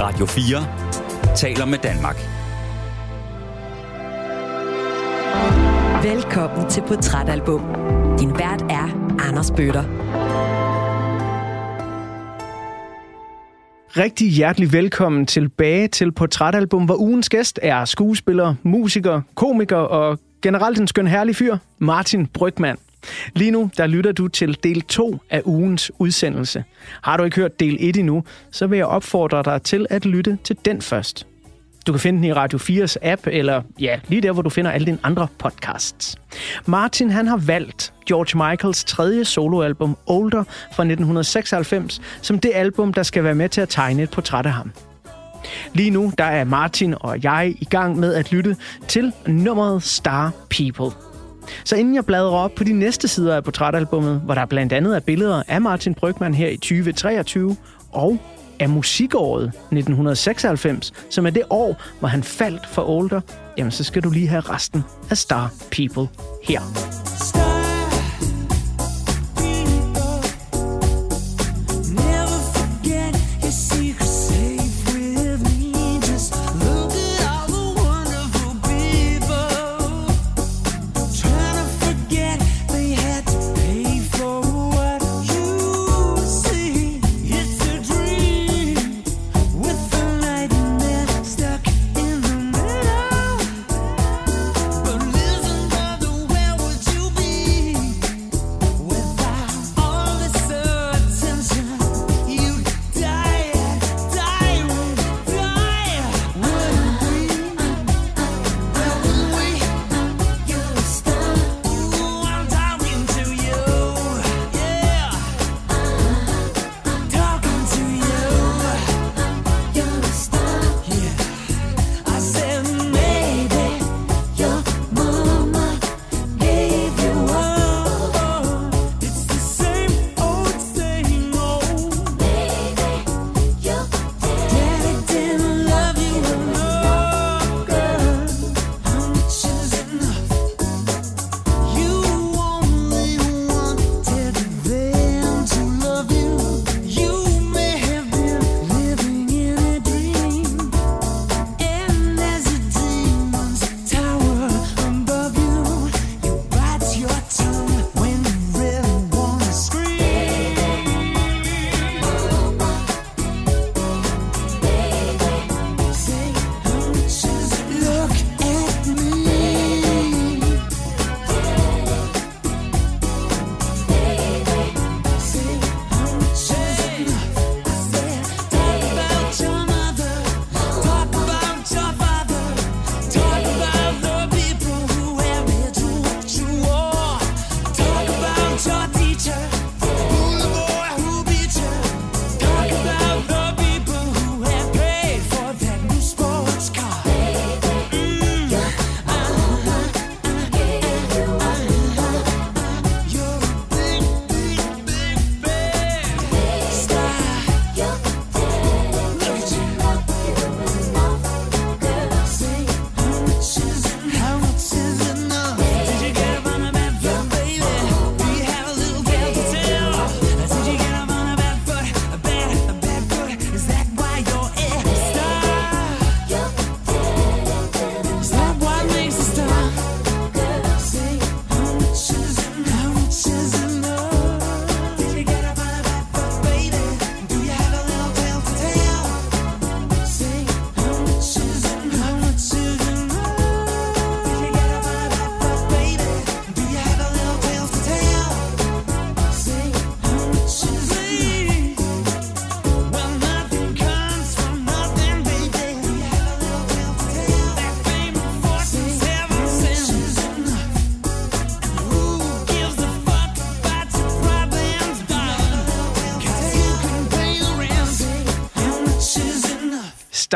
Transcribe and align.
Radio 0.00 0.26
4 0.26 1.36
taler 1.36 1.64
med 1.64 1.78
Danmark. 1.78 2.16
Velkommen 6.04 6.70
til 6.70 6.80
Portrætalbum. 6.80 7.60
Din 8.20 8.30
vært 8.30 8.62
er 8.62 9.16
Anders 9.28 9.50
Bøtter. 9.50 9.84
Rigtig 13.96 14.30
hjertelig 14.30 14.72
velkommen 14.72 15.26
tilbage 15.26 15.88
til 15.88 16.12
Portrætalbum, 16.12 16.84
hvor 16.84 16.96
ugens 16.96 17.28
gæst 17.28 17.58
er 17.62 17.84
skuespiller, 17.84 18.54
musiker, 18.62 19.20
komiker 19.34 19.76
og 19.76 20.18
generelt 20.42 20.80
en 20.80 20.86
skøn 20.86 21.06
herlig 21.06 21.36
fyr, 21.36 21.56
Martin 21.78 22.26
Brygman. 22.26 22.76
Lige 23.34 23.50
nu, 23.50 23.70
der 23.76 23.86
lytter 23.86 24.12
du 24.12 24.28
til 24.28 24.58
del 24.64 24.82
2 24.82 25.18
af 25.30 25.42
ugens 25.44 25.90
udsendelse. 25.98 26.64
Har 27.02 27.16
du 27.16 27.24
ikke 27.24 27.36
hørt 27.36 27.60
del 27.60 27.76
1 27.80 27.96
endnu, 27.96 28.24
så 28.50 28.66
vil 28.66 28.76
jeg 28.76 28.86
opfordre 28.86 29.42
dig 29.42 29.62
til 29.62 29.86
at 29.90 30.04
lytte 30.04 30.38
til 30.44 30.56
den 30.64 30.82
først. 30.82 31.26
Du 31.86 31.92
kan 31.92 32.00
finde 32.00 32.16
den 32.16 32.24
i 32.24 32.32
Radio 32.32 32.58
4's 32.58 32.96
app, 33.02 33.26
eller 33.26 33.62
ja, 33.80 34.00
lige 34.08 34.20
der, 34.20 34.32
hvor 34.32 34.42
du 34.42 34.50
finder 34.50 34.70
alle 34.70 34.86
dine 34.86 34.98
andre 35.02 35.26
podcasts. 35.38 36.16
Martin, 36.66 37.10
han 37.10 37.26
har 37.26 37.36
valgt 37.36 37.92
George 38.06 38.50
Michaels 38.50 38.84
tredje 38.84 39.24
soloalbum, 39.24 39.96
Older, 40.06 40.44
fra 40.44 40.82
1996, 40.82 42.00
som 42.22 42.38
det 42.38 42.50
album, 42.54 42.92
der 42.92 43.02
skal 43.02 43.24
være 43.24 43.34
med 43.34 43.48
til 43.48 43.60
at 43.60 43.68
tegne 43.68 44.02
et 44.02 44.10
portræt 44.10 44.46
af 44.46 44.52
ham. 44.52 44.72
Lige 45.74 45.90
nu, 45.90 46.12
der 46.18 46.24
er 46.24 46.44
Martin 46.44 46.94
og 47.00 47.24
jeg 47.24 47.54
i 47.60 47.64
gang 47.64 47.98
med 47.98 48.14
at 48.14 48.32
lytte 48.32 48.56
til 48.88 49.12
nummeret 49.26 49.82
Star 49.82 50.32
People. 50.50 51.09
Så 51.64 51.76
inden 51.76 51.94
jeg 51.94 52.06
bladrer 52.06 52.36
op 52.36 52.54
på 52.54 52.64
de 52.64 52.72
næste 52.72 53.08
sider 53.08 53.36
af 53.36 53.44
portrætalbummet, 53.44 54.20
hvor 54.24 54.34
der 54.34 54.46
blandt 54.46 54.72
andet 54.72 54.96
er 54.96 55.00
billeder 55.00 55.42
af 55.48 55.60
Martin 55.60 55.94
Brygman 55.94 56.34
her 56.34 56.48
i 56.48 56.56
2023, 56.56 57.56
og 57.92 58.18
af 58.60 58.68
musikåret 58.68 59.44
1996, 59.44 60.92
som 61.10 61.26
er 61.26 61.30
det 61.30 61.42
år, 61.50 61.82
hvor 61.98 62.08
han 62.08 62.22
faldt 62.22 62.66
for 62.66 62.88
Older, 62.88 63.20
jamen 63.58 63.70
så 63.70 63.84
skal 63.84 64.02
du 64.02 64.10
lige 64.10 64.28
have 64.28 64.40
resten 64.40 64.84
af 65.10 65.18
Star 65.18 65.52
People 65.70 66.08
her. 66.42 66.60
Star 67.16 67.59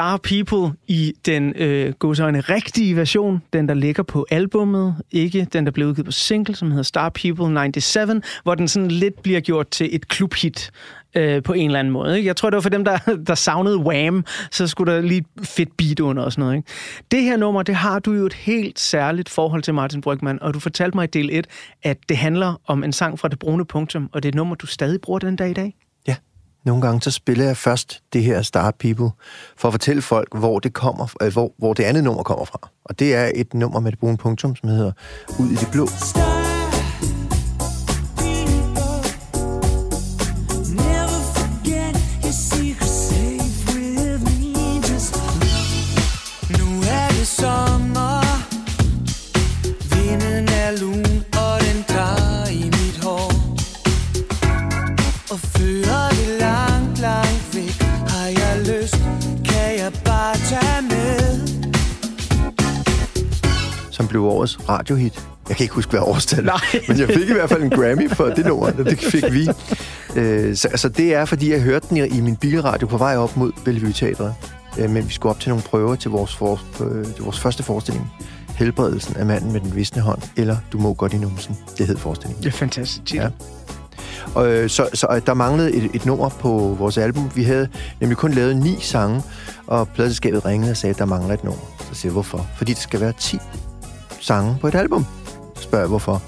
People 0.05 0.77
i 0.89 1.13
den 1.27 1.53
øh, 1.57 1.93
godsøjne 1.93 2.41
rigtige 2.41 2.97
version, 2.97 3.43
den 3.53 3.69
der 3.69 3.75
ligger 3.75 4.03
på 4.03 4.27
albummet, 4.31 4.97
ikke 5.11 5.47
den 5.53 5.65
der 5.67 5.73
blev 5.73 5.89
udgivet 5.89 6.07
på 6.07 6.13
single, 6.13 6.55
som 6.55 6.71
hedder 6.71 6.83
Star 6.83 7.09
People 7.09 7.71
97, 7.73 8.25
hvor 8.43 8.55
den 8.55 8.69
sådan 8.69 8.91
lidt 8.91 9.23
bliver 9.23 9.41
gjort 9.41 9.69
til 9.69 9.89
et 9.93 10.09
klubhit 10.09 10.71
øh, 11.15 11.43
på 11.43 11.53
en 11.53 11.67
eller 11.67 11.79
anden 11.79 11.93
måde. 11.93 12.17
Ikke? 12.17 12.27
Jeg 12.27 12.37
tror, 12.37 12.51
det 12.51 12.55
var 12.55 12.61
for 12.61 12.69
dem, 12.69 12.85
der, 12.85 12.99
der 13.27 13.35
savnede 13.35 13.79
Wham, 13.79 14.25
så 14.51 14.67
skulle 14.67 14.95
der 14.95 15.01
lige 15.01 15.25
fedt 15.43 15.77
beat 15.77 16.01
under 16.01 16.23
og 16.23 16.33
sådan 16.33 16.43
noget. 16.43 16.57
Ikke? 16.57 16.69
Det 17.11 17.23
her 17.23 17.37
nummer, 17.37 17.63
det 17.63 17.75
har 17.75 17.99
du 17.99 18.13
jo 18.13 18.27
et 18.27 18.35
helt 18.35 18.81
særligt 18.81 19.29
forhold 19.29 19.63
til 19.63 19.75
Martin 19.75 20.01
Brygman, 20.01 20.43
og 20.43 20.55
du 20.55 20.61
fortalte 20.61 20.97
mig 20.97 21.05
i 21.05 21.07
del 21.07 21.29
1, 21.33 21.47
at 21.83 21.99
det 22.09 22.17
handler 22.17 22.61
om 22.67 22.85
en 22.85 22.93
sang 22.93 23.19
fra 23.19 23.29
Det 23.29 23.39
Brune 23.39 23.65
Punktum, 23.65 24.09
og 24.13 24.23
det 24.23 24.29
er 24.29 24.31
et 24.31 24.35
nummer, 24.35 24.55
du 24.55 24.67
stadig 24.67 25.01
bruger 25.01 25.19
den 25.19 25.37
dag 25.37 25.51
i 25.51 25.55
dag. 25.55 25.75
Nogle 26.65 26.83
gange 26.83 27.03
så 27.03 27.11
spiller 27.11 27.45
jeg 27.45 27.57
først 27.57 28.03
det 28.13 28.23
her 28.23 28.43
Star 28.43 28.71
People, 28.71 29.11
for 29.57 29.69
at 29.69 29.73
fortælle 29.73 30.03
folk, 30.03 30.39
hvor 30.39 30.59
det, 30.59 30.73
kommer, 30.73 31.07
øh, 31.23 31.33
hvor, 31.33 31.53
hvor 31.59 31.73
det 31.73 31.85
andet 31.85 32.05
nummer 32.05 32.23
kommer 32.23 32.45
fra. 32.45 32.69
Og 32.85 32.99
det 32.99 33.15
er 33.15 33.31
et 33.35 33.55
nummer 33.55 33.81
med 33.81 33.91
det 33.93 33.99
brune 33.99 34.17
punktum, 34.17 34.57
som 34.57 34.69
hedder 34.69 34.93
Ud 35.41 35.49
i 35.51 35.55
det 35.55 35.69
blå. 35.73 35.87
Star 35.87 36.44
radiohit. 64.69 65.27
Jeg 65.49 65.57
kan 65.57 65.65
ikke 65.65 65.75
huske, 65.75 65.91
hvad 65.91 66.01
årstal 66.01 66.45
Nej. 66.55 66.57
men 66.89 66.99
jeg 66.99 67.09
fik 67.09 67.29
i 67.29 67.33
hvert 67.33 67.49
fald 67.49 67.63
en 67.63 67.71
Grammy 67.71 68.11
for 68.11 68.25
det 68.25 68.47
nummer, 68.47 68.67
og 68.67 68.85
det 68.85 68.99
fik 68.99 69.25
vi. 69.33 69.49
Øh, 70.17 70.57
så, 70.57 70.69
så 70.75 70.89
det 70.89 71.15
er, 71.15 71.25
fordi 71.25 71.53
jeg 71.53 71.61
hørte 71.61 71.87
den 71.89 71.97
i, 71.97 72.07
i 72.07 72.21
min 72.21 72.37
bilradio 72.37 72.87
på 72.87 72.97
vej 72.97 73.17
op 73.17 73.37
mod 73.37 73.53
Bellevue 73.65 73.93
Teatret, 73.93 74.35
øh, 74.79 74.91
men 74.91 75.09
vi 75.09 75.13
skulle 75.13 75.31
op 75.31 75.41
til 75.41 75.49
nogle 75.49 75.63
prøver 75.63 75.95
til 75.95 76.11
vores, 76.11 76.37
for, 76.37 76.61
øh, 76.85 77.05
til 77.05 77.25
vores 77.25 77.41
første 77.41 77.63
forestilling. 77.63 78.13
Helbredelsen 78.57 79.17
af 79.17 79.27
manden 79.27 79.53
med 79.53 79.61
den 79.61 79.77
visne 79.77 80.03
hånd, 80.03 80.23
eller 80.37 80.57
Du 80.73 80.79
må 80.79 80.95
godt 80.95 81.13
i 81.13 81.19
numsen. 81.19 81.57
Det 81.79 81.87
hed 81.87 81.97
forestillingen. 81.97 82.45
Det 82.45 82.49
er 82.49 82.57
fantastisk. 82.57 83.15
Ja. 83.15 83.29
Og, 84.35 84.53
øh, 84.53 84.71
så, 84.71 84.89
så 84.95 85.07
øh, 85.11 85.21
der 85.27 85.35
manglede 85.35 85.73
et, 85.73 85.91
et 85.95 86.07
nummer 86.07 86.29
på 86.29 86.77
vores 86.79 86.99
album. 86.99 87.31
Vi 87.35 87.43
havde 87.43 87.69
nemlig 88.01 88.17
kun 88.17 88.33
lavet 88.33 88.57
ni 88.57 88.77
sange, 88.81 89.23
og 89.67 89.89
pladselskabet 89.89 90.45
ringede 90.45 90.71
og 90.71 90.77
sagde, 90.77 90.91
at 90.91 90.99
der 90.99 91.05
mangler 91.05 91.35
et 91.35 91.45
nummer. 91.45 91.63
Så 91.79 91.95
siger 91.95 92.11
jeg, 92.11 92.13
hvorfor? 92.13 92.47
Fordi 92.57 92.73
det 92.73 92.83
skal 92.83 93.01
være 93.01 93.13
10 93.21 93.39
sange 94.25 94.57
på 94.61 94.69
et 94.69 94.75
album. 94.75 95.07
Så 95.57 95.63
spørger 95.63 95.83
jeg, 95.83 95.89
hvorfor? 95.89 96.23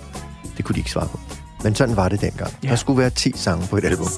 Det 0.56 0.64
kunne 0.64 0.74
de 0.74 0.80
ikke 0.80 0.90
svare 0.90 1.08
på. 1.08 1.20
Men 1.64 1.74
sådan 1.74 1.96
var 1.96 2.08
det 2.08 2.20
dengang. 2.20 2.50
Ja. 2.64 2.68
Der 2.68 2.76
skulle 2.76 2.98
være 2.98 3.10
10 3.10 3.32
sange 3.36 3.66
på 3.66 3.76
et 3.76 3.84
album. 3.84 4.08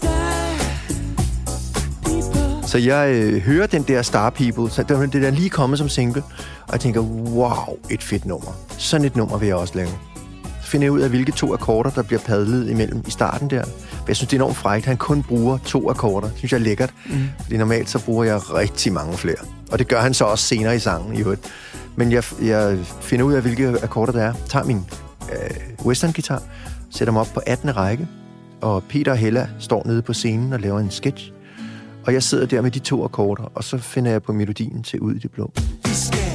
Så 2.67 2.79
jeg 2.79 3.11
øh, 3.15 3.43
hører 3.43 3.67
den 3.67 3.83
der 3.83 4.03
Star 4.03 4.31
People, 4.31 4.71
så 4.71 4.83
det, 4.83 5.13
det 5.13 5.25
er 5.25 5.31
lige 5.31 5.51
kommet 5.51 5.79
som 5.79 5.89
single, 5.89 6.23
og 6.67 6.73
jeg 6.73 6.81
tænker, 6.81 7.01
wow, 7.01 7.77
et 7.91 8.03
fedt 8.03 8.25
nummer. 8.25 8.51
Sådan 8.79 9.07
et 9.07 9.17
nummer 9.17 9.39
vil 9.39 9.47
jeg 9.47 9.57
også 9.57 9.75
lave. 9.77 9.89
Så 10.63 10.71
finder 10.71 10.85
jeg 10.85 10.93
ud 10.93 11.01
af, 11.01 11.09
hvilke 11.09 11.33
to 11.33 11.53
akkorder, 11.53 11.91
der 11.91 12.03
bliver 12.03 12.21
padlet 12.21 12.71
imellem 12.71 13.03
i 13.07 13.11
starten 13.11 13.51
der. 13.51 13.65
For 13.91 14.05
jeg 14.09 14.17
synes, 14.17 14.29
det 14.29 14.37
er 14.37 14.39
enormt 14.41 14.57
frækt, 14.57 14.87
han 14.87 14.97
kun 14.97 15.23
bruger 15.23 15.59
to 15.59 15.91
akkorder. 15.91 16.29
Det 16.29 16.39
synes 16.39 16.53
jeg 16.53 16.59
er 16.59 16.63
lækkert. 16.63 16.91
Mm. 17.07 17.13
Fordi 17.43 17.57
normalt 17.57 17.91
så 17.91 17.99
bruger 17.99 18.25
jeg 18.25 18.55
rigtig 18.55 18.93
mange 18.93 19.19
flere. 19.19 19.37
Og 19.73 19.79
det 19.79 19.89
gør 19.89 20.01
han 20.01 20.15
så 20.15 20.25
også 20.25 20.45
senere 20.45 20.77
i 20.77 20.79
sangen 20.79 21.17
i 21.17 21.21
øvrigt. 21.21 21.41
Men 21.99 22.13
jeg, 22.13 22.25
jeg 22.43 22.79
finder 23.01 23.25
ud 23.25 23.33
af, 23.33 23.43
hvilke 23.43 23.69
akkorder 23.83 24.13
der 24.13 24.23
er. 24.23 24.33
Tager 24.49 24.65
min 24.65 24.85
øh, 25.33 25.87
western-guitar, 25.87 26.43
sætter 26.91 27.13
mig 27.13 27.21
op 27.21 27.29
på 27.35 27.41
18. 27.47 27.77
række, 27.77 28.09
og 28.61 28.83
Peter 28.89 29.13
og 29.13 29.19
Hella 29.19 29.49
står 29.59 29.83
nede 29.87 30.03
på 30.03 30.13
scenen 30.13 30.53
og 30.53 30.61
laver 30.61 30.81
en 30.81 30.91
sketch. 30.91 31.33
Og 32.07 32.13
jeg 32.13 32.23
sidder 32.23 32.47
der 32.47 32.61
med 32.61 32.71
de 32.71 32.79
to 32.79 33.05
akkorder, 33.05 33.53
og 33.55 33.65
så 33.65 33.79
finder 33.79 34.11
jeg 34.11 34.23
på 34.23 34.33
melodien 34.33 34.83
til 34.83 35.01
Ud 35.01 35.15
i 35.15 35.19
det 35.19 35.31
blå. 35.31 35.53
Vi 35.85 35.95
skal 35.95 36.28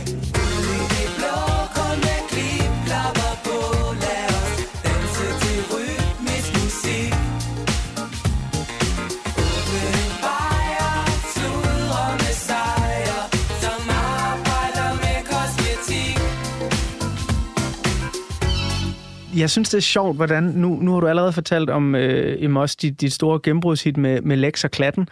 Jeg 19.43 19.49
synes, 19.49 19.69
det 19.69 19.77
er 19.77 19.81
sjovt, 19.81 20.15
hvordan... 20.15 20.43
Nu, 20.43 20.79
nu 20.81 20.93
har 20.93 20.99
du 20.99 21.07
allerede 21.07 21.33
fortalt 21.33 21.69
om 21.69 21.95
øh, 21.95 22.43
Emos, 22.43 22.75
dit, 22.75 23.01
dit 23.01 23.13
store 23.13 23.39
gennembrudshit 23.43 23.97
med, 23.97 24.21
med 24.21 24.37
Lex 24.37 24.63
og 24.63 24.71
Klatten. 24.71 25.07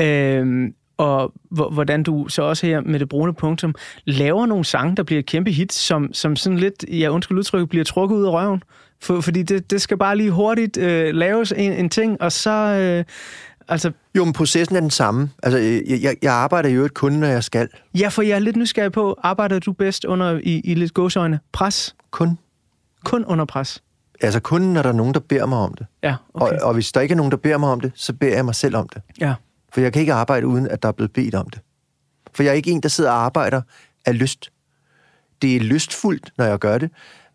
Øh, 0.00 0.70
og 0.96 1.32
hvor- 1.50 1.70
hvordan 1.70 2.02
du 2.02 2.28
så 2.28 2.42
også 2.42 2.66
her 2.66 2.80
med 2.80 3.00
det 3.00 3.08
brune 3.08 3.34
punktum 3.34 3.74
laver 4.04 4.46
nogle 4.46 4.64
sange, 4.64 4.96
der 4.96 5.02
bliver 5.02 5.22
kæmpe 5.22 5.50
hit, 5.50 5.72
som, 5.72 6.12
som 6.12 6.36
sådan 6.36 6.58
lidt, 6.58 6.84
ja 6.88 7.08
undskyld 7.08 7.38
udtrykket, 7.38 7.68
bliver 7.68 7.84
trukket 7.84 8.16
ud 8.16 8.24
af 8.24 8.30
røven. 8.30 8.62
For, 9.02 9.20
fordi 9.20 9.42
det, 9.42 9.70
det 9.70 9.82
skal 9.82 9.96
bare 9.98 10.16
lige 10.16 10.30
hurtigt 10.30 10.76
øh, 10.76 11.14
laves 11.14 11.52
en, 11.56 11.72
en 11.72 11.88
ting, 11.90 12.22
og 12.22 12.32
så... 12.32 12.50
Øh, 12.50 13.04
altså, 13.68 13.92
Jo, 14.16 14.24
men 14.24 14.32
processen 14.32 14.76
er 14.76 14.80
den 14.80 14.90
samme. 14.90 15.30
Altså, 15.42 15.58
jeg, 15.58 15.82
jeg, 16.02 16.16
jeg 16.22 16.32
arbejder 16.32 16.68
jo 16.68 16.82
ikke 16.82 16.94
kun, 16.94 17.12
når 17.12 17.26
jeg 17.26 17.44
skal. 17.44 17.68
ja, 17.98 18.08
for 18.08 18.22
jeg 18.22 18.34
er 18.34 18.38
lidt 18.38 18.56
nysgerrig 18.56 18.92
på, 18.92 19.18
arbejder 19.22 19.58
du 19.58 19.72
bedst 19.72 20.04
under, 20.04 20.40
i, 20.42 20.60
i 20.64 20.74
lidt 20.74 20.94
gåsøjne, 20.94 21.40
pres? 21.52 21.94
Kun. 22.10 22.38
Kun 23.04 23.24
under 23.24 23.44
pres? 23.44 23.82
Altså 24.20 24.40
kun, 24.40 24.62
når 24.62 24.82
der 24.82 24.88
er 24.88 24.92
nogen, 24.94 25.14
der 25.14 25.20
beder 25.20 25.46
mig 25.46 25.58
om 25.58 25.74
det. 25.74 25.86
Ja, 26.02 26.16
okay. 26.34 26.56
Og, 26.58 26.62
og 26.62 26.74
hvis 26.74 26.92
der 26.92 27.00
ikke 27.00 27.12
er 27.12 27.16
nogen, 27.16 27.30
der 27.30 27.36
beder 27.36 27.58
mig 27.58 27.68
om 27.68 27.80
det, 27.80 27.92
så 27.94 28.12
beder 28.12 28.34
jeg 28.34 28.44
mig 28.44 28.54
selv 28.54 28.76
om 28.76 28.88
det. 28.88 29.02
Ja. 29.20 29.34
For 29.72 29.80
jeg 29.80 29.92
kan 29.92 30.00
ikke 30.00 30.12
arbejde, 30.12 30.46
uden 30.46 30.68
at 30.68 30.82
der 30.82 30.88
er 30.88 30.92
blevet 30.92 31.12
bedt 31.12 31.34
om 31.34 31.50
det. 31.50 31.60
For 32.32 32.42
jeg 32.42 32.50
er 32.50 32.54
ikke 32.54 32.70
en, 32.70 32.80
der 32.80 32.88
sidder 32.88 33.10
og 33.10 33.24
arbejder 33.24 33.62
af 34.06 34.18
lyst. 34.18 34.52
Det 35.42 35.56
er 35.56 35.60
lystfuldt, 35.60 36.32
når 36.38 36.44
jeg 36.44 36.58
gør 36.58 36.78
det, 36.78 36.90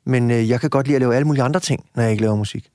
men 0.07 0.31
øh, 0.31 0.50
jeg 0.50 0.62
kan 0.62 0.69
godt 0.69 0.88
lide 0.88 0.95
at 0.95 1.01
lave 1.01 1.15
alle 1.15 1.25
mulige 1.27 1.44
andre 1.44 1.59
ting, 1.59 1.86
når 1.95 2.04
jeg 2.04 2.12
ikke 2.12 2.24
laver 2.24 2.36
musik. 2.36 2.69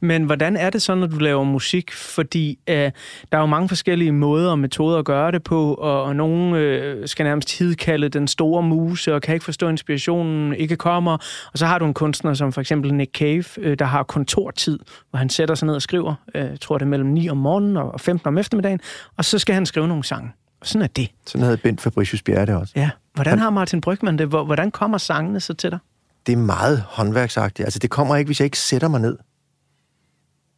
Men 0.00 0.24
hvordan 0.24 0.56
er 0.56 0.70
det 0.70 0.82
så, 0.82 0.94
når 0.94 1.06
du 1.06 1.18
laver 1.18 1.44
musik? 1.44 1.92
Fordi 1.92 2.58
øh, 2.68 2.74
der 2.74 2.90
er 3.32 3.38
jo 3.38 3.46
mange 3.46 3.68
forskellige 3.68 4.12
måder 4.12 4.50
og 4.50 4.58
metoder 4.58 4.98
at 4.98 5.04
gøre 5.04 5.32
det 5.32 5.42
på, 5.42 5.74
og, 5.74 6.02
og 6.02 6.16
nogen 6.16 6.54
øh, 6.54 7.08
skal 7.08 7.24
nærmest 7.24 7.58
hidkalde 7.58 8.08
den 8.08 8.28
store 8.28 8.62
muse, 8.62 9.14
og 9.14 9.22
kan 9.22 9.34
ikke 9.34 9.44
forstå, 9.44 9.66
at 9.66 9.70
inspirationen 9.72 10.54
ikke 10.54 10.76
kommer. 10.76 11.12
Og 11.52 11.58
så 11.58 11.66
har 11.66 11.78
du 11.78 11.84
en 11.84 11.94
kunstner 11.94 12.34
som 12.34 12.52
for 12.52 12.60
eksempel 12.60 12.94
Nick 12.94 13.12
Cave, 13.18 13.44
øh, 13.58 13.78
der 13.78 13.84
har 13.84 14.02
kontortid, 14.02 14.78
hvor 15.10 15.18
han 15.18 15.28
sætter 15.28 15.54
sig 15.54 15.66
ned 15.66 15.74
og 15.74 15.82
skriver, 15.82 16.14
øh, 16.34 16.46
tror 16.60 16.78
det 16.78 16.84
er 16.84 16.88
mellem 16.88 17.08
9 17.08 17.28
om 17.28 17.36
morgenen 17.36 17.76
og 17.76 18.00
15 18.00 18.28
om 18.28 18.38
eftermiddagen, 18.38 18.80
og 19.16 19.24
så 19.24 19.38
skal 19.38 19.54
han 19.54 19.66
skrive 19.66 19.88
nogle 19.88 20.04
sange. 20.04 20.30
Og 20.60 20.66
sådan 20.66 20.82
er 20.82 20.86
det. 20.86 21.08
Sådan 21.26 21.44
havde 21.44 21.56
Bent 21.56 21.80
Fabricius 21.80 22.22
Bjerre 22.22 22.46
det 22.46 22.54
også. 22.54 22.72
Ja. 22.76 22.90
Hvordan 23.14 23.38
har 23.38 23.50
Martin 23.50 23.80
Brygman 23.80 24.18
det? 24.18 24.26
Hvor- 24.26 24.44
Hvordan 24.44 24.70
kommer 24.70 24.98
sangene 24.98 25.40
så 25.40 25.54
til 25.54 25.70
dig? 25.70 25.78
Det 26.28 26.34
er 26.34 26.36
meget 26.36 26.84
håndværksagtigt. 26.88 27.66
Altså, 27.66 27.78
det 27.78 27.90
kommer 27.90 28.16
ikke, 28.16 28.28
hvis 28.28 28.40
jeg 28.40 28.44
ikke 28.44 28.58
sætter 28.58 28.88
mig 28.88 29.00
ned. 29.00 29.16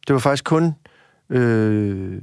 Det 0.07 0.13
var 0.13 0.19
faktisk 0.19 0.43
kun... 0.43 0.75
Øh, 1.29 2.21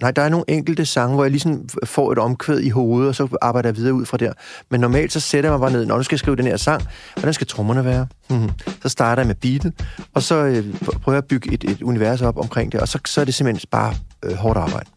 nej, 0.00 0.10
der 0.10 0.22
er 0.22 0.28
nogle 0.28 0.44
enkelte 0.48 0.86
sange, 0.86 1.14
hvor 1.14 1.24
jeg 1.24 1.30
ligesom 1.30 1.68
får 1.84 2.12
et 2.12 2.18
omkvæd 2.18 2.60
i 2.60 2.68
hovedet, 2.68 3.08
og 3.08 3.14
så 3.14 3.28
arbejder 3.42 3.68
jeg 3.68 3.76
videre 3.76 3.94
ud 3.94 4.06
fra 4.06 4.16
der. 4.16 4.32
Men 4.70 4.80
normalt 4.80 5.12
så 5.12 5.20
sætter 5.20 5.50
jeg 5.50 5.58
mig 5.58 5.60
bare 5.60 5.78
ned, 5.78 5.86
når 5.86 5.96
du 5.96 6.02
skal 6.02 6.18
skrive 6.18 6.36
den 6.36 6.46
her 6.46 6.56
sang, 6.56 6.82
hvordan 7.14 7.34
skal 7.34 7.46
trommerne 7.46 7.84
være? 7.84 8.06
Mm-hmm. 8.30 8.50
Så 8.82 8.88
starter 8.88 9.22
jeg 9.22 9.26
med 9.26 9.34
beatet, 9.34 9.86
og 10.14 10.22
så 10.22 10.34
øh, 10.34 10.74
prøver 10.80 11.16
jeg 11.16 11.16
at 11.16 11.26
bygge 11.28 11.52
et, 11.52 11.64
et 11.64 11.82
univers 11.82 12.22
op 12.22 12.38
omkring 12.38 12.72
det, 12.72 12.80
og 12.80 12.88
så, 12.88 12.98
så 13.06 13.20
er 13.20 13.24
det 13.24 13.34
simpelthen 13.34 13.68
bare 13.70 13.94
øh, 14.22 14.34
hårdt 14.34 14.58
arbejde. 14.58 14.90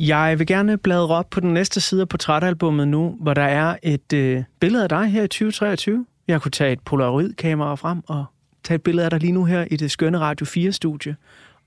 Jeg 0.00 0.38
vil 0.38 0.46
gerne 0.46 0.76
bladre 0.76 1.14
op 1.14 1.30
på 1.30 1.40
den 1.40 1.54
næste 1.54 1.80
side 1.80 2.00
af 2.00 2.08
portrætalbummet 2.08 2.88
nu, 2.88 3.16
hvor 3.20 3.34
der 3.34 3.42
er 3.42 3.76
et 3.82 4.12
øh, 4.12 4.44
billede 4.60 4.82
af 4.82 4.88
dig 4.88 5.06
her 5.06 5.22
i 5.22 5.28
2023. 5.28 6.06
Jeg 6.28 6.42
kunne 6.42 6.50
tage 6.50 6.72
et 6.72 6.80
polaroidkamera 6.80 7.74
frem 7.74 8.02
og 8.06 8.24
tage 8.64 8.76
et 8.76 8.82
billede 8.82 9.04
af 9.04 9.10
dig 9.10 9.20
lige 9.20 9.32
nu 9.32 9.44
her 9.44 9.64
i 9.70 9.76
det 9.76 9.90
skønne 9.90 10.18
Radio 10.18 10.46
4-studie. 10.46 11.16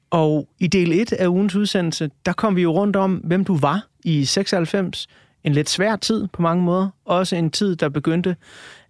Og 0.09 0.47
i 0.59 0.67
del 0.67 0.91
1 0.91 1.13
af 1.13 1.27
ugens 1.27 1.55
udsendelse, 1.55 2.09
der 2.25 2.33
kom 2.33 2.55
vi 2.55 2.61
jo 2.61 2.71
rundt 2.71 2.95
om, 2.95 3.15
hvem 3.15 3.45
du 3.45 3.57
var 3.57 3.88
i 4.03 4.25
96. 4.25 5.07
En 5.43 5.53
lidt 5.53 5.69
svær 5.69 5.95
tid 5.95 6.27
på 6.27 6.41
mange 6.41 6.63
måder. 6.63 6.89
Også 7.05 7.35
en 7.35 7.51
tid, 7.51 7.75
der 7.75 7.89
begyndte 7.89 8.35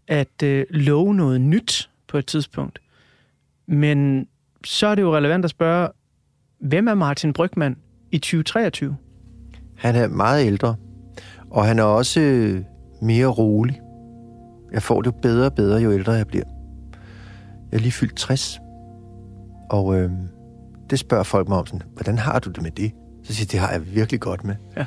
at 0.08 0.44
øh, 0.44 0.66
love 0.70 1.16
noget 1.16 1.42
nyt 1.42 1.90
på 2.08 2.18
et 2.18 2.26
tidspunkt. 2.26 2.80
Men 3.68 4.28
så 4.66 4.88
er 4.88 4.96
det 4.96 5.02
jo 5.02 5.16
relevant 5.16 5.46
at 5.46 5.52
spørge, 5.52 5.90
hvem 6.60 6.88
er 6.88 6.94
Martin 6.94 7.34
Brygman 7.34 7.78
i 8.12 8.18
2023? 8.18 8.98
Han 9.82 9.96
er 9.96 10.08
meget 10.08 10.46
ældre, 10.46 10.76
og 11.50 11.66
han 11.66 11.80
er 11.80 11.84
også 11.84 12.20
øh, 12.20 12.62
mere 13.02 13.28
rolig. 13.28 13.82
Jeg 14.74 14.82
får 14.82 15.02
det 15.02 15.16
bedre 15.16 15.46
og 15.46 15.54
bedre, 15.54 15.80
jo 15.80 15.92
ældre 15.92 16.12
jeg 16.12 16.28
bliver. 16.28 16.44
Jeg 17.72 17.78
er 17.78 17.82
lige 17.82 17.92
fyldt 17.92 18.16
60, 18.16 18.60
og 19.70 20.00
øh, 20.00 20.12
det 20.90 21.00
spørger 21.00 21.24
folk 21.24 21.50
mig 21.50 21.58
om 21.58 21.66
sådan, 21.66 21.82
hvordan 21.94 22.18
har 22.18 22.40
du 22.40 22.50
det 22.50 22.64
med 22.64 22.72
det? 22.72 22.92
Så 23.24 23.34
siger 23.34 23.46
jeg, 23.46 23.52
det 23.52 23.60
har 23.60 23.72
jeg 23.72 23.96
virkelig 23.96 24.20
godt 24.20 24.44
med. 24.44 24.56
Ja. 24.78 24.86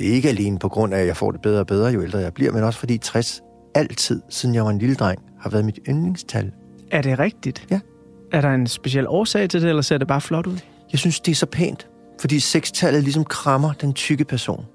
Ikke 0.00 0.28
alene 0.28 0.58
på 0.58 0.68
grund 0.68 0.94
af, 0.94 1.00
at 1.00 1.06
jeg 1.06 1.16
får 1.16 1.30
det 1.30 1.40
bedre 1.40 1.60
og 1.60 1.66
bedre, 1.66 1.92
jo 1.92 2.02
ældre 2.02 2.18
jeg 2.18 2.34
bliver, 2.34 2.52
men 2.52 2.64
også 2.64 2.78
fordi 2.78 2.98
60 2.98 3.40
altid, 3.74 4.22
siden 4.28 4.54
jeg 4.54 4.64
var 4.64 4.70
en 4.70 4.78
lille 4.78 4.94
dreng, 4.94 5.22
har 5.40 5.50
været 5.50 5.64
mit 5.64 5.78
yndlingstal. 5.88 6.52
Er 6.90 7.02
det 7.02 7.18
rigtigt? 7.18 7.66
Ja. 7.70 7.80
Er 8.32 8.40
der 8.40 8.50
en 8.50 8.66
speciel 8.66 9.06
årsag 9.08 9.50
til 9.50 9.62
det, 9.62 9.68
eller 9.68 9.82
ser 9.82 9.98
det 9.98 10.08
bare 10.08 10.20
flot 10.20 10.46
ud? 10.46 10.58
Jeg 10.92 10.98
synes, 10.98 11.20
det 11.20 11.32
er 11.32 11.36
så 11.36 11.46
pænt, 11.46 11.88
fordi 12.20 12.40
sekstallet 12.40 13.02
ligesom 13.02 13.24
krammer 13.24 13.72
den 13.72 13.94
tykke 13.94 14.24
person. 14.24 14.66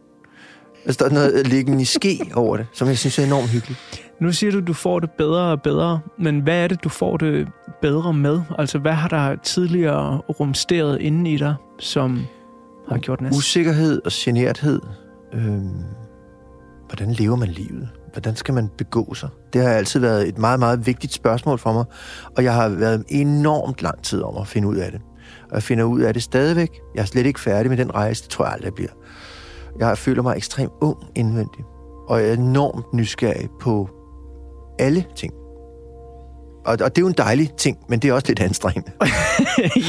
Altså, 0.85 1.03
der 1.03 1.09
er 1.09 1.13
noget 1.13 1.47
liggende 1.47 1.81
i 1.81 1.85
ske 1.85 2.31
over 2.35 2.57
det, 2.57 2.65
som 2.73 2.87
jeg 2.87 2.97
synes 2.97 3.19
er 3.19 3.25
enormt 3.25 3.49
hyggeligt. 3.49 3.79
Nu 4.21 4.31
siger 4.31 4.51
du, 4.51 4.57
at 4.57 4.67
du 4.67 4.73
får 4.73 4.99
det 4.99 5.11
bedre 5.11 5.51
og 5.51 5.61
bedre, 5.61 5.99
men 6.19 6.39
hvad 6.39 6.63
er 6.63 6.67
det, 6.67 6.83
du 6.83 6.89
får 6.89 7.17
det 7.17 7.47
bedre 7.81 8.13
med? 8.13 8.41
Altså, 8.57 8.79
hvad 8.79 8.93
har 8.93 9.07
der 9.07 9.35
tidligere 9.35 10.17
rumsteret 10.17 11.01
inde 11.01 11.31
i 11.31 11.37
dig, 11.37 11.55
som 11.79 12.25
har 12.89 12.97
gjort 12.97 13.21
næsten? 13.21 13.37
Usikkerhed 13.37 14.01
og 14.05 14.11
generthed. 14.13 14.79
Øhm, 15.33 15.83
hvordan 16.87 17.11
lever 17.11 17.35
man 17.35 17.49
livet? 17.49 17.89
Hvordan 18.11 18.35
skal 18.35 18.53
man 18.53 18.69
begå 18.77 19.13
sig? 19.13 19.29
Det 19.53 19.61
har 19.61 19.69
altid 19.69 19.99
været 19.99 20.27
et 20.27 20.37
meget, 20.37 20.59
meget 20.59 20.87
vigtigt 20.87 21.13
spørgsmål 21.13 21.59
for 21.59 21.73
mig, 21.73 21.85
og 22.37 22.43
jeg 22.43 22.53
har 22.53 22.69
været 22.69 23.03
enormt 23.09 23.81
lang 23.81 24.03
tid 24.03 24.21
om 24.21 24.37
at 24.41 24.47
finde 24.47 24.67
ud 24.67 24.75
af 24.75 24.91
det. 24.91 25.01
Og 25.53 25.57
jeg 25.57 25.63
finder 25.63 25.83
ud 25.83 26.01
af 26.01 26.13
det 26.13 26.23
stadigvæk. 26.23 26.81
Jeg 26.95 27.01
er 27.01 27.05
slet 27.05 27.25
ikke 27.25 27.39
færdig 27.39 27.69
med 27.69 27.77
den 27.77 27.95
rejse, 27.95 28.23
det 28.23 28.29
tror 28.29 28.45
jeg 28.45 28.53
aldrig, 28.53 28.65
jeg 28.65 28.73
bliver. 28.73 28.89
Jeg 29.79 29.97
føler 29.97 30.21
mig 30.21 30.37
ekstremt 30.37 30.71
ung 30.81 30.97
indvendig, 31.15 31.65
og 32.07 32.21
jeg 32.21 32.29
er 32.29 32.33
enormt 32.33 32.93
nysgerrig 32.93 33.49
på 33.61 33.89
alle 34.79 35.05
ting. 35.15 35.33
Og, 36.65 36.71
og 36.71 36.77
det 36.95 36.97
er 36.97 37.01
jo 37.01 37.07
en 37.07 37.13
dejlig 37.17 37.51
ting, 37.57 37.77
men 37.89 37.99
det 37.99 38.09
er 38.09 38.13
også 38.13 38.27
lidt 38.27 38.39
anstrengende. 38.39 38.91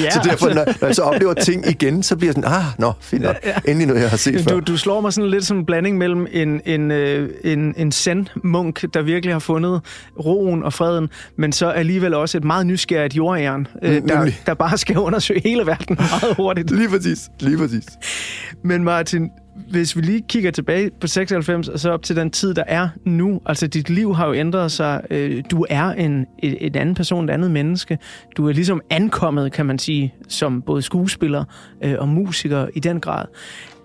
ja, 0.03 0.11
Så 0.11 0.21
derfor, 0.25 0.49
når, 0.49 0.65
når 0.81 0.87
jeg 0.87 0.95
så 0.95 1.03
oplever 1.03 1.35
ting 1.35 1.69
igen, 1.69 2.03
så 2.03 2.17
bliver 2.17 2.29
jeg 2.29 2.35
sådan, 2.35 2.51
ah, 2.59 2.65
nå, 2.79 2.93
fint 3.01 3.23
nok. 3.23 3.37
Endelig 3.69 3.87
noget, 3.87 4.01
jeg 4.03 4.11
har 4.11 4.17
set 4.17 4.41
før. 4.45 4.51
Du, 4.55 4.61
du 4.61 4.77
slår 4.77 5.01
mig 5.01 5.13
sådan 5.13 5.31
lidt 5.31 5.47
som 5.47 5.59
en 5.59 5.67
blanding 5.67 5.99
mellem 5.99 6.27
en, 6.33 6.61
en, 6.65 6.91
øh, 6.91 7.31
en, 7.45 7.75
en 7.77 7.93
zen-munk, 7.93 8.95
der 8.95 9.03
virkelig 9.03 9.35
har 9.35 9.39
fundet 9.39 9.81
roen 10.25 10.63
og 10.63 10.73
freden, 10.73 11.09
men 11.39 11.53
så 11.53 11.67
alligevel 11.71 12.15
også 12.15 12.39
et 12.39 12.45
meget 12.45 12.67
nysgerrigt 12.67 13.17
jordæren, 13.17 13.67
øh, 13.83 13.95
Mm, 13.97 14.09
der, 14.09 14.17
nemlig. 14.17 14.41
der 14.47 14.55
bare 14.55 14.79
skal 14.79 14.99
undersøge 15.09 15.41
hele 15.45 15.67
verden 15.67 15.97
meget 15.99 16.37
hurtigt. 16.37 16.71
Lige 16.71 16.89
præcis, 16.89 17.19
lige 17.41 17.59
præcis. 17.59 17.85
Men 18.65 18.85
Martin, 18.85 19.29
hvis 19.71 19.97
vi 19.97 20.01
lige 20.01 20.25
kigger 20.29 20.51
tilbage 20.51 20.91
på 21.01 21.07
96 21.07 21.69
og 21.69 21.81
så 21.81 21.91
op 21.91 22.03
til 22.03 22.17
den 22.17 22.31
tid, 22.31 22.55
der 22.55 22.65
er 22.67 22.89
nu, 23.05 23.41
altså 23.47 23.67
dit 23.67 23.91
liv 23.91 24.15
har 24.15 24.27
jo 24.27 24.35
ændret 24.35 24.73
sig. 24.73 25.03
Øh, 25.11 25.45
du 25.51 25.67
er 25.71 25.85
en, 25.85 26.27
et, 26.39 26.57
et 26.61 26.77
andet 26.77 26.97
person, 26.97 27.25
et 27.25 27.33
andet 27.33 27.51
menneske. 27.51 27.99
Du 28.37 28.49
er 28.49 28.53
ligesom 28.53 28.81
ankommet, 28.91 29.53
kan 29.53 29.67
man 29.67 29.79
sige, 29.79 30.15
som 30.29 30.63
både 30.63 30.83
skuespiller 30.83 31.45
øh, 31.85 31.95
og 31.99 32.09
musiker 32.09 32.67
i 32.75 32.81
den 32.81 33.01
grad. 33.01 33.27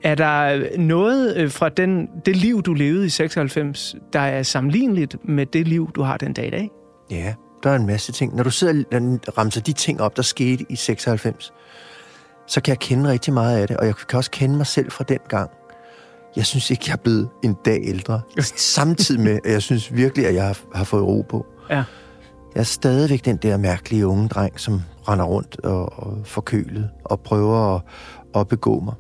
Er 0.04 0.16
der 0.16 0.62
noget 0.78 1.38
øh, 1.38 1.52
fra 1.52 1.70
den, 1.70 2.08
det 2.26 2.36
liv, 2.36 2.62
du 2.62 2.74
levede 2.74 3.06
i 3.06 3.10
96, 3.10 3.96
der 4.14 4.20
er 4.20 4.44
sammenligneligt 4.44 5.16
med 5.30 5.46
det 5.46 5.68
liv, 5.68 5.92
du 5.96 6.02
har 6.02 6.18
den 6.18 6.34
dag 6.34 6.48
i 6.48 6.50
dag? 6.50 6.70
Ja, 7.12 7.34
der 7.64 7.70
er 7.70 7.76
en 7.76 7.86
masse 7.86 8.12
ting. 8.12 8.36
Når 8.36 8.44
du 8.44 8.52
sidder 8.52 8.84
og 9.28 9.38
ramser 9.38 9.62
de 9.62 9.74
ting 9.74 10.02
op, 10.02 10.18
der 10.18 10.24
skete 10.24 10.66
i 10.70 10.76
96, 10.76 11.54
så 12.48 12.62
kan 12.62 12.72
jeg 12.72 12.80
kende 12.80 13.10
rigtig 13.10 13.34
meget 13.34 13.58
af 13.58 13.68
det, 13.68 13.78
og 13.78 13.86
jeg 13.86 13.96
kan 13.96 14.18
også 14.18 14.32
kende 14.32 14.58
mig 14.58 14.68
selv 14.68 14.92
fra 14.92 15.04
den 15.04 15.20
gang. 15.28 15.50
Jeg 16.36 16.45
synes 16.45 16.71
ikke, 16.71 16.83
jeg 16.88 16.93
er 16.93 16.98
blevet 16.98 17.29
en 17.43 17.55
dag 17.65 17.79
ældre. 17.83 18.21
Samtidig 18.75 19.21
med, 19.21 19.39
at 19.45 19.51
jeg 19.51 19.62
synes 19.62 19.93
virkelig, 19.95 20.27
at 20.27 20.36
jeg 20.36 20.45
har, 20.45 20.57
har 20.75 20.83
fået 20.83 21.03
ro 21.03 21.25
på. 21.29 21.45
Ja. 21.69 21.75
Jeg 22.55 22.59
er 22.59 22.63
stadigvæk 22.63 23.25
den 23.25 23.38
der 23.38 23.57
mærkelige 23.57 24.07
unge 24.07 24.27
dreng, 24.27 24.59
som 24.59 24.81
render 25.07 25.25
rundt 25.25 25.59
og, 25.65 26.00
og 26.03 26.17
forkølet 26.25 26.89
og 27.05 27.19
prøver 27.19 27.75
at, 27.75 27.81
at 28.36 28.48
begå 28.48 28.79
mig. 28.79 28.93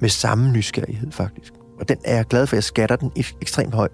Med 0.00 0.08
samme 0.08 0.52
nysgerrighed, 0.52 1.12
faktisk. 1.12 1.52
Og 1.80 1.88
den 1.88 1.96
er 2.04 2.16
jeg 2.16 2.24
glad 2.24 2.46
for. 2.46 2.56
Jeg 2.56 2.64
skatter 2.64 2.96
den 2.96 3.10
ek- 3.18 3.36
ekstremt 3.40 3.74
højt. 3.74 3.90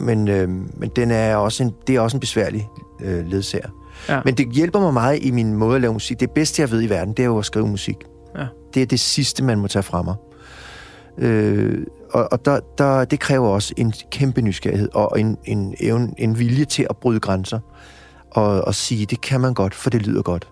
Men, 0.00 0.28
øh, 0.28 0.48
men 0.48 0.90
den 0.96 1.10
er 1.10 1.36
også 1.36 1.62
en, 1.62 1.72
det 1.86 1.96
er 1.96 2.00
også 2.00 2.16
en 2.16 2.20
besværlig 2.20 2.68
øh, 3.02 3.26
ledsager. 3.26 3.68
Ja. 4.08 4.20
Men 4.24 4.34
det 4.34 4.52
hjælper 4.52 4.80
mig 4.80 4.92
meget 4.94 5.18
i 5.22 5.30
min 5.30 5.54
måde 5.54 5.74
at 5.74 5.80
lave 5.80 5.92
musik. 5.92 6.20
Det 6.20 6.30
bedste, 6.30 6.62
jeg 6.62 6.70
ved 6.70 6.82
i 6.82 6.88
verden, 6.88 7.14
det 7.14 7.22
er 7.22 7.26
jo 7.26 7.38
at 7.38 7.44
skrive 7.44 7.66
musik. 7.68 7.96
Ja. 8.36 8.46
Det 8.74 8.82
er 8.82 8.86
det 8.86 9.00
sidste, 9.00 9.44
man 9.44 9.58
må 9.58 9.68
tage 9.68 9.82
fra 9.82 10.02
mig. 10.02 10.14
Øh, 11.18 11.86
og 12.10 12.32
og 12.32 12.44
der, 12.44 12.60
der, 12.78 13.04
det 13.04 13.20
kræver 13.20 13.48
også 13.48 13.74
en 13.76 13.92
kæmpe 14.10 14.40
nysgerrighed 14.40 14.88
og 14.94 15.20
en, 15.20 15.36
en, 15.44 15.74
en, 15.80 16.14
en 16.18 16.38
vilje 16.38 16.64
til 16.64 16.86
at 16.90 16.96
bryde 16.96 17.20
grænser. 17.20 17.58
Og, 18.30 18.60
og 18.64 18.74
sige, 18.74 19.06
det 19.06 19.20
kan 19.20 19.40
man 19.40 19.54
godt, 19.54 19.74
for 19.74 19.90
det 19.90 20.06
lyder 20.06 20.22
godt. 20.22 20.48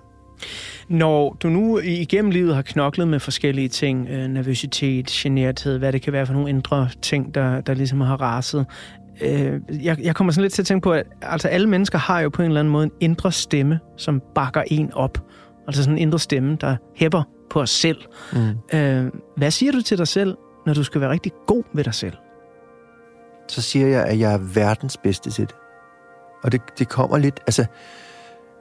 Når 0.88 1.36
du 1.42 1.48
nu 1.48 1.78
igennem 1.78 2.30
livet 2.30 2.54
har 2.54 2.62
knoklet 2.62 3.08
med 3.08 3.20
forskellige 3.20 3.68
ting, 3.68 4.08
øh, 4.08 4.28
nervøsitet, 4.28 5.06
generthed, 5.06 5.78
hvad 5.78 5.92
det 5.92 6.02
kan 6.02 6.12
være 6.12 6.26
for 6.26 6.32
nogle 6.32 6.48
indre 6.48 6.88
ting, 7.02 7.34
der, 7.34 7.60
der 7.60 7.74
ligesom 7.74 8.00
har 8.00 8.16
raset. 8.20 8.66
Øh, 9.22 9.60
jeg, 9.82 9.96
jeg 10.02 10.14
kommer 10.14 10.32
sådan 10.32 10.42
lidt 10.42 10.52
til 10.52 10.62
at 10.62 10.66
tænke 10.66 10.84
på, 10.84 10.92
at 10.92 11.06
altså 11.22 11.48
alle 11.48 11.68
mennesker 11.68 11.98
har 11.98 12.20
jo 12.20 12.28
på 12.28 12.42
en 12.42 12.48
eller 12.48 12.60
anden 12.60 12.72
måde 12.72 12.84
en 12.84 12.92
indre 13.00 13.32
stemme, 13.32 13.78
som 13.96 14.22
bakker 14.34 14.62
en 14.66 14.92
op. 14.92 15.18
Altså 15.66 15.82
sådan 15.82 15.94
en 15.94 16.02
indre 16.02 16.18
stemme, 16.18 16.56
der 16.60 16.76
hæpper 16.96 17.22
på 17.50 17.60
os 17.60 17.70
selv. 17.70 17.98
Mm. 18.32 18.78
Øh, 18.78 19.06
hvad 19.36 19.50
siger 19.50 19.72
du 19.72 19.82
til 19.82 19.98
dig 19.98 20.08
selv, 20.08 20.36
når 20.66 20.74
du 20.74 20.82
skal 20.82 21.00
være 21.00 21.10
rigtig 21.10 21.32
god 21.46 21.62
ved 21.72 21.84
dig 21.84 21.94
selv? 21.94 22.16
Så 23.48 23.62
siger 23.62 23.86
jeg, 23.86 24.04
at 24.04 24.18
jeg 24.18 24.32
er 24.32 24.38
verdens 24.54 24.96
bedste 24.96 25.30
til 25.30 25.46
det. 25.46 25.54
Og 26.42 26.52
det, 26.52 26.60
det 26.78 26.88
kommer 26.88 27.18
lidt... 27.18 27.40
Altså, 27.40 27.64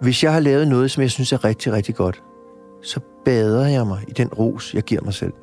hvis 0.02 0.24
jeg 0.24 0.34
har 0.34 0.40
lavet 0.40 0.68
noget, 0.68 0.92
som 0.92 1.02
jeg 1.02 1.12
synes 1.12 1.34
er 1.34 1.44
rigtig, 1.44 1.74
rigtig 1.74 1.96
godt, 1.96 2.24
så 2.84 3.00
bader 3.26 3.68
jeg 3.68 3.88
mig 3.88 4.00
i 4.08 4.12
den 4.12 4.28
ros, 4.28 4.74
jeg 4.74 4.84
giver 4.84 5.02
mig 5.02 5.14
selv. 5.14 5.34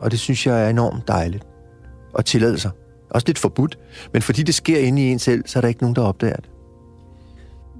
Og 0.00 0.10
det 0.10 0.18
synes 0.18 0.46
jeg 0.46 0.64
er 0.64 0.70
enormt 0.70 1.08
dejligt. 1.08 1.46
Og 2.14 2.24
tillade 2.24 2.58
sig. 2.58 2.70
Også 3.10 3.26
lidt 3.26 3.38
forbudt. 3.38 3.78
Men 4.12 4.22
fordi 4.22 4.42
det 4.42 4.54
sker 4.54 4.78
inde 4.78 5.02
i 5.02 5.04
en 5.04 5.18
selv, 5.18 5.42
så 5.46 5.58
er 5.58 5.60
der 5.60 5.68
ikke 5.68 5.80
nogen, 5.80 5.96
der 5.96 6.02
opdager 6.02 6.36
det. 6.36 6.50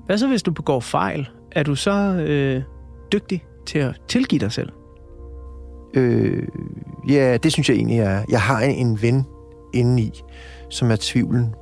Hvad 0.06 0.18
så, 0.18 0.28
hvis 0.28 0.42
du 0.42 0.52
begår 0.52 0.80
fejl? 0.80 1.28
Er 1.52 1.62
du 1.62 1.74
så 1.74 1.90
øh, 2.28 2.62
dygtig 3.12 3.44
til 3.66 3.78
at 3.78 4.00
tilgive 4.08 4.38
dig 4.38 4.52
selv? 4.52 4.72
Øh, 5.94 6.48
ja, 7.08 7.36
det 7.36 7.52
synes 7.52 7.68
jeg 7.68 7.76
egentlig, 7.76 7.98
er. 7.98 8.22
Jeg 8.30 8.40
har 8.40 8.60
en, 8.60 8.86
en 8.86 9.02
ven 9.02 9.24
indeni, 9.74 10.12
som 10.70 10.90
er 10.90 10.96
tvivlen. 11.00 11.54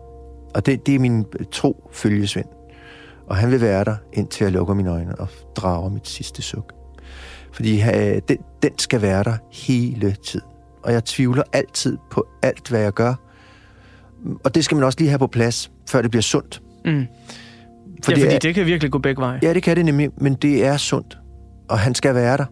Og 0.55 0.67
det, 0.67 0.87
det 0.87 0.95
er 0.95 0.99
min 0.99 1.25
tro 1.53 1.91
følgesvend. 1.93 2.47
Og 3.27 3.37
han 3.37 3.51
vil 3.51 3.61
være 3.61 3.85
der, 3.85 3.97
indtil 4.13 4.45
jeg 4.45 4.53
lukker 4.53 4.75
mine 4.75 4.91
øjne 4.91 5.21
og 5.21 5.29
drager 5.57 5.89
mit 5.89 6.09
sidste 6.09 6.43
suk. 6.43 6.73
Fordi 7.53 7.83
øh, 7.83 8.21
den, 8.29 8.39
den 8.63 8.79
skal 8.79 9.03
være 9.03 9.25
der 9.25 9.37
hele 9.53 10.17
tiden. 10.27 10.47
Og 10.83 10.93
jeg 10.93 11.05
tvivler 11.05 11.43
altid 11.53 11.99
på 12.11 12.27
alt, 12.43 12.69
hvad 12.69 12.81
jeg 12.81 12.93
gør. 12.93 13.15
Og 14.45 14.55
det 14.55 14.65
skal 14.65 14.75
man 14.75 14.85
også 14.85 14.99
lige 14.99 15.09
have 15.09 15.19
på 15.19 15.27
plads, 15.27 15.71
før 15.89 16.03
det 16.03 16.11
bliver 16.11 16.23
sundt. 16.23 16.63
Mm. 16.85 17.07
For 18.05 18.13
ja, 18.13 18.25
fordi 18.25 18.39
det 18.39 18.55
kan 18.55 18.67
virkelig 18.67 18.93
gå 18.93 18.99
begge 18.99 19.21
veje. 19.21 19.39
Ja, 19.43 19.55
det 19.55 19.63
kan 19.63 19.77
det 19.77 19.85
nemlig, 19.85 20.11
men 20.17 20.35
det 20.35 20.67
er 20.67 20.77
sundt. 20.77 21.19
Og 21.69 21.79
han 21.79 21.95
skal 21.95 22.15
være 22.15 22.37
der. 22.37 22.45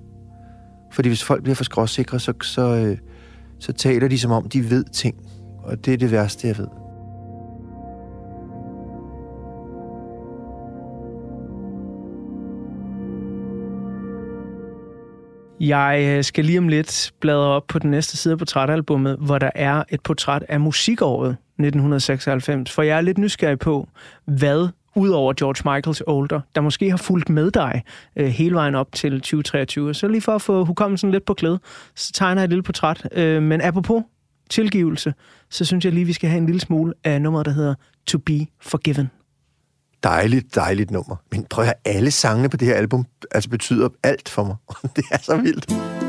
Fordi 0.97 1.09
hvis 1.09 1.25
folk 1.25 1.43
bliver 1.43 1.55
for 1.55 1.65
skråsikre, 1.65 2.21
så, 2.21 2.33
så, 2.43 2.63
øh, 2.63 2.99
så 3.59 3.73
taler 3.73 4.09
de 4.09 4.19
som 4.19 4.31
om, 4.31 4.49
de 4.49 4.71
ved 4.71 4.85
ting. 4.85 5.17
Og 5.63 5.85
det 5.85 5.93
er 5.93 5.99
det 5.99 6.13
værste, 6.13 6.49
jeg 6.49 6.59
ved. 6.59 6.67
Jeg 15.61 16.17
øh, 16.17 16.25
skal 16.25 16.45
lige 16.45 16.59
om 16.59 16.69
lidt 16.69 17.13
bladre 17.21 17.47
op 17.47 17.67
på 17.69 17.79
den 17.79 17.91
næste 17.91 18.17
side 18.17 18.33
af 18.33 18.39
portrætalbummet, 18.39 19.17
hvor 19.21 19.39
der 19.39 19.51
er 19.55 19.83
et 19.91 20.01
portræt 20.01 20.45
af 20.49 20.61
musikåret 20.61 21.31
1996. 21.31 22.73
For 22.73 22.83
jeg 22.83 22.97
er 22.97 23.01
lidt 23.01 23.19
nysgerrig 23.19 23.59
på, 23.59 23.89
hvad 24.25 24.69
udover 24.97 25.33
George 25.33 25.75
Michaels 25.75 26.03
Older, 26.07 26.41
der 26.55 26.61
måske 26.61 26.91
har 26.91 26.97
fulgt 26.97 27.29
med 27.29 27.51
dig 27.51 27.83
øh, 28.17 28.27
hele 28.27 28.55
vejen 28.55 28.75
op 28.75 28.93
til 28.93 29.13
2023. 29.13 29.95
Så 29.95 30.09
lige 30.09 30.21
for 30.21 30.35
at 30.35 30.43
få 30.43 30.65
hukommelsen 30.65 31.11
lidt 31.11 31.25
på 31.25 31.35
klæde, 31.35 31.59
så 31.95 32.13
tegner 32.13 32.41
jeg 32.41 32.45
et 32.45 32.51
lille 32.51 32.63
portræt. 32.63 33.09
Øh, 33.13 33.43
men 33.43 33.61
apropos 33.61 34.03
tilgivelse, 34.51 35.15
så 35.51 35.65
synes 35.65 35.85
jeg 35.85 35.93
lige, 35.93 36.05
vi 36.05 36.13
skal 36.13 36.31
have 36.31 36.39
en 36.39 36.47
lille 36.47 36.61
smule 36.61 36.93
af 37.05 37.23
nummeret, 37.23 37.47
der 37.47 37.53
hedder 37.53 37.75
To 38.07 38.19
Be 38.19 38.47
Forgiven. 38.61 39.11
Dejligt, 40.03 40.55
dejligt 40.55 40.91
nummer. 40.91 41.17
Men 41.33 41.47
prøv 41.51 41.63
at 41.63 41.67
høre, 41.67 41.97
alle 41.97 42.11
sangene 42.11 42.49
på 42.49 42.57
det 42.57 42.69
her 42.69 42.75
album 42.75 43.07
altså 43.31 43.51
betyder 43.51 43.89
alt 44.03 44.29
for 44.29 44.45
mig. 44.45 44.57
det 44.97 45.05
er 45.13 45.19
så 45.19 45.37
vildt. 45.37 46.06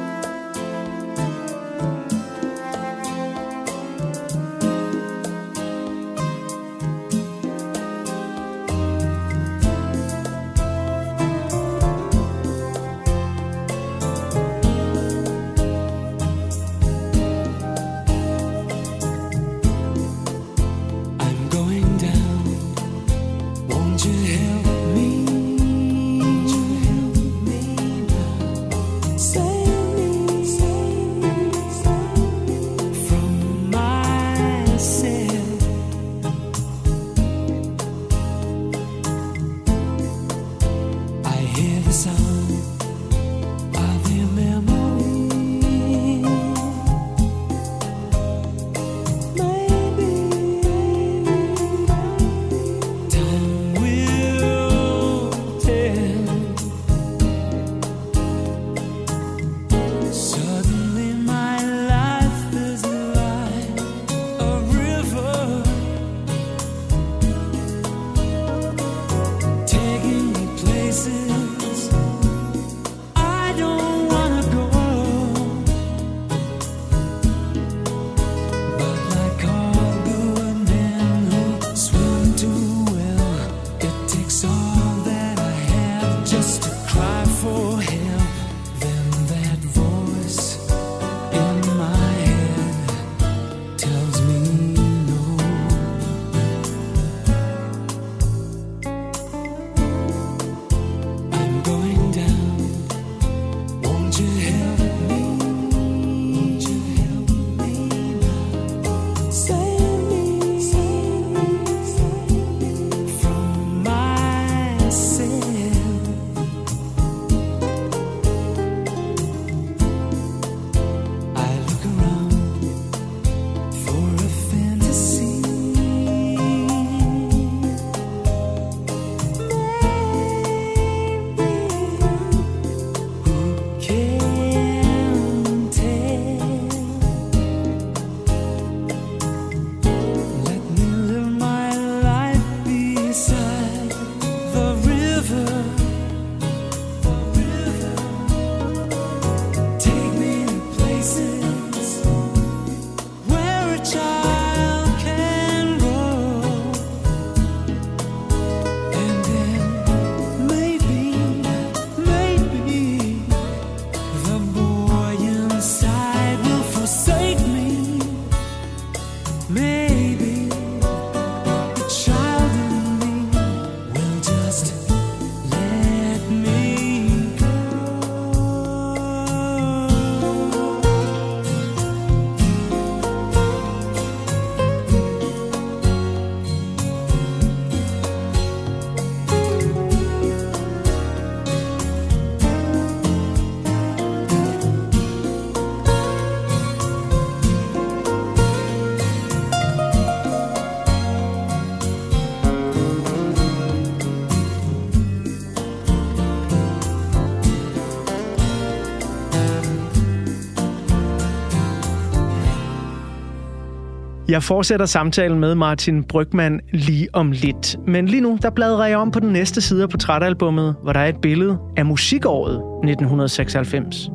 Jeg 214.29 214.43
fortsætter 214.43 214.85
samtalen 214.85 215.39
med 215.39 215.55
Martin 215.55 216.03
Brygman 216.03 216.59
lige 216.73 217.07
om 217.13 217.31
lidt. 217.31 217.75
Men 217.87 218.07
lige 218.07 218.21
nu, 218.21 218.39
der 218.41 218.49
bladrer 218.49 218.85
jeg 218.85 218.97
om 218.97 219.11
på 219.11 219.19
den 219.19 219.29
næste 219.29 219.61
side 219.61 219.83
af 219.83 219.89
portrætalbummet, 219.89 220.75
hvor 220.83 220.93
der 220.93 220.99
er 220.99 221.09
et 221.09 221.21
billede 221.21 221.57
af 221.77 221.85
musikåret 221.85 222.55
1996. 222.55 224.09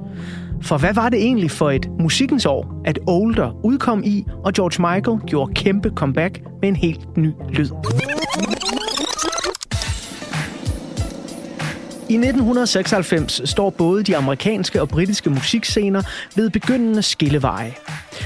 For 0.62 0.78
hvad 0.78 0.94
var 0.94 1.08
det 1.08 1.18
egentlig 1.18 1.50
for 1.50 1.70
et 1.70 1.86
musikkens 2.00 2.46
år, 2.46 2.82
at 2.84 2.98
Older 3.06 3.64
udkom 3.64 4.02
i, 4.04 4.24
og 4.44 4.52
George 4.52 4.94
Michael 4.94 5.18
gjorde 5.26 5.54
kæmpe 5.54 5.90
comeback 5.96 6.40
med 6.60 6.68
en 6.68 6.76
helt 6.76 7.16
ny 7.16 7.30
lyd? 7.48 7.70
I 12.08 12.14
1996 12.14 13.42
står 13.44 13.70
både 13.70 14.02
de 14.02 14.16
amerikanske 14.16 14.80
og 14.80 14.88
britiske 14.88 15.30
musikscener 15.30 16.02
ved 16.36 16.50
begyndende 16.50 17.02
skilleveje. 17.02 17.72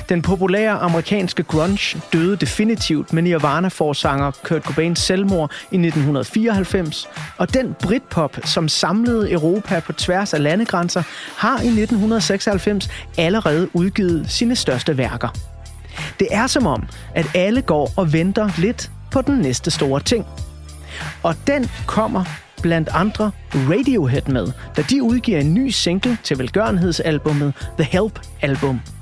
Den 0.08 0.22
populære 0.22 0.72
amerikanske 0.72 1.42
grunge 1.42 2.02
døde 2.12 2.36
definitivt 2.36 3.12
med 3.12 3.22
Nirvana-forsanger 3.22 4.30
Kurt 4.42 4.62
Cobains 4.62 4.98
selvmord 4.98 5.50
i 5.70 5.76
1994, 5.76 7.08
og 7.36 7.54
den 7.54 7.76
Britpop, 7.82 8.36
som 8.44 8.68
samlede 8.68 9.32
Europa 9.32 9.80
på 9.80 9.92
tværs 9.92 10.34
af 10.34 10.42
landegrænser, 10.42 11.02
har 11.36 11.60
i 11.60 11.66
1996 11.66 12.88
allerede 13.18 13.68
udgivet 13.74 14.30
sine 14.30 14.56
største 14.56 14.98
værker. 14.98 15.28
Det 16.20 16.28
er 16.30 16.46
som 16.46 16.66
om, 16.66 16.88
at 17.14 17.26
alle 17.34 17.62
går 17.62 17.92
og 17.96 18.12
venter 18.12 18.50
lidt 18.58 18.90
på 19.10 19.22
den 19.22 19.38
næste 19.38 19.70
store 19.70 20.00
ting. 20.00 20.26
Og 21.22 21.34
den 21.46 21.70
kommer 21.86 22.24
blandt 22.62 22.88
andre 22.92 23.30
Radiohead 23.54 24.22
med, 24.26 24.46
da 24.76 24.82
de 24.82 25.02
udgiver 25.02 25.40
en 25.40 25.54
ny 25.54 25.68
single 25.68 26.18
til 26.24 26.38
velgørenhedsalbummet 26.38 27.54
The 27.78 27.84
Help 27.84 28.20
Album. 28.42 28.95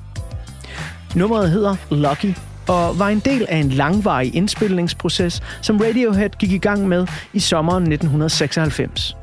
Nummeret 1.14 1.50
hedder 1.50 1.77
Lucky 1.90 2.35
og 2.68 2.98
var 2.98 3.09
en 3.09 3.18
del 3.18 3.46
af 3.48 3.57
en 3.57 3.68
langvarig 3.68 4.35
indspilningsproces, 4.35 5.42
som 5.62 5.77
Radiohead 5.77 6.31
gik 6.31 6.53
i 6.53 6.59
gang 6.59 6.88
med 6.88 7.07
i 7.33 7.40
sommeren 7.40 7.83
1996. 7.83 9.16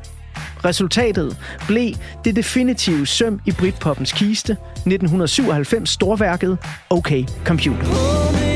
Resultatet 0.65 1.38
blev 1.67 1.93
det 2.25 2.36
definitive 2.36 3.06
søm 3.06 3.39
i 3.45 3.51
Britpoppens 3.51 4.12
kiste, 4.12 4.54
1997 4.54 5.89
storværket 5.89 6.58
OK 6.89 7.12
Computer. 7.45 8.50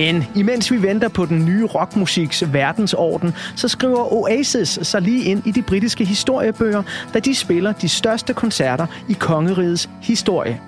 Men 0.00 0.24
imens 0.34 0.70
vi 0.70 0.82
venter 0.82 1.08
på 1.08 1.26
den 1.26 1.44
nye 1.44 1.66
rockmusiks 1.66 2.52
verdensorden, 2.52 3.34
så 3.56 3.68
skriver 3.68 4.12
Oasis 4.12 4.78
sig 4.82 5.02
lige 5.02 5.24
ind 5.24 5.46
i 5.46 5.50
de 5.50 5.62
britiske 5.62 6.04
historiebøger, 6.04 6.82
da 7.14 7.18
de 7.18 7.34
spiller 7.34 7.72
de 7.72 7.88
største 7.88 8.34
koncerter 8.34 8.86
i 9.08 9.12
kongerigets 9.12 9.90
historie. 10.02 10.60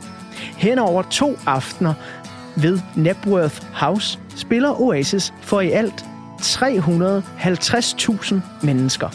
Hen 0.57 0.79
over 0.79 1.03
to 1.03 1.38
aftener 1.47 1.95
ved 2.57 2.81
Nebworth 2.95 3.61
House 3.73 4.18
spiller 4.37 4.81
Oasis 4.81 5.35
for 5.40 5.61
i 5.61 5.71
alt 5.71 6.05
350.000 6.40 8.35
mennesker. 8.62 9.09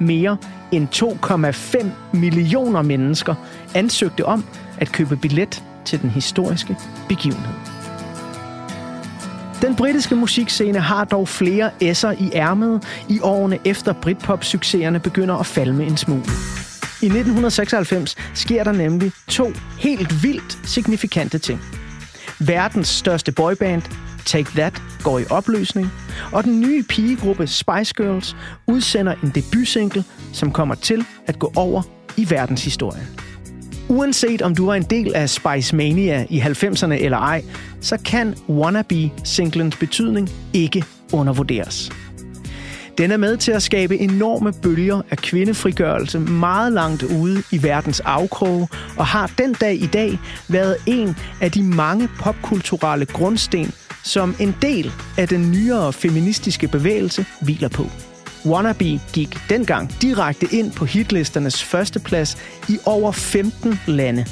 Mere 0.00 0.36
end 0.72 0.88
2,5 0.94 1.86
millioner 2.12 2.82
mennesker 2.82 3.34
ansøgte 3.74 4.26
om 4.26 4.44
at 4.78 4.92
købe 4.92 5.16
billet 5.16 5.62
til 5.84 6.02
den 6.02 6.10
historiske 6.10 6.76
begivenhed. 7.08 7.61
Den 9.62 9.76
britiske 9.76 10.16
musikscene 10.16 10.80
har 10.80 11.04
dog 11.04 11.28
flere 11.28 11.70
S'er 11.82 12.10
i 12.10 12.30
ærmet 12.34 12.84
i 13.08 13.20
årene 13.20 13.58
efter 13.64 13.92
Britpop-succeserne 13.92 15.00
begynder 15.00 15.34
at 15.34 15.46
falme 15.46 15.84
en 15.84 15.96
smule. 15.96 16.22
I 17.02 17.06
1996 17.06 18.16
sker 18.34 18.64
der 18.64 18.72
nemlig 18.72 19.12
to 19.28 19.52
helt 19.78 20.22
vildt 20.22 20.58
signifikante 20.64 21.38
ting. 21.38 21.60
Verdens 22.38 22.88
største 22.88 23.32
boyband, 23.32 23.82
Take 24.26 24.50
That, 24.50 24.82
går 25.02 25.18
i 25.18 25.24
opløsning, 25.30 25.92
og 26.32 26.44
den 26.44 26.60
nye 26.60 26.82
pigegruppe 26.82 27.46
Spice 27.46 27.94
Girls 27.94 28.36
udsender 28.66 29.14
en 29.22 29.32
debutsingle, 29.34 30.04
som 30.32 30.52
kommer 30.52 30.74
til 30.74 31.04
at 31.26 31.38
gå 31.38 31.52
over 31.56 31.82
i 32.16 32.30
verdenshistorien. 32.30 33.06
Uanset 33.88 34.42
om 34.42 34.54
du 34.54 34.66
var 34.66 34.74
en 34.74 34.82
del 34.82 35.14
af 35.14 35.30
Spice 35.30 35.76
Mania 35.76 36.26
i 36.30 36.40
90'erne 36.40 36.92
eller 36.92 37.18
ej, 37.18 37.44
så 37.82 37.98
kan 38.04 38.34
Wannabe-singlens 38.48 39.76
betydning 39.76 40.30
ikke 40.52 40.84
undervurderes. 41.12 41.90
Den 42.98 43.10
er 43.10 43.16
med 43.16 43.36
til 43.36 43.52
at 43.52 43.62
skabe 43.62 43.98
enorme 43.98 44.52
bølger 44.52 45.02
af 45.10 45.16
kvindefrigørelse 45.16 46.18
meget 46.18 46.72
langt 46.72 47.02
ude 47.02 47.42
i 47.50 47.62
verdens 47.62 48.00
afkroge, 48.00 48.68
og 48.96 49.06
har 49.06 49.32
den 49.38 49.52
dag 49.52 49.74
i 49.74 49.86
dag 49.86 50.18
været 50.48 50.76
en 50.86 51.16
af 51.40 51.50
de 51.50 51.62
mange 51.62 52.08
popkulturelle 52.20 53.06
grundsten, 53.06 53.72
som 54.04 54.34
en 54.40 54.54
del 54.62 54.92
af 55.18 55.28
den 55.28 55.50
nyere 55.50 55.92
feministiske 55.92 56.68
bevægelse 56.68 57.26
hviler 57.40 57.68
på. 57.68 57.86
Wannabe 58.46 59.00
gik 59.12 59.38
dengang 59.50 60.02
direkte 60.02 60.46
ind 60.52 60.72
på 60.72 60.84
hitlisternes 60.84 61.64
førsteplads 61.64 62.38
i 62.68 62.78
over 62.86 63.12
15 63.12 63.80
lande. 63.86 64.26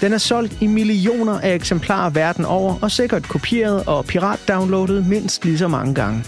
Den 0.00 0.12
er 0.12 0.18
solgt 0.18 0.56
i 0.60 0.66
millioner 0.66 1.40
af 1.40 1.54
eksemplarer 1.54 2.10
verden 2.10 2.44
over, 2.44 2.74
og 2.82 2.90
sikkert 2.90 3.28
kopieret 3.28 3.82
og 3.86 4.04
pirat-downloadet 4.04 5.06
mindst 5.06 5.44
lige 5.44 5.58
så 5.58 5.68
mange 5.68 5.94
gange. 5.94 6.24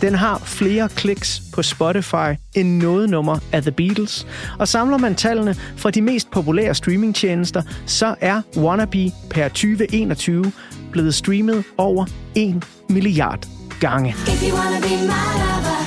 Den 0.00 0.14
har 0.14 0.38
flere 0.44 0.88
kliks 0.88 1.42
på 1.52 1.62
Spotify 1.62 2.34
end 2.54 2.82
noget 2.82 3.10
nummer 3.10 3.38
af 3.52 3.62
The 3.62 3.70
Beatles, 3.70 4.26
og 4.58 4.68
samler 4.68 4.98
man 4.98 5.14
tallene 5.14 5.54
fra 5.76 5.90
de 5.90 6.02
mest 6.02 6.30
populære 6.30 6.74
streamingtjenester, 6.74 7.62
så 7.86 8.14
er 8.20 8.42
Wannabe 8.56 9.12
per 9.30 9.48
2021 9.48 10.52
blevet 10.92 11.14
streamet 11.14 11.64
over 11.78 12.06
1 12.34 12.64
milliard 12.88 13.46
gange. 13.80 14.10
If 14.10 14.42
you 14.42 14.54
wanna 14.58 14.80
be 14.80 14.96
my 15.12 15.26
lover, 15.42 15.80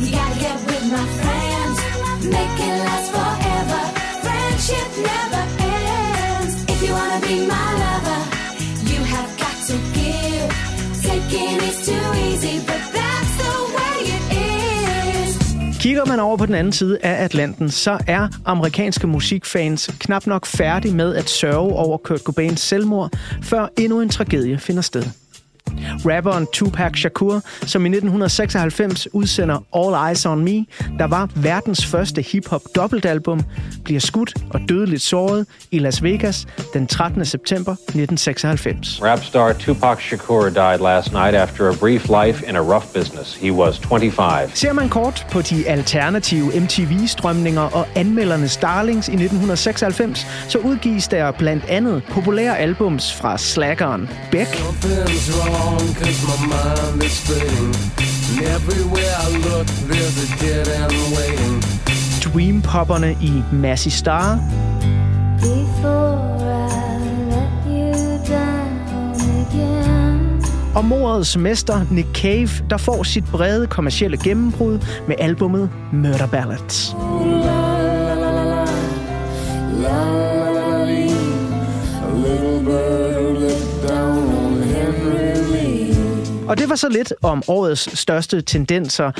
you 0.00 0.08
gotta 0.18 0.38
get 0.44 0.58
with 0.68 0.84
my 0.92 1.06
friends. 1.20 1.78
Make 2.24 2.68
it 2.68 2.78
last. 2.84 3.17
Be 7.28 7.34
my 7.34 7.68
lover, 7.84 8.20
you 8.90 9.00
have 9.14 9.30
got 9.44 9.56
to 9.68 9.76
give. 9.98 10.48
Taking 11.08 11.56
is 11.68 11.78
too 11.88 12.06
easy, 12.28 12.56
but 12.70 12.82
that's 12.96 13.32
the 13.42 13.54
way 13.76 13.96
it 14.16 14.24
is. 14.36 15.78
Kigger 15.80 16.04
man 16.06 16.20
over 16.20 16.36
på 16.36 16.46
den 16.46 16.54
anden 16.54 16.72
side 16.72 16.98
af 17.02 17.24
Atlanten, 17.24 17.70
så 17.70 17.98
er 18.06 18.28
amerikanske 18.44 19.06
musikfans 19.06 19.90
knap 20.00 20.26
nok 20.26 20.46
færdige 20.46 20.94
med 20.94 21.14
at 21.14 21.30
sørge 21.30 21.72
over 21.72 21.98
Kurt 21.98 22.20
Cobains 22.20 22.60
selvmord, 22.60 23.10
før 23.42 23.68
endnu 23.78 24.00
en 24.00 24.08
tragedie 24.08 24.58
finder 24.58 24.82
sted. 24.82 25.04
Rapperen 26.06 26.46
Tupac 26.52 26.96
Shakur, 26.96 27.42
som 27.66 27.86
i 27.86 27.88
1996 27.88 29.08
udsender 29.14 29.58
All 29.76 30.08
Eyes 30.08 30.26
on 30.26 30.44
Me, 30.44 30.64
der 30.98 31.06
var 31.06 31.28
verdens 31.34 31.86
første 31.86 32.22
hip-hop 32.22 32.62
dobbeltalbum, 32.76 33.40
bliver 33.84 34.00
skudt 34.00 34.34
og 34.50 34.60
dødeligt 34.68 35.02
såret 35.02 35.46
i 35.70 35.78
Las 35.78 36.02
Vegas 36.02 36.46
den 36.74 36.86
13. 36.86 37.24
september 37.24 37.72
1996. 37.72 39.02
Rap 39.02 39.24
star 39.24 39.52
Tupac 39.52 40.00
Shakur 40.00 40.48
died 40.48 40.78
last 40.78 41.12
night 41.12 41.34
after 41.34 41.68
a 41.68 41.74
brief 41.80 42.08
life 42.08 42.48
in 42.48 42.56
a 42.56 42.60
rough 42.60 42.86
business. 42.94 43.34
He 43.34 43.52
was 43.52 43.78
25. 43.78 44.50
Ser 44.54 44.72
man 44.72 44.88
kort 44.88 45.26
på 45.32 45.42
de 45.42 45.68
alternative 45.68 46.60
MTV-strømninger 46.60 47.60
og 47.60 47.86
anmeldernes 47.94 48.56
darlings 48.56 49.08
i 49.08 49.12
1996, 49.12 50.26
så 50.48 50.58
udgives 50.58 51.08
der 51.08 51.30
blandt 51.30 51.64
andet 51.64 52.02
populære 52.10 52.58
albums 52.58 53.14
fra 53.14 53.38
slaggeren 53.38 54.10
Beck, 54.30 54.48
Something's 54.48 55.30
wrong, 55.36 55.57
cause 56.00 56.20
my 56.30 56.46
mind 56.46 57.02
is 57.02 57.18
fading. 57.26 57.74
And 58.30 58.46
everywhere 58.56 59.14
I 59.24 59.28
look, 59.46 59.66
there's 59.90 60.16
a 60.24 60.28
dead 60.42 60.68
end 60.68 60.92
waiting. 61.16 61.62
Dream-popperne 62.20 63.16
i 63.20 63.42
Massey 63.52 63.90
Star, 63.90 64.38
Before 65.40 66.18
I 66.50 66.98
let 67.30 67.52
you 67.66 67.92
down 68.28 69.14
again. 69.42 70.42
og 70.74 70.84
morets 70.84 71.36
mester 71.36 71.86
Nick 71.90 72.08
Cave, 72.14 72.48
der 72.70 72.76
får 72.76 73.02
sit 73.02 73.24
brede 73.32 73.66
kommercielle 73.66 74.16
gennembrud 74.16 74.78
med 75.08 75.16
albummet 75.18 75.70
Murder 75.92 76.26
Ballads. 76.26 76.94
A 82.04 82.10
little 82.14 82.64
bird 82.64 83.07
Og 86.48 86.58
det 86.58 86.68
var 86.68 86.76
så 86.76 86.88
lidt 86.88 87.12
om 87.22 87.42
årets 87.48 87.98
største 87.98 88.40
tendenser 88.40 89.10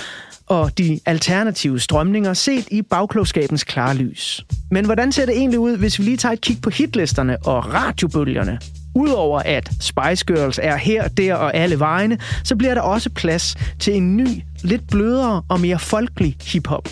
og 0.46 0.78
de 0.78 1.00
alternative 1.06 1.80
strømninger 1.80 2.34
set 2.34 2.68
i 2.70 2.82
bagklogskabens 2.82 3.64
klare 3.64 3.94
lys. 3.94 4.44
Men 4.70 4.84
hvordan 4.84 5.12
ser 5.12 5.26
det 5.26 5.36
egentlig 5.36 5.58
ud, 5.58 5.76
hvis 5.76 5.98
vi 5.98 6.04
lige 6.04 6.16
tager 6.16 6.32
et 6.32 6.40
kig 6.40 6.58
på 6.62 6.70
hitlisterne 6.70 7.36
og 7.44 7.74
radiobølgerne? 7.74 8.58
Udover 8.94 9.42
at 9.44 9.70
Spice 9.80 10.24
Girls 10.26 10.60
er 10.62 10.76
her, 10.76 11.08
der 11.08 11.34
og 11.34 11.54
alle 11.54 11.78
vegne, 11.78 12.18
så 12.44 12.56
bliver 12.56 12.74
der 12.74 12.80
også 12.80 13.10
plads 13.10 13.56
til 13.80 13.94
en 13.94 14.16
ny, 14.16 14.28
lidt 14.62 14.90
blødere 14.90 15.42
og 15.48 15.60
mere 15.60 15.78
folkelig 15.78 16.36
hiphop. 16.42 16.88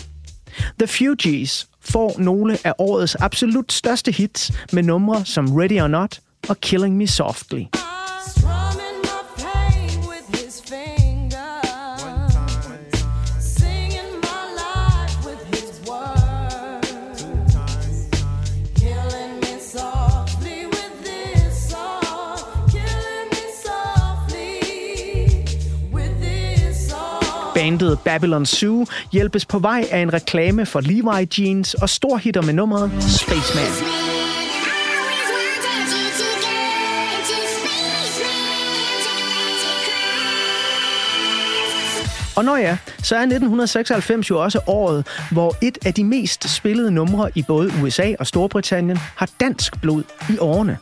The 0.79 0.87
Fugees 0.87 1.67
får 1.81 2.15
nogle 2.19 2.57
af 2.63 2.73
årets 2.77 3.15
absolut 3.15 3.73
største 3.73 4.11
hits 4.11 4.51
med 4.73 4.83
numre 4.83 5.25
som 5.25 5.55
Ready 5.55 5.81
or 5.81 5.87
Not 5.87 6.19
og 6.49 6.61
Killing 6.61 6.97
Me 6.97 7.07
Softly. 7.07 7.63
Bandet 27.67 27.99
Babylon 27.99 28.45
Zoo 28.45 28.85
hjælpes 29.11 29.45
på 29.45 29.59
vej 29.59 29.85
af 29.91 29.99
en 29.99 30.13
reklame 30.13 30.65
for 30.65 30.81
Levi 30.81 31.27
Jeans 31.37 31.73
og 31.73 31.89
storhitter 31.89 32.41
med 32.41 32.53
nummeret 32.53 32.91
Spaceman. 33.03 33.71
Og 42.35 42.45
når 42.45 42.57
ja, 42.57 42.77
så 43.03 43.15
er 43.15 43.19
1996 43.19 44.29
jo 44.29 44.43
også 44.43 44.59
året, 44.67 45.07
hvor 45.31 45.55
et 45.61 45.77
af 45.85 45.93
de 45.93 46.03
mest 46.03 46.55
spillede 46.55 46.91
numre 46.91 47.31
i 47.35 47.43
både 47.47 47.71
USA 47.83 48.13
og 48.19 48.27
Storbritannien 48.27 48.97
har 48.97 49.29
dansk 49.39 49.81
blod 49.81 50.03
i 50.29 50.37
årene. 50.39 50.77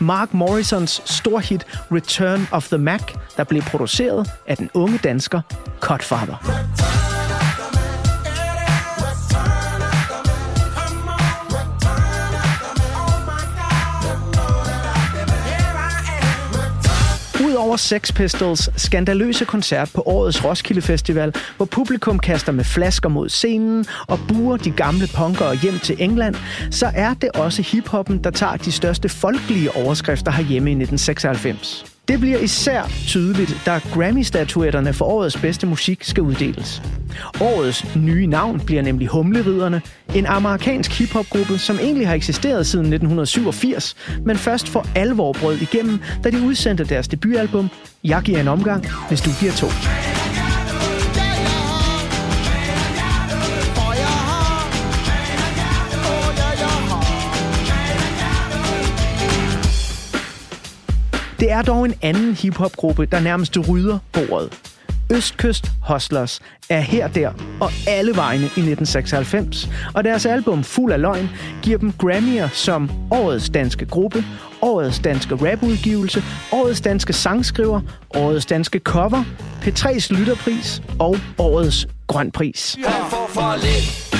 Mark 0.00 0.34
Morrisons 0.34 1.02
storhit 1.04 1.66
Return 1.92 2.48
of 2.52 2.68
the 2.68 2.78
Mac, 2.78 3.02
der 3.36 3.44
blev 3.44 3.62
produceret 3.62 4.30
af 4.46 4.56
den 4.56 4.70
unge 4.74 4.98
dansker 4.98 5.40
Cutfather. 5.80 7.23
Udover 17.46 17.76
Sex 17.76 18.14
Pistols 18.14 18.70
skandaløse 18.76 19.44
koncert 19.44 19.90
på 19.94 20.02
årets 20.06 20.44
Roskilde 20.44 20.82
Festival, 20.82 21.34
hvor 21.56 21.66
publikum 21.66 22.18
kaster 22.18 22.52
med 22.52 22.64
flasker 22.64 23.08
mod 23.08 23.28
scenen 23.28 23.86
og 24.08 24.18
buer 24.28 24.56
de 24.56 24.70
gamle 24.70 25.08
punkere 25.16 25.56
hjem 25.62 25.78
til 25.78 25.96
England, 25.98 26.34
så 26.70 26.90
er 26.94 27.14
det 27.14 27.30
også 27.34 27.62
hiphoppen, 27.62 28.24
der 28.24 28.30
tager 28.30 28.56
de 28.56 28.72
største 28.72 29.08
folkelige 29.08 29.76
overskrifter 29.76 30.32
herhjemme 30.32 30.70
i 30.70 30.74
1996. 30.74 31.93
Det 32.08 32.20
bliver 32.20 32.38
især 32.38 32.82
tydeligt, 33.06 33.62
da 33.66 33.78
Grammy-statuetterne 33.78 34.92
for 34.92 35.04
årets 35.04 35.36
bedste 35.36 35.66
musik 35.66 36.04
skal 36.04 36.22
uddeles. 36.22 36.82
Årets 37.40 37.96
nye 37.96 38.26
navn 38.26 38.60
bliver 38.60 38.82
nemlig 38.82 39.08
Humleriderne, 39.08 39.82
en 40.14 40.26
amerikansk 40.26 40.98
hiphopgruppe, 40.98 41.58
som 41.58 41.78
egentlig 41.78 42.08
har 42.08 42.14
eksisteret 42.14 42.66
siden 42.66 42.86
1987, 42.86 43.96
men 44.24 44.36
først 44.36 44.68
for 44.68 44.86
alvor 44.94 45.32
brød 45.32 45.56
igennem, 45.56 46.00
da 46.24 46.30
de 46.30 46.42
udsendte 46.42 46.84
deres 46.84 47.08
debutalbum 47.08 47.70
Jeg 48.04 48.22
giver 48.22 48.40
en 48.40 48.48
omgang, 48.48 48.86
hvis 49.08 49.20
du 49.20 49.30
giver 49.40 49.52
to. 49.52 49.66
Det 61.44 61.52
er 61.52 61.62
dog 61.62 61.84
en 61.84 61.94
anden 62.02 62.34
hiphopgruppe, 62.34 63.06
der 63.06 63.20
nærmest 63.20 63.58
rydder 63.68 63.98
bordet. 64.12 64.52
Østkyst 65.12 65.70
Hustlers 65.88 66.40
er 66.68 66.80
her, 66.80 67.08
der 67.08 67.32
og 67.60 67.70
alle 67.86 68.16
vegne 68.16 68.42
i 68.42 68.44
1996, 68.44 69.68
og 69.94 70.04
deres 70.04 70.26
album 70.26 70.64
Fuld 70.64 70.92
af 70.92 71.00
løgn 71.00 71.30
giver 71.62 71.78
dem 71.78 71.92
Grammy'er 72.02 72.48
som 72.52 72.90
Årets 73.10 73.50
Danske 73.50 73.86
Gruppe, 73.86 74.24
Årets 74.62 74.98
Danske 74.98 75.34
Rapudgivelse, 75.34 76.22
Årets 76.52 76.80
Danske 76.80 77.12
Sangskriver, 77.12 77.80
Årets 78.14 78.46
Danske 78.46 78.78
Cover, 78.78 79.24
P3's 79.62 80.14
Lytterpris 80.14 80.82
og 80.98 81.16
Årets 81.38 81.86
Grønpris. 82.06 82.76
Han 82.86 83.10
får 83.10 83.26
for 83.28 83.54
lidt. 83.56 84.14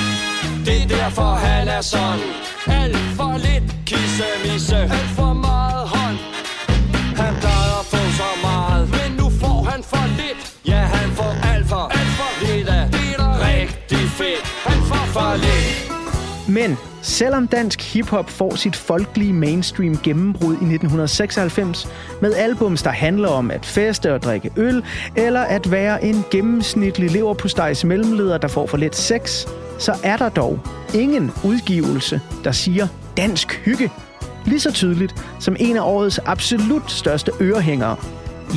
Det 0.65 0.83
er 0.83 1.03
derfor 1.03 1.33
han 1.33 1.67
er 1.67 1.81
sådan. 1.81 2.19
Alt 2.67 2.97
for 2.97 3.37
lidt. 3.37 3.75
Kissemisse 3.85 4.75
Alt 4.75 4.91
for 4.91 5.33
meget. 5.33 5.84
Men 16.47 16.77
selvom 17.01 17.47
dansk 17.47 17.93
hiphop 17.93 18.29
får 18.29 18.55
sit 18.55 18.75
folkelige 18.75 19.33
mainstream 19.33 19.97
gennembrud 20.03 20.51
i 20.51 20.65
1996 20.73 21.87
med 22.21 22.33
albums, 22.33 22.83
der 22.83 22.89
handler 22.89 23.29
om 23.29 23.51
at 23.51 23.65
feste 23.65 24.13
og 24.13 24.23
drikke 24.23 24.51
øl, 24.57 24.83
eller 25.15 25.41
at 25.41 25.71
være 25.71 26.03
en 26.03 26.23
gennemsnitlig 26.31 27.11
leverpostejs 27.11 27.83
mellemleder, 27.83 28.37
der 28.37 28.47
får 28.47 28.67
for 28.67 28.77
lidt 28.77 28.95
sex, 28.95 29.45
så 29.79 29.95
er 30.03 30.17
der 30.17 30.29
dog 30.29 30.59
ingen 30.93 31.31
udgivelse, 31.43 32.21
der 32.43 32.51
siger 32.51 32.87
dansk 33.17 33.61
hygge. 33.65 33.91
Lige 34.45 34.59
så 34.59 34.71
tydeligt 34.71 35.15
som 35.39 35.55
en 35.59 35.77
af 35.77 35.81
årets 35.81 36.19
absolut 36.25 36.91
største 36.91 37.31
ørehængere. 37.41 37.95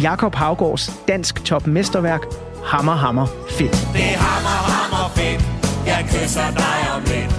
Jakob 0.03 0.35
Havgårds 0.35 0.93
dansk 1.09 1.45
topmesterværk 1.45 2.23
Hammer 2.65 2.95
Hammer 2.95 3.27
Fedt. 3.51 3.71
Det 3.71 4.01
er 4.01 4.19
hammer, 4.19 4.73
hammer 4.73 5.15
fedt. 5.15 5.58
Jeg 5.91 6.01
kysser 6.13 6.49
dig 6.63 6.79
om 6.95 7.03
lidt. 7.13 7.33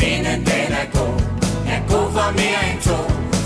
Vinden 0.00 0.40
den 0.50 0.68
er 0.82 0.88
god. 0.98 1.16
Er 1.74 1.80
god 1.92 2.08
for 2.16 2.28
mere 2.40 2.62
end 2.70 2.80
to. 2.88 2.98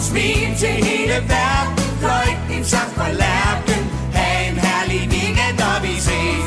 Smil 0.08 0.48
til 0.62 0.74
hele 0.88 1.16
verden. 1.34 1.74
Fløjt 2.00 2.38
din 2.50 2.64
sang 2.64 2.90
fra 2.96 3.08
lærken. 3.22 3.82
Ha' 4.16 4.48
en 4.48 4.56
herlig 4.66 5.02
weekend, 5.14 5.58
og 5.70 5.76
vi 5.82 5.94
ses. 6.06 6.44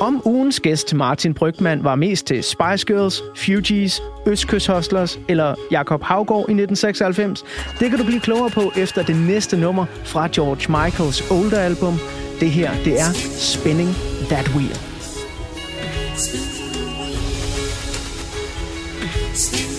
Om 0.00 0.22
ugens 0.24 0.60
gæst 0.60 0.94
Martin 0.94 1.34
Brygman 1.34 1.84
var 1.84 1.94
mest 1.94 2.26
til 2.26 2.42
Spice 2.42 2.86
Girls, 2.86 3.22
Fugees, 3.36 4.02
Østkyst 4.26 4.66
Hustlers 4.66 5.18
eller 5.28 5.54
Jakob 5.70 6.02
Havgård 6.02 6.48
i 6.48 6.52
1996, 6.52 7.44
det 7.80 7.90
kan 7.90 7.98
du 7.98 8.04
blive 8.04 8.20
klogere 8.20 8.50
på 8.50 8.72
efter 8.76 9.02
det 9.02 9.16
næste 9.16 9.56
nummer 9.56 9.84
fra 10.04 10.28
George 10.32 10.84
Michaels 10.84 11.30
older 11.30 11.60
album. 11.60 11.98
Det 12.40 12.50
her, 12.50 12.70
det 12.84 13.00
er 13.00 13.12
Spinning 13.38 13.90
That 14.30 14.48
Wheel. 14.56 14.89
Speak. 16.20 16.42
Speak. 19.34 19.69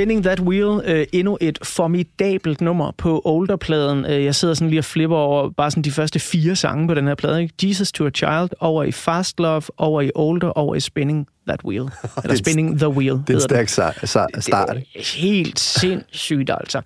Spinning 0.00 0.24
That 0.24 0.40
Wheel, 0.40 0.80
øh, 0.84 1.06
endnu 1.12 1.38
et 1.40 1.58
formidabelt 1.62 2.60
nummer 2.60 2.92
på 2.98 3.22
Older-pladen. 3.24 4.06
Øh, 4.06 4.24
jeg 4.24 4.34
sidder 4.34 4.54
sådan 4.54 4.68
lige 4.68 4.80
og 4.80 4.84
flipper 4.84 5.16
over 5.16 5.50
bare 5.50 5.70
sådan 5.70 5.82
de 5.82 5.90
første 5.90 6.18
fire 6.18 6.56
sange 6.56 6.88
på 6.88 6.94
den 6.94 7.06
her 7.06 7.14
plade. 7.14 7.42
Ikke? 7.42 7.54
Jesus 7.62 7.92
to 7.92 8.06
a 8.06 8.10
Child, 8.10 8.48
over 8.60 8.84
i 8.84 8.92
Fast 8.92 9.40
Love, 9.40 9.62
over 9.76 10.00
i 10.00 10.10
Older, 10.14 10.48
over 10.48 10.74
i 10.74 10.80
Spinning 10.80 11.26
That 11.48 11.64
Wheel. 11.64 11.88
Eller 12.24 12.36
Spinning 12.36 12.78
the 12.78 12.88
Wheel. 12.88 13.22
Det 13.26 13.30
er 13.30 13.34
en 13.34 13.40
stærk 13.40 13.68
start. 13.68 14.68
Det 14.68 14.86
er 14.96 15.18
helt 15.20 15.60
sindssygt, 15.60 16.50
altså. 16.60 16.80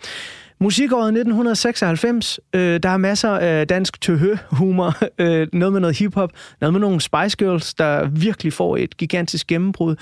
Musikåret 0.64 1.09
1996, 1.09 2.40
øh, 2.55 2.81
der 2.83 2.88
er 2.88 2.96
masser 2.96 3.31
af 3.31 3.68
dansk 3.68 4.00
tøhø-humor, 4.00 4.94
øh, 5.22 5.48
noget 5.53 5.72
med 5.72 5.81
noget 5.81 5.98
hiphop, 5.98 6.31
noget 6.61 6.72
med 6.72 6.81
nogle 6.81 7.00
Spice 7.00 7.37
Girls, 7.37 7.74
der 7.74 8.09
virkelig 8.09 8.53
får 8.53 8.77
et 8.77 8.96
gigantisk 8.96 9.46
gennembrud. 9.46 9.96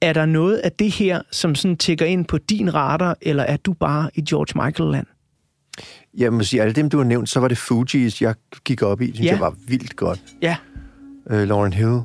Er 0.00 0.12
der 0.12 0.26
noget 0.26 0.56
af 0.56 0.72
det 0.72 0.90
her, 0.90 1.22
som 1.30 1.54
sådan 1.54 1.76
tigger 1.76 2.06
ind 2.06 2.24
på 2.24 2.38
din 2.38 2.74
radar, 2.74 3.16
eller 3.22 3.42
er 3.42 3.56
du 3.56 3.72
bare 3.72 4.10
i 4.14 4.20
George 4.20 4.64
Michael-land? 4.66 5.06
Jeg 6.18 6.32
må 6.32 6.42
sige, 6.42 6.62
alle 6.62 6.74
dem, 6.74 6.90
du 6.90 6.96
har 6.96 7.04
nævnt, 7.04 7.28
så 7.28 7.40
var 7.40 7.48
det 7.48 7.58
Fugees, 7.58 8.22
jeg 8.22 8.34
gik 8.64 8.82
op 8.82 9.00
i, 9.00 9.06
synes 9.14 9.20
Ja. 9.26 9.30
jeg 9.32 9.40
var 9.40 9.54
vildt 9.68 9.96
godt. 9.96 10.20
Ja, 10.42 10.56
Øh, 11.30 11.48
Lauren 11.48 11.72
Hill. 11.72 11.98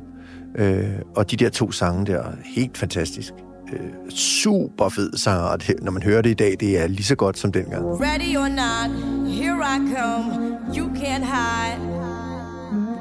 Øh, 0.56 0.84
og 1.15 1.32
de 1.32 1.36
der 1.38 1.50
to 1.50 1.72
sange 1.72 2.06
der, 2.06 2.24
helt 2.56 2.78
fantastisk. 2.78 3.34
Øh, 3.73 4.12
super 4.12 4.89
fed 4.89 5.17
sanger, 5.17 5.43
og 5.43 5.67
det, 5.67 5.75
når 5.82 5.91
man 5.91 6.03
hører 6.03 6.21
det 6.21 6.29
i 6.29 6.34
dag, 6.34 6.55
det 6.60 6.79
er 6.79 6.88
lige 6.88 7.03
så 7.03 7.15
godt 7.15 7.38
som 7.38 7.51
dengang. 7.51 7.86
Ready 7.86 8.38
or 8.38 8.47
not, 8.47 8.89
here 9.34 9.60
I 9.75 9.77
come. 9.95 10.58
You 10.77 10.86
can't 10.95 11.25
hide. 11.25 11.79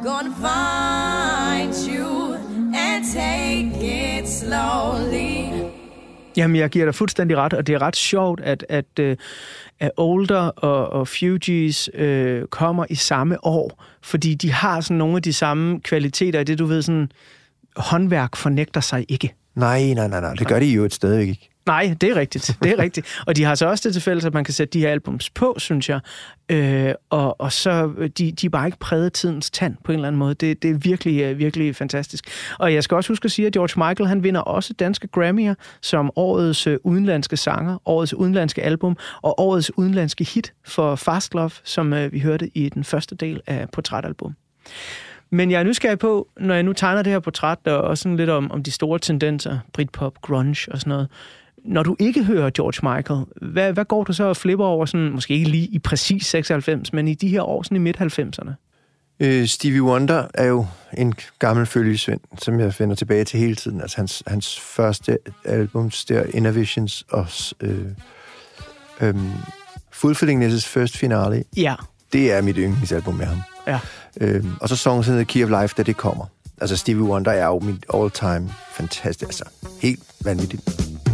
Gonna 0.04 0.32
find 0.46 1.74
you 1.88 2.34
and 2.74 3.04
take 3.14 4.18
it 4.18 4.28
slowly. 4.28 5.68
Jamen, 6.36 6.56
jeg 6.56 6.70
giver 6.70 6.84
dig 6.84 6.94
fuldstændig 6.94 7.36
ret, 7.36 7.52
og 7.52 7.66
det 7.66 7.74
er 7.74 7.82
ret 7.82 7.96
sjovt, 7.96 8.40
at, 8.40 8.66
at, 8.68 8.98
øh, 9.00 9.16
at 9.80 9.90
Older 9.96 10.40
og, 10.40 10.88
og 10.88 11.08
Fugees 11.08 11.90
øh, 11.94 12.46
kommer 12.46 12.86
i 12.90 12.94
samme 12.94 13.44
år, 13.44 13.84
fordi 14.02 14.34
de 14.34 14.52
har 14.52 14.80
sådan 14.80 14.96
nogle 14.96 15.16
af 15.16 15.22
de 15.22 15.32
samme 15.32 15.80
kvaliteter 15.80 16.40
i 16.40 16.44
det, 16.44 16.58
du 16.58 16.66
ved, 16.66 16.82
sådan 16.82 17.12
håndværk 17.76 18.36
fornægter 18.36 18.80
sig 18.80 19.04
ikke. 19.08 19.34
Nej, 19.58 19.92
nej, 19.94 20.08
nej, 20.08 20.20
nej. 20.20 20.34
Det 20.34 20.46
gør 20.46 20.60
de 20.60 20.66
jo 20.66 20.84
et 20.84 20.94
stadigvæk 20.94 21.28
ikke. 21.28 21.50
Nej, 21.66 21.94
det 22.00 22.10
er 22.10 22.16
rigtigt. 22.16 22.58
Det 22.62 22.72
er 22.72 22.78
rigtigt. 22.84 23.22
Og 23.26 23.36
de 23.36 23.44
har 23.44 23.54
så 23.54 23.66
også 23.66 23.88
det 23.88 23.92
til 23.92 24.02
fælles, 24.02 24.24
at 24.24 24.34
man 24.34 24.44
kan 24.44 24.54
sætte 24.54 24.72
de 24.72 24.80
her 24.80 24.90
albums 24.90 25.30
på, 25.30 25.54
synes 25.58 25.88
jeg. 25.88 26.00
Øh, 26.48 26.94
og, 27.10 27.40
og 27.40 27.52
så, 27.52 27.92
øh, 27.98 28.10
de, 28.18 28.32
de 28.32 28.46
er 28.46 28.50
bare 28.50 28.66
ikke 28.66 28.78
præget 28.78 29.12
tidens 29.12 29.50
tand 29.50 29.76
på 29.84 29.92
en 29.92 29.96
eller 29.96 30.08
anden 30.08 30.18
måde. 30.18 30.34
Det, 30.34 30.62
det 30.62 30.70
er 30.70 30.74
virkelig, 30.74 31.22
øh, 31.22 31.38
virkelig 31.38 31.76
fantastisk. 31.76 32.24
Og 32.58 32.74
jeg 32.74 32.84
skal 32.84 32.94
også 32.94 33.12
huske 33.12 33.24
at 33.24 33.30
sige, 33.30 33.46
at 33.46 33.52
George 33.52 33.88
Michael, 33.88 34.08
han 34.08 34.22
vinder 34.22 34.40
også 34.40 34.72
danske 34.72 35.08
Grammy'er 35.16 35.54
som 35.82 36.10
årets 36.16 36.66
øh, 36.66 36.78
udenlandske 36.84 37.36
sanger, 37.36 37.78
årets 37.86 38.14
udenlandske 38.14 38.62
album 38.62 38.96
og 39.22 39.40
årets 39.40 39.78
udenlandske 39.78 40.24
hit 40.24 40.52
for 40.66 40.96
Fast 40.96 41.34
Love, 41.34 41.50
som 41.64 41.92
øh, 41.92 42.12
vi 42.12 42.20
hørte 42.20 42.50
i 42.54 42.68
den 42.68 42.84
første 42.84 43.14
del 43.14 43.40
af 43.46 43.70
portrætalbum. 43.70 44.34
Men 45.30 45.50
jeg 45.50 45.60
er 45.60 45.64
nysgerrig 45.64 45.98
på, 45.98 46.28
når 46.40 46.54
jeg 46.54 46.62
nu 46.62 46.72
tegner 46.72 47.02
det 47.02 47.12
her 47.12 47.20
portræt, 47.20 47.58
og 47.66 47.80
også 47.80 48.02
sådan 48.02 48.16
lidt 48.16 48.30
om, 48.30 48.50
om 48.50 48.62
de 48.62 48.70
store 48.70 48.98
tendenser, 48.98 49.58
Britpop, 49.72 50.20
grunge 50.22 50.72
og 50.72 50.78
sådan 50.78 50.88
noget. 50.88 51.08
Når 51.64 51.82
du 51.82 51.96
ikke 51.98 52.24
hører 52.24 52.50
George 52.50 52.96
Michael, 52.96 53.24
hvad, 53.52 53.72
hvad 53.72 53.84
går 53.84 54.04
du 54.04 54.12
så 54.12 54.24
og 54.24 54.36
flipper 54.36 54.64
over, 54.64 54.86
sådan, 54.86 55.10
måske 55.10 55.34
ikke 55.34 55.48
lige 55.48 55.66
i 55.66 55.78
præcis 55.78 56.26
96, 56.26 56.92
men 56.92 57.08
i 57.08 57.14
de 57.14 57.28
her 57.28 57.42
år, 57.42 57.62
sådan 57.62 57.76
i 57.76 57.80
midt-90'erne? 57.80 58.50
Øh, 59.20 59.46
Stevie 59.46 59.82
Wonder 59.82 60.26
er 60.34 60.46
jo 60.46 60.66
en 60.98 61.14
gammel 61.38 61.66
følgesvend, 61.66 62.20
som 62.38 62.60
jeg 62.60 62.74
finder 62.74 62.94
tilbage 62.94 63.24
til 63.24 63.40
hele 63.40 63.54
tiden. 63.54 63.80
Altså 63.80 63.96
hans, 63.96 64.22
hans 64.26 64.60
første 64.60 65.18
album, 65.44 65.90
der 66.08 66.24
Innovations 66.34 67.04
og 67.10 67.26
øh, 67.60 67.86
øh, 69.00 69.14
Fulfilling 69.92 70.46
This' 70.46 70.68
First 70.68 70.96
Finale, 70.96 71.44
Ja, 71.56 71.74
det 72.12 72.32
er 72.32 72.42
mit 72.42 72.56
yndlingsalbum 72.56 73.14
med 73.14 73.26
ham 73.26 73.38
ja. 73.68 73.80
Øhm, 74.20 74.52
og 74.60 74.68
så 74.68 74.76
songen 74.76 75.04
hedder 75.04 75.24
Key 75.24 75.44
of 75.44 75.62
Life, 75.62 75.74
da 75.76 75.82
det 75.82 75.96
kommer. 75.96 76.24
Altså 76.60 76.76
Stevie 76.76 77.02
Wonder 77.02 77.32
er 77.32 77.46
jo 77.46 77.58
min 77.58 77.82
all-time 77.94 78.50
fantastisk, 78.72 79.28
altså 79.28 79.44
helt 79.82 80.02
vanvittigt. 80.24 81.07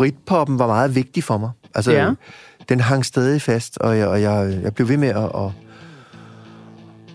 Britpoppen 0.00 0.58
var 0.58 0.66
meget 0.66 0.94
vigtig 0.94 1.24
for 1.24 1.38
mig. 1.38 1.50
Altså, 1.74 1.92
Ja. 1.92 2.10
den 2.68 2.80
hang 2.80 3.04
stadig 3.06 3.42
fast, 3.42 3.78
og 3.78 3.98
jeg, 3.98 4.06
og 4.08 4.22
jeg, 4.22 4.58
jeg 4.62 4.74
blev 4.74 4.88
ved 4.88 4.96
med 4.96 5.08
at... 5.08 5.16
Og 5.16 5.52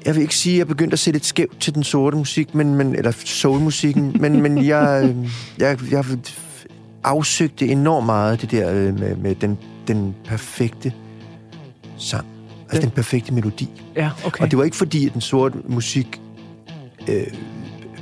jeg 0.06 0.16
vil 0.16 0.22
ikke 0.22 0.36
sige, 0.36 0.54
at 0.56 0.58
jeg 0.58 0.68
begyndte 0.68 0.94
at 0.94 1.00
se 1.00 1.12
lidt 1.12 1.26
skævt 1.26 1.60
til 1.60 1.76
den 1.76 1.84
sorte 1.84 2.18
musik, 2.18 2.56
men, 2.56 2.76
men, 2.76 2.96
eller 2.96 3.12
soulmusikken, 3.26 4.16
men, 4.20 4.42
men 4.42 4.66
jeg, 4.66 5.04
øh, 5.04 5.30
jeg, 5.60 5.80
jeg 5.92 6.06
afsøgte 7.04 7.68
enormt 7.68 8.06
meget 8.06 8.42
det 8.42 8.52
der 8.52 8.72
øh, 8.74 9.00
med, 9.00 9.16
med 9.16 9.36
den, 9.36 9.58
den 9.88 10.16
perfekte 10.26 10.94
sang. 11.98 12.26
Altså 12.62 12.76
Den- 12.76 12.82
den 12.82 12.92
perfekte 12.92 13.34
melodi. 13.34 13.70
Ja, 13.96 14.10
okay. 14.26 14.44
Og 14.44 14.52
det 14.52 14.58
var 14.58 14.64
ikke 14.66 14.78
fordi, 14.78 15.06
at 15.08 15.14
den 15.14 15.22
sorte 15.22 15.58
musik 15.68 16.22
øh, 17.08 17.28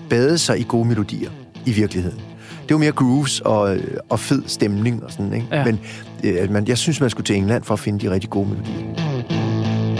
badede 0.10 0.38
sig 0.38 0.60
i 0.60 0.66
gode 0.68 0.88
melodier 0.88 1.30
i 1.66 1.72
virkeligheden. 1.72 2.20
Det 2.68 2.74
var 2.74 2.78
mere 2.78 2.92
grooves 2.92 3.40
og, 3.40 3.76
øh, 3.76 3.84
og 4.10 4.20
fed 4.20 4.44
stemning 4.48 5.04
og 5.04 5.12
sådan, 5.12 5.34
ikke? 5.34 5.48
Ja. 5.52 5.66
Men 5.66 5.80
øh, 6.24 6.52
man, 6.52 6.68
jeg 6.68 6.78
synes, 6.78 7.02
man 7.02 7.10
skulle 7.10 7.26
til 7.26 7.36
England 7.36 7.64
for 7.64 7.74
at 7.74 7.80
finde 7.80 8.00
de 8.00 8.12
rigtig 8.12 8.30
gode 8.30 8.50
melodier. 8.50 9.94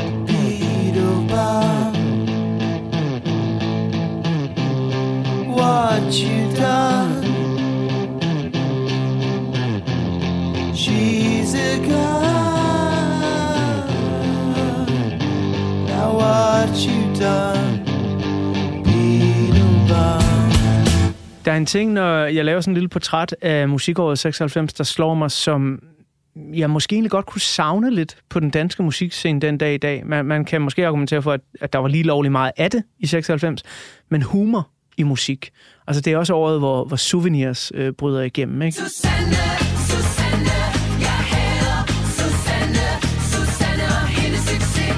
What 5.58 6.14
you 6.22 6.56
done? 6.56 7.24
She's 10.74 11.54
a 11.56 11.78
gun. 11.80 12.24
Now 15.88 16.18
what 16.18 16.70
you 16.86 17.14
done? 17.20 17.73
Der 21.46 21.52
er 21.52 21.58
en 21.58 21.66
ting, 21.66 21.94
når 21.94 22.26
jeg 22.26 22.46
laver 22.46 22.62
sådan 22.62 22.72
en 22.72 22.76
lille 22.76 22.90
portræt 22.90 23.36
af 23.42 23.70
musikåret 23.70 24.20
96, 24.20 24.74
der 24.74 24.84
slår 24.84 25.14
mig 25.14 25.32
som 25.32 25.80
jeg 26.54 26.70
måske 26.70 26.94
egentlig 26.94 27.12
godt 27.12 27.26
kunne 27.26 27.42
savne 27.42 27.92
lidt 27.92 28.18
på 28.30 28.40
den 28.40 28.50
danske 28.50 28.84
musikscene 28.84 29.42
den 29.42 29.58
dag 29.58 29.74
i 29.74 29.78
dag. 29.78 30.06
Man, 30.06 30.26
man 30.26 30.46
kan 30.46 30.62
måske 30.62 30.88
argumentere 30.88 31.22
for, 31.22 31.32
at, 31.32 31.42
at 31.62 31.74
der 31.74 31.80
var 31.80 31.88
lige 31.88 32.04
lovlig 32.04 32.32
meget 32.32 32.52
af 32.58 32.72
det 32.72 32.84
i 33.00 33.08
96, 33.08 33.64
men 34.10 34.22
humor 34.22 34.70
i 34.98 35.04
musik. 35.04 35.52
Altså 35.88 36.02
det 36.02 36.14
er 36.14 36.18
også 36.18 36.34
året, 36.34 36.60
hvor, 36.60 36.86
hvor 36.86 36.96
Souvenirs 36.96 37.72
øh, 37.76 37.94
bryder 37.94 38.22
igennem, 38.22 38.62
ikke? 38.62 38.78
Susanne, 38.78 39.36
Susanne, 39.90 40.58
jeg 41.00 41.20
hader 41.34 41.86
Susanne, 42.18 42.86
Susanne 43.32 43.84
og 43.84 44.08
hendes 44.08 44.40
succes. 44.40 44.96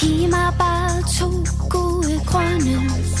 Giv 0.00 0.28
mig 0.28 0.52
bare 0.58 1.02
to 1.18 1.28
gode 1.70 2.20
grunde 2.26 3.11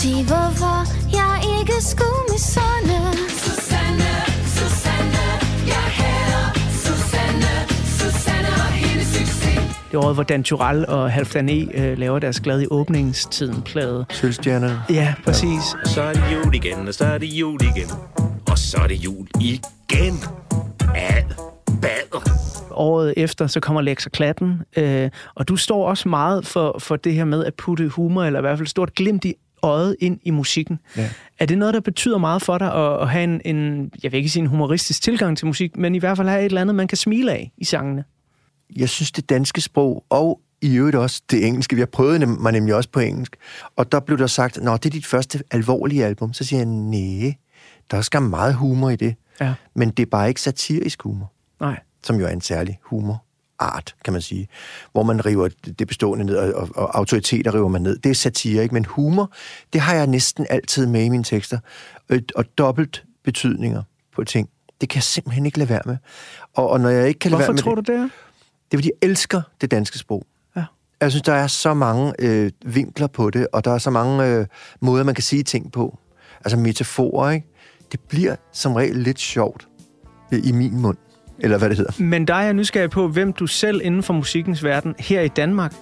til 0.00 0.14
hvorfor 0.30 0.76
jeg 1.20 1.60
ikke 1.60 1.76
skulle 1.82 2.22
misunde 2.32 2.98
Susanne, 3.28 4.12
Susanne, 4.56 5.24
jeg 5.66 5.86
hader 6.00 6.46
Susanne, 6.84 7.52
Susanne 7.98 8.48
og 8.48 8.72
hendes 8.72 9.06
succes. 9.06 9.58
Det 9.90 9.94
er 9.94 10.04
året, 10.04 10.14
hvor 10.14 10.22
Dan 10.22 10.42
Turell 10.44 10.86
og 10.86 11.12
Halfdan 11.12 11.48
E. 11.48 11.66
Øh, 11.74 11.98
laver 11.98 12.18
deres 12.18 12.40
glad 12.40 12.62
i 12.62 12.66
åbningstiden 12.70 13.62
plade. 13.62 14.06
Sølvstjernerne. 14.10 14.82
Ja, 14.90 15.14
præcis. 15.24 15.62
Så 15.84 16.02
er 16.02 16.12
det 16.12 16.22
jul 16.34 16.54
igen, 16.54 16.88
og 16.88 16.94
så 16.94 17.04
er 17.04 17.18
det 17.18 17.26
jul 17.26 17.60
igen. 17.62 17.90
Og 18.50 18.58
så 18.58 18.78
er 18.82 18.86
det 18.86 19.04
jul 19.04 19.28
igen. 19.40 20.14
Al 20.94 21.24
bader. 21.82 22.30
året 22.70 23.14
efter, 23.16 23.46
så 23.46 23.60
kommer 23.60 23.80
Lex 23.80 24.06
og 24.06 24.12
Klatten, 24.12 24.62
øh, 24.76 25.10
og 25.34 25.48
du 25.48 25.56
står 25.56 25.88
også 25.88 26.08
meget 26.08 26.46
for, 26.46 26.76
for 26.78 26.96
det 26.96 27.14
her 27.14 27.24
med 27.24 27.44
at 27.44 27.54
putte 27.54 27.88
humor, 27.88 28.24
eller 28.24 28.40
i 28.40 28.42
hvert 28.42 28.58
fald 28.58 28.68
stort 28.68 28.94
glimt 28.94 29.24
i 29.24 29.34
øjet 29.62 29.96
ind 30.00 30.20
i 30.22 30.30
musikken. 30.30 30.78
Ja. 30.96 31.10
Er 31.38 31.46
det 31.46 31.58
noget, 31.58 31.74
der 31.74 31.80
betyder 31.80 32.18
meget 32.18 32.42
for 32.42 32.58
dig 32.58 32.74
at, 32.74 33.02
at 33.02 33.10
have 33.10 33.24
en, 33.24 33.40
en, 33.44 33.90
jeg 34.02 34.12
vil 34.12 34.18
ikke 34.18 34.30
sige 34.30 34.40
en 34.40 34.46
humoristisk 34.46 35.02
tilgang 35.02 35.38
til 35.38 35.46
musik, 35.46 35.76
men 35.76 35.94
i 35.94 35.98
hvert 35.98 36.16
fald 36.16 36.28
have 36.28 36.40
et 36.40 36.44
eller 36.44 36.60
andet, 36.60 36.74
man 36.74 36.88
kan 36.88 36.98
smile 36.98 37.32
af 37.32 37.52
i 37.56 37.64
sangene? 37.64 38.04
Jeg 38.76 38.88
synes, 38.88 39.12
det 39.12 39.28
danske 39.28 39.60
sprog, 39.60 40.04
og 40.10 40.40
i 40.62 40.76
øvrigt 40.76 40.96
også 40.96 41.22
det 41.30 41.46
engelske, 41.46 41.74
vi 41.74 41.80
har 41.80 41.86
prøvet 41.86 42.22
nem- 42.22 42.26
mig 42.26 42.52
nemlig 42.52 42.74
også 42.74 42.90
på 42.90 43.00
engelsk, 43.00 43.36
og 43.76 43.92
der 43.92 44.00
blev 44.00 44.18
der 44.18 44.26
sagt, 44.26 44.62
nå, 44.62 44.72
det 44.72 44.86
er 44.86 44.90
dit 44.90 45.06
første 45.06 45.42
alvorlige 45.50 46.04
album. 46.04 46.32
Så 46.32 46.44
siger 46.44 46.60
jeg, 46.60 46.66
nej, 46.66 47.34
der 47.90 47.96
er 47.96 48.02
skam 48.02 48.22
meget 48.22 48.54
humor 48.54 48.90
i 48.90 48.96
det. 48.96 49.14
Ja. 49.40 49.54
Men 49.74 49.90
det 49.90 50.02
er 50.02 50.10
bare 50.10 50.28
ikke 50.28 50.40
satirisk 50.40 51.02
humor. 51.02 51.32
Nej. 51.60 51.80
som 52.02 52.16
jo 52.20 52.26
er 52.26 52.30
en 52.30 52.40
særlig 52.40 52.78
humorart, 53.60 53.94
kan 54.04 54.12
man 54.12 54.22
sige, 54.22 54.48
hvor 54.92 55.02
man 55.02 55.26
river 55.26 55.48
det 55.78 55.88
bestående 55.88 56.24
ned, 56.24 56.36
og, 56.36 56.52
og, 56.54 56.68
og 56.74 56.98
autoriteter 56.98 57.54
river 57.54 57.68
man 57.68 57.82
ned. 57.82 57.98
Det 57.98 58.10
er 58.10 58.14
satire, 58.14 58.62
ikke? 58.62 58.74
Men 58.74 58.84
humor, 58.84 59.32
det 59.72 59.80
har 59.80 59.94
jeg 59.94 60.06
næsten 60.06 60.46
altid 60.50 60.86
med 60.86 61.04
i 61.04 61.08
mine 61.08 61.24
tekster. 61.24 61.58
Og, 62.10 62.18
og 62.34 62.44
dobbelt 62.58 63.04
betydninger 63.24 63.82
på 64.14 64.24
ting. 64.24 64.48
Det 64.80 64.88
kan 64.88 64.96
jeg 64.96 65.02
simpelthen 65.02 65.46
ikke 65.46 65.58
lade 65.58 65.68
være 65.68 65.82
med. 65.86 65.96
Og, 66.54 66.70
og 66.70 66.80
når 66.80 66.88
jeg 66.88 67.08
ikke 67.08 67.18
kan 67.18 67.30
lade 67.30 67.38
Hvorfor 67.38 67.52
være 67.52 67.54
med 67.54 67.62
tror 67.62 67.74
det, 67.74 67.86
du 67.86 67.92
det 67.92 67.98
er? 67.98 68.08
det 68.70 68.72
er, 68.72 68.76
fordi 68.76 68.90
jeg 69.00 69.08
elsker 69.08 69.42
det 69.60 69.70
danske 69.70 69.98
sprog. 69.98 70.26
Ja. 70.56 70.64
Jeg 71.00 71.10
synes, 71.10 71.22
der 71.22 71.32
er 71.32 71.46
så 71.46 71.74
mange 71.74 72.12
øh, 72.18 72.50
vinkler 72.64 73.06
på 73.06 73.30
det, 73.30 73.46
og 73.52 73.64
der 73.64 73.70
er 73.70 73.78
så 73.78 73.90
mange 73.90 74.26
øh, 74.26 74.46
måder, 74.80 75.04
man 75.04 75.14
kan 75.14 75.24
sige 75.24 75.42
ting 75.42 75.72
på. 75.72 75.98
Altså 76.44 76.56
metaforer, 76.56 77.30
ikke? 77.30 77.46
Det 77.92 78.00
bliver 78.00 78.36
som 78.52 78.74
regel 78.74 78.96
lidt 78.96 79.20
sjovt 79.20 79.68
øh, 80.32 80.40
i 80.44 80.52
min 80.52 80.80
mund. 80.80 80.96
Eller 81.40 81.58
hvad 81.58 81.68
det 81.68 81.76
hedder. 81.76 81.92
Men 81.98 82.24
der 82.28 82.34
er 82.34 82.42
jeg 82.42 82.54
nysgerrig 82.54 82.90
på, 82.90 83.08
hvem 83.08 83.32
du 83.32 83.46
selv 83.46 83.80
inden 83.84 84.02
for 84.02 84.14
musikkens 84.14 84.64
verden 84.64 84.94
her 84.98 85.20
i 85.20 85.28
Danmark 85.28 85.72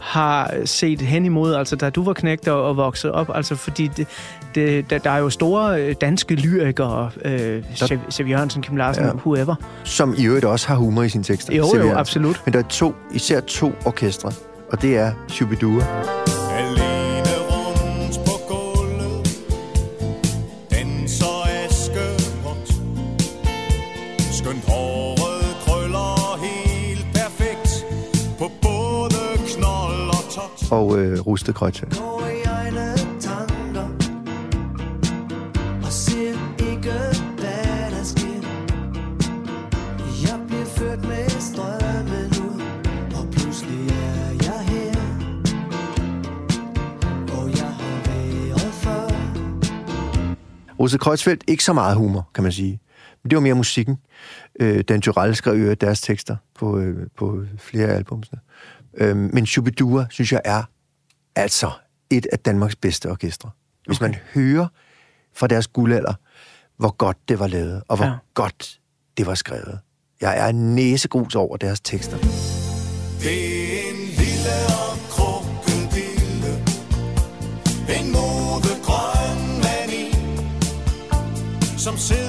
har 0.00 0.54
set 0.64 1.00
hen 1.00 1.24
imod, 1.24 1.54
altså 1.54 1.76
da 1.76 1.90
du 1.90 2.04
var 2.04 2.12
knægt 2.12 2.48
og, 2.48 2.62
og 2.64 2.76
vokset 2.76 3.12
op, 3.12 3.30
altså 3.34 3.54
fordi 3.54 3.90
det, 3.96 4.06
det, 4.54 4.90
der, 4.90 4.98
der 4.98 5.10
er 5.10 5.18
jo 5.18 5.30
store 5.30 5.82
øh, 5.82 5.94
danske 6.00 6.34
lyrikere, 6.34 7.10
øh, 7.24 7.62
Sev 8.08 8.26
Jørgensen, 8.26 8.62
Kim 8.62 8.76
Larsen, 8.76 9.04
Ja. 9.04 9.10
whoever. 9.12 9.54
som 9.84 10.14
i 10.18 10.26
øvrigt 10.26 10.44
også 10.44 10.68
har 10.68 10.76
humor 10.76 11.02
i 11.02 11.08
sine 11.08 11.24
tekster. 11.24 11.56
Jo, 11.56 11.66
jo, 11.76 11.92
absolut. 11.92 12.42
Men 12.44 12.52
der 12.52 12.58
er 12.58 12.62
to, 12.68 12.94
især 13.12 13.40
to 13.40 13.72
orkestre, 13.86 14.32
og 14.72 14.82
det 14.82 14.96
er 14.98 15.12
Shubidua. 15.28 15.84
Jeg 47.58 47.66
har 47.66 47.78
været 48.60 48.74
før 48.82 49.08
Rusted 50.80 50.98
Krøjtfeldt, 50.98 51.44
ikke 51.48 51.64
så 51.64 51.72
meget 51.72 51.96
humor, 51.96 52.28
kan 52.34 52.42
man 52.42 52.52
sige. 52.52 52.80
Men 53.24 53.30
det 53.30 53.36
var 53.36 53.42
mere 53.42 53.54
musikken. 53.54 53.96
Øh, 54.60 54.80
Dan 54.88 55.00
Tyrell 55.00 55.34
skrev 55.36 55.54
jo 55.54 55.74
deres 55.74 56.00
tekster 56.00 56.36
på, 56.54 56.78
øh, 56.78 57.06
på 57.16 57.42
flere 57.58 57.88
af 57.88 57.94
albumsene. 57.94 58.40
Øh, 58.96 59.16
men 59.16 59.46
Shubidua, 59.46 60.06
synes 60.10 60.32
jeg, 60.32 60.40
er 60.44 60.62
altså 61.36 61.70
et 62.10 62.26
af 62.32 62.38
Danmarks 62.38 62.76
bedste 62.76 63.10
orkestre. 63.10 63.50
Hvis 63.86 63.98
Okay. 64.00 64.06
man 64.08 64.16
hører 64.34 64.66
fra 65.34 65.46
deres 65.46 65.66
guldalder, 65.66 66.14
hvor 66.76 66.96
godt 66.96 67.16
det 67.28 67.38
var 67.38 67.46
lavet, 67.46 67.82
og 67.88 67.96
hvor 67.96 68.06
Ja. 68.06 68.12
godt 68.34 68.80
det 69.16 69.26
var 69.26 69.34
skrevet. 69.34 69.78
Jeg 70.20 70.48
er 70.48 70.52
næsegrus 70.52 71.34
over 71.34 71.56
deres 71.56 71.80
tekster. 71.80 72.18
Det 72.18 73.84
er 73.86 73.90
en 73.90 73.96
lille 73.96 74.56
og 74.82 74.96
krokodille 75.10 76.52
En 78.00 78.12
modegrøn 78.12 79.38
mani 79.64 80.10
Som 81.78 81.96
sidder 81.96 82.23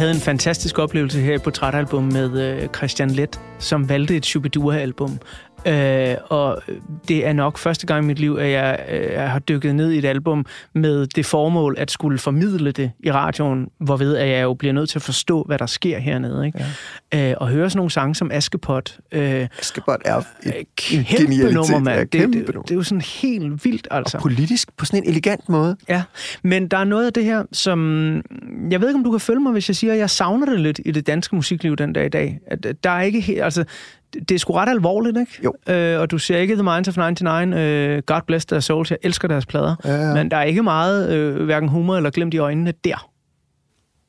havde 0.00 0.14
en 0.14 0.20
fantastisk 0.20 0.78
oplevelse 0.78 1.20
her 1.20 1.34
i 1.34 1.38
Portrætalbum 1.38 2.04
med 2.04 2.40
øh, 2.40 2.68
Christian 2.68 3.10
Let, 3.10 3.40
som 3.58 3.88
valgte 3.88 4.16
et 4.16 4.26
Shubidua-album. 4.26 5.18
Øh, 5.66 6.16
og 6.28 6.62
det 7.08 7.26
er 7.26 7.32
nok 7.32 7.58
første 7.58 7.86
gang 7.86 8.04
i 8.04 8.06
mit 8.06 8.18
liv, 8.18 8.36
at 8.40 8.50
jeg, 8.50 8.84
øh, 8.90 9.12
jeg 9.12 9.30
har 9.30 9.38
dykket 9.38 9.74
ned 9.74 9.90
i 9.90 9.98
et 9.98 10.04
album 10.04 10.46
med 10.74 11.06
det 11.06 11.26
formål 11.26 11.74
at 11.78 11.90
skulle 11.90 12.18
formidle 12.18 12.72
det 12.72 12.90
i 13.00 13.12
radioen, 13.12 13.68
hvorved 13.78 14.16
at 14.16 14.28
jeg 14.28 14.42
jo 14.42 14.54
bliver 14.54 14.72
nødt 14.72 14.90
til 14.90 14.98
at 14.98 15.02
forstå, 15.02 15.42
hvad 15.42 15.58
der 15.58 15.66
sker 15.66 15.98
hernede. 15.98 16.46
Ikke? 16.46 16.64
Ja. 17.12 17.30
Øh, 17.30 17.36
og 17.40 17.48
høre 17.48 17.70
sådan 17.70 17.78
nogle 17.78 17.90
sange 17.90 18.14
som 18.14 18.30
Askepot. 18.30 18.98
Øh, 19.12 19.48
Askepot 19.58 20.00
er 20.04 20.16
et, 20.16 20.66
kæmpe 20.76 21.52
nummer, 21.52 21.78
mand. 21.78 22.00
Det, 22.00 22.10
kæmpe 22.20 22.38
det, 22.38 22.46
nummer. 22.46 22.62
det 22.62 22.70
er 22.70 22.74
jo 22.74 22.82
sådan 22.82 23.00
helt 23.22 23.64
vildt, 23.64 23.88
altså. 23.90 24.16
Og 24.16 24.22
politisk 24.22 24.76
på 24.76 24.84
sådan 24.84 25.02
en 25.02 25.10
elegant 25.10 25.48
måde. 25.48 25.76
Ja, 25.88 26.02
men 26.42 26.68
der 26.68 26.76
er 26.76 26.84
noget 26.84 27.06
af 27.06 27.12
det 27.12 27.24
her, 27.24 27.44
som... 27.52 27.80
Jeg 28.70 28.80
ved 28.80 28.88
ikke, 28.88 28.98
om 28.98 29.04
du 29.04 29.10
kan 29.10 29.20
følge 29.20 29.40
mig, 29.40 29.52
hvis 29.52 29.68
jeg 29.68 29.76
siger, 29.76 29.92
at 29.92 29.98
jeg 29.98 30.10
savner 30.10 30.46
det 30.46 30.60
lidt 30.60 30.80
i 30.84 30.90
det 30.90 31.06
danske 31.06 31.36
musikliv 31.36 31.76
den 31.76 31.92
dag 31.92 32.06
i 32.06 32.08
dag. 32.08 32.38
At 32.46 32.84
der 32.84 32.90
er 32.90 33.02
ikke 33.02 33.20
helt... 33.20 33.42
Altså, 33.42 33.64
det 34.12 34.30
er 34.30 34.38
sgu 34.38 34.52
ret 34.52 34.68
alvorligt, 34.68 35.18
ikke? 35.18 35.40
Jo. 35.44 35.74
Øh, 35.74 36.00
og 36.00 36.10
du 36.10 36.18
ser 36.18 36.36
ikke 36.38 36.54
The 36.54 36.62
Minds 36.62 36.88
of 36.88 36.96
99, 36.96 37.54
øh, 37.56 38.02
God 38.06 38.20
Bless 38.26 38.46
Their 38.46 38.60
Souls, 38.60 38.90
jeg 38.90 38.98
elsker 39.02 39.28
deres 39.28 39.46
plader. 39.46 39.76
Ja, 39.84 39.94
ja. 40.08 40.14
Men 40.14 40.30
der 40.30 40.36
er 40.36 40.42
ikke 40.42 40.62
meget 40.62 41.10
øh, 41.12 41.44
hverken 41.44 41.68
humor 41.68 41.96
eller 41.96 42.10
glimt 42.10 42.34
i 42.34 42.38
øjnene 42.38 42.72
der. 42.84 43.10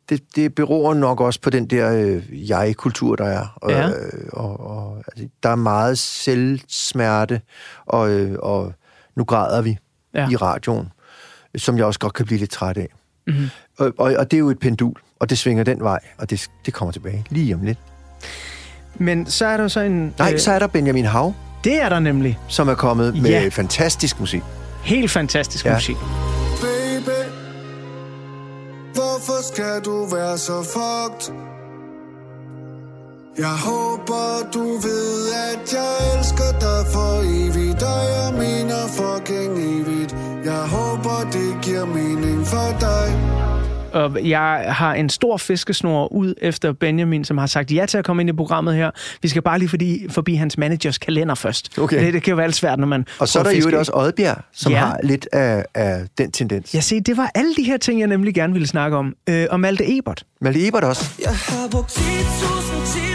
det, 0.10 0.22
det 0.36 0.56
beror 0.56 0.94
nok 0.94 1.22
også 1.22 1.42
på 1.42 1.50
den 1.50 1.66
der 1.68 1.94
øh, 2.06 2.50
jeg-kultur, 2.50 3.16
der 3.16 3.26
er. 3.26 3.58
Og, 3.62 3.72
Ja. 3.72 3.88
øh, 3.90 3.94
og, 4.34 4.60
og, 4.60 4.98
altså, 5.08 5.28
der 5.44 5.50
er 5.50 5.56
meget 5.56 5.98
selvsmerte, 5.98 7.42
og, 7.86 8.10
øh, 8.12 8.36
og 8.40 8.74
nu 9.16 9.24
græder 9.24 9.62
vi 9.62 9.78
Ja. 10.16 10.30
i 10.30 10.36
radioen, 10.36 10.88
som 11.56 11.78
jeg 11.78 11.86
også 11.86 12.00
godt 12.00 12.14
kan 12.14 12.26
blive 12.26 12.40
lidt 12.40 12.52
træt 12.52 12.78
af. 12.78 12.88
Mhm. 13.28 13.36
Og, 13.78 13.94
og, 13.98 14.14
og 14.20 14.32
det 14.32 14.38
er 14.38 14.40
jo 14.40 14.50
et 14.50 14.60
pendul, 14.60 14.94
og 15.20 15.30
det 15.30 15.38
svinger 15.38 15.64
den 15.64 15.80
vej, 15.80 16.00
og 16.18 16.30
det, 16.30 16.48
det 16.66 16.74
kommer 16.74 16.92
tilbage 16.92 17.26
lige 17.30 17.56
om 17.56 17.64
lidt. 17.64 17.78
Men 18.96 19.26
så 19.26 19.46
er 19.46 19.58
der 19.58 19.68
så 19.68 19.80
en... 19.80 20.14
Nej, 20.20 20.38
så 20.38 20.52
er 20.52 20.60
der 20.60 20.68
Benjamin 20.68 21.06
Hav, 21.06 21.34
Det 21.64 21.82
er 21.82 21.90
der 21.90 22.00
nemlig. 22.00 22.40
som 22.48 22.70
er 22.70 22.76
kommet 22.76 23.22
med 23.22 23.30
Ja. 23.30 23.48
fantastisk 23.52 24.20
musik. 24.20 24.42
Helt 24.84 25.12
fantastisk 25.12 25.66
Ja. 25.66 25.74
musik. 25.74 25.96
Baby, 26.62 27.20
hvorfor 28.94 29.54
skal 29.54 29.82
du 29.86 30.06
være 30.16 30.38
så 30.38 30.64
fucked? 30.64 31.36
Jeg 33.38 33.56
håber, 33.70 34.50
du 34.54 34.64
ved, 34.64 35.30
at 35.52 35.74
jeg 35.74 36.18
elsker 36.18 36.52
dig 36.60 36.86
for 36.94 37.14
evigt, 37.22 37.84
og 37.84 38.02
jeg 38.18 38.34
mener 38.34 38.82
fucking 38.88 39.52
evigt. 39.58 40.16
Jeg 40.46 40.64
håber, 40.78 41.30
det 41.32 41.62
giver 41.62 41.86
mening 41.86 42.48
for 42.48 42.70
dig. 42.80 43.31
Og 43.94 44.30
jeg 44.30 44.66
har 44.68 44.94
en 44.94 45.10
stor 45.10 45.38
fiskesnor 45.38 46.14
ud 46.14 46.34
efter 46.42 46.74
Benjamin, 46.74 47.24
som 47.26 47.38
har 47.38 47.48
sagt 47.48 47.72
ja 47.72 47.86
til 47.86 47.98
at 47.98 48.06
komme 48.06 48.22
ind 48.24 48.30
i 48.30 48.34
programmet 48.34 48.76
her. 48.76 48.92
Vi 49.22 49.28
skal 49.28 49.42
bare 49.42 49.60
lige 49.60 49.70
forbi, 49.70 50.06
forbi 50.10 50.34
hans 50.36 50.58
managers 50.58 50.98
kalender 50.98 51.36
først. 51.36 51.80
Okay. 51.80 52.06
Det, 52.06 52.14
det 52.14 52.24
kan 52.24 52.32
jo 52.32 52.36
være 52.36 52.46
alt 52.46 52.56
svært, 52.56 52.80
når 52.80 52.88
man 52.88 53.06
Og 53.20 53.28
så 53.28 53.40
er 53.40 53.44
der 53.44 53.52
jo 53.72 53.80
også 53.80 53.92
Oddbjerg, 53.96 54.38
som 54.54 54.72
Ja. 54.72 54.78
ja. 54.80 54.86
har 54.86 55.00
lidt 55.04 55.28
af, 55.34 55.66
af 55.76 56.02
den 56.18 56.32
tendens. 56.32 56.76
Ja, 56.76 56.80
se, 56.80 57.00
det 57.02 57.18
var 57.18 57.32
alle 57.36 57.56
de 57.56 57.64
her 57.64 57.78
ting, 57.78 58.00
jeg 58.00 58.08
nemlig 58.08 58.34
gerne 58.34 58.54
ville 58.54 58.68
snakke 58.68 58.98
om. 58.98 59.16
Øh, 59.30 59.48
og 59.52 59.60
Malte 59.60 59.98
Ebert. 59.98 60.24
Malte 60.42 60.68
Ebert 60.68 60.84
også. 60.84 61.10
Jeg 61.22 61.30
har 61.32 61.68
brugt 61.72 61.92
10.000 61.98 62.94
timer 62.94 63.11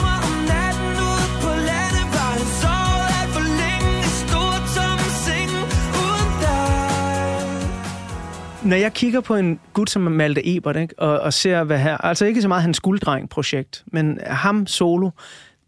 Når 8.67 8.77
jeg 8.77 8.93
kigger 8.93 9.21
på 9.21 9.37
en 9.37 9.61
gut 9.73 9.91
som 9.91 10.03
Malte 10.03 10.57
Ebert, 10.57 10.77
ikke, 10.77 10.95
og, 10.99 11.21
og 11.21 11.33
ser, 11.33 11.64
hvad 11.64 11.79
her... 11.79 11.97
Altså 11.97 12.25
ikke 12.25 12.43
så 12.43 12.49
meget 12.49 12.62
hans 12.62 12.81
gulddreng-projekt, 12.81 13.85
men 13.87 14.19
ham 14.27 14.67
solo, 14.67 15.11